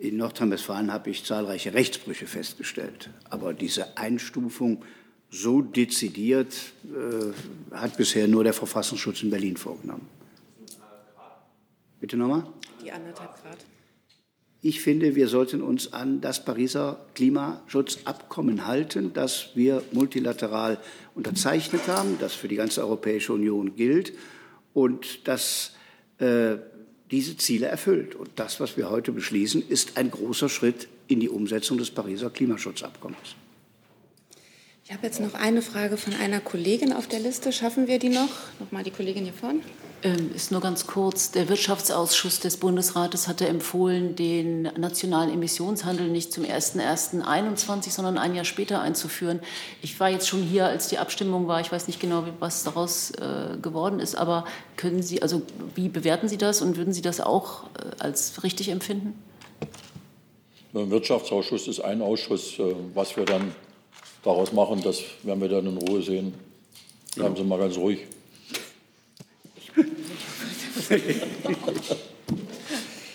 In 0.04 0.18
Nordrhein-Westfalen 0.18 0.92
habe 0.92 1.12
ich 1.12 1.24
zahlreiche 1.24 1.74
Rechtsbrüche 1.74 2.28
festgestellt. 2.28 3.10
Aber 3.30 3.54
diese 3.54 3.98
Einstufung 3.98 4.84
so 5.30 5.62
dezidiert 5.62 6.54
äh, 6.84 7.74
hat 7.74 7.96
bisher 7.96 8.28
nur 8.28 8.44
der 8.44 8.52
Verfassungsschutz 8.52 9.24
in 9.24 9.30
Berlin 9.30 9.56
vorgenommen. 9.56 10.06
Bitte 12.02 12.18
nochmal? 12.18 12.46
Die 12.84 12.92
anderthalb 12.92 13.42
Grad. 13.42 13.60
Ich 14.62 14.82
finde, 14.82 15.16
wir 15.16 15.30
sollten 15.30 15.62
uns 15.62 15.94
an 15.94 16.20
das 16.20 16.44
Pariser 16.44 17.06
Klimaschutzabkommen 17.16 18.68
halten, 18.68 19.14
das 19.14 19.52
wir 19.56 19.84
multilateral 19.94 20.80
unterzeichnet 21.16 21.88
haben, 21.88 22.18
das 22.20 22.34
für 22.34 22.50
die 22.50 22.58
ganze 22.58 22.82
Europäische 22.82 23.32
Union 23.32 23.78
gilt 23.78 24.12
und 24.74 25.30
das 25.30 25.76
äh, 26.18 26.58
diese 27.14 27.38
Ziele 27.38 27.68
erfüllt. 27.68 28.16
Und 28.16 28.32
das, 28.38 28.60
was 28.60 28.76
wir 28.76 28.90
heute 28.90 29.12
beschließen, 29.12 29.64
ist 29.70 29.98
ein 29.98 30.10
großer 30.10 30.50
Schritt 30.50 30.88
in 31.08 31.20
die 31.20 31.30
Umsetzung 31.30 31.78
des 31.78 31.92
Pariser 31.92 32.32
Klimaschutzabkommens. 32.32 33.36
Ich 34.84 34.92
habe 34.92 35.06
jetzt 35.06 35.22
noch 35.22 35.36
eine 35.36 35.62
Frage 35.62 35.98
von 35.98 36.14
einer 36.16 36.40
Kollegin 36.40 36.92
auf 36.92 37.08
der 37.08 37.20
Liste. 37.20 37.54
Schaffen 37.54 37.88
wir 37.88 38.00
die 38.00 38.10
noch? 38.10 38.32
Nochmal 38.60 38.84
die 38.84 38.90
Kollegin 38.90 39.26
hier 39.26 39.34
vorne. 39.34 39.60
Ähm, 40.04 40.32
ist 40.36 40.52
nur 40.52 40.60
ganz 40.60 40.86
kurz. 40.86 41.32
Der 41.32 41.48
Wirtschaftsausschuss 41.48 42.42
des 42.42 42.58
Bundesrates 42.58 43.30
hatte 43.30 43.48
empfohlen, 43.48 44.18
den 44.18 44.64
nationalen 44.64 45.32
Emissionshandel 45.32 46.10
nicht 46.10 46.34
zum 46.34 46.44
01.01.21, 46.44 47.90
sondern 47.90 48.18
ein 48.18 48.36
Jahr 48.36 48.44
später 48.44 48.82
einzuführen. 48.82 49.40
Ich 49.82 49.98
war 50.02 50.10
jetzt 50.10 50.28
schon 50.28 50.44
hier, 50.44 50.66
als 50.66 50.90
die 50.90 50.98
Abstimmung 50.98 51.48
war. 51.48 51.62
Ich 51.62 51.72
weiß 51.72 51.88
nicht 51.88 52.02
genau, 52.02 52.26
was 52.40 52.64
daraus 52.64 53.12
äh, 53.12 53.58
geworden 53.62 54.02
ist. 54.02 54.16
Aber 54.16 54.44
können 54.76 55.02
Sie, 55.02 55.22
also 55.22 55.42
wie 55.74 55.88
bewerten 55.88 56.28
Sie 56.28 56.38
das 56.38 56.62
und 56.62 56.76
würden 56.76 56.92
Sie 56.92 57.02
das 57.02 57.22
auch 57.22 57.64
äh, 57.64 58.04
als 58.04 58.44
richtig 58.44 58.68
empfinden? 58.68 59.18
Der 60.74 60.90
Wirtschaftsausschuss 60.90 61.70
ist 61.70 61.80
ein 61.80 62.02
Ausschuss. 62.02 62.60
Äh, 62.60 62.76
was 62.94 63.16
wir 63.16 63.24
dann 63.24 63.56
daraus 64.22 64.52
machen, 64.52 64.82
das 64.84 65.02
werden 65.24 65.40
wir 65.40 65.48
dann 65.48 65.66
in 65.66 65.78
Ruhe 65.78 66.02
sehen. 66.02 66.34
Bleiben 67.16 67.38
Sie 67.38 67.44
mal 67.44 67.60
ganz 67.60 67.78
ruhig. 67.78 68.00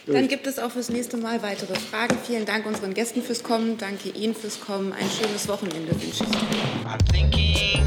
Dann 0.06 0.28
gibt 0.28 0.46
es 0.46 0.58
auch 0.58 0.70
fürs 0.70 0.88
nächste 0.88 1.18
Mal 1.18 1.42
weitere 1.42 1.74
Fragen. 1.74 2.16
Vielen 2.26 2.46
Dank 2.46 2.64
unseren 2.66 2.94
Gästen 2.94 3.22
fürs 3.22 3.42
Kommen. 3.42 3.76
Danke 3.76 4.08
Ihnen 4.08 4.34
fürs 4.34 4.58
Kommen. 4.60 4.92
Ein 4.92 5.08
schönes 5.10 5.46
Wochenende 5.48 5.92
wünsche 6.00 6.24
ich. 6.24 7.78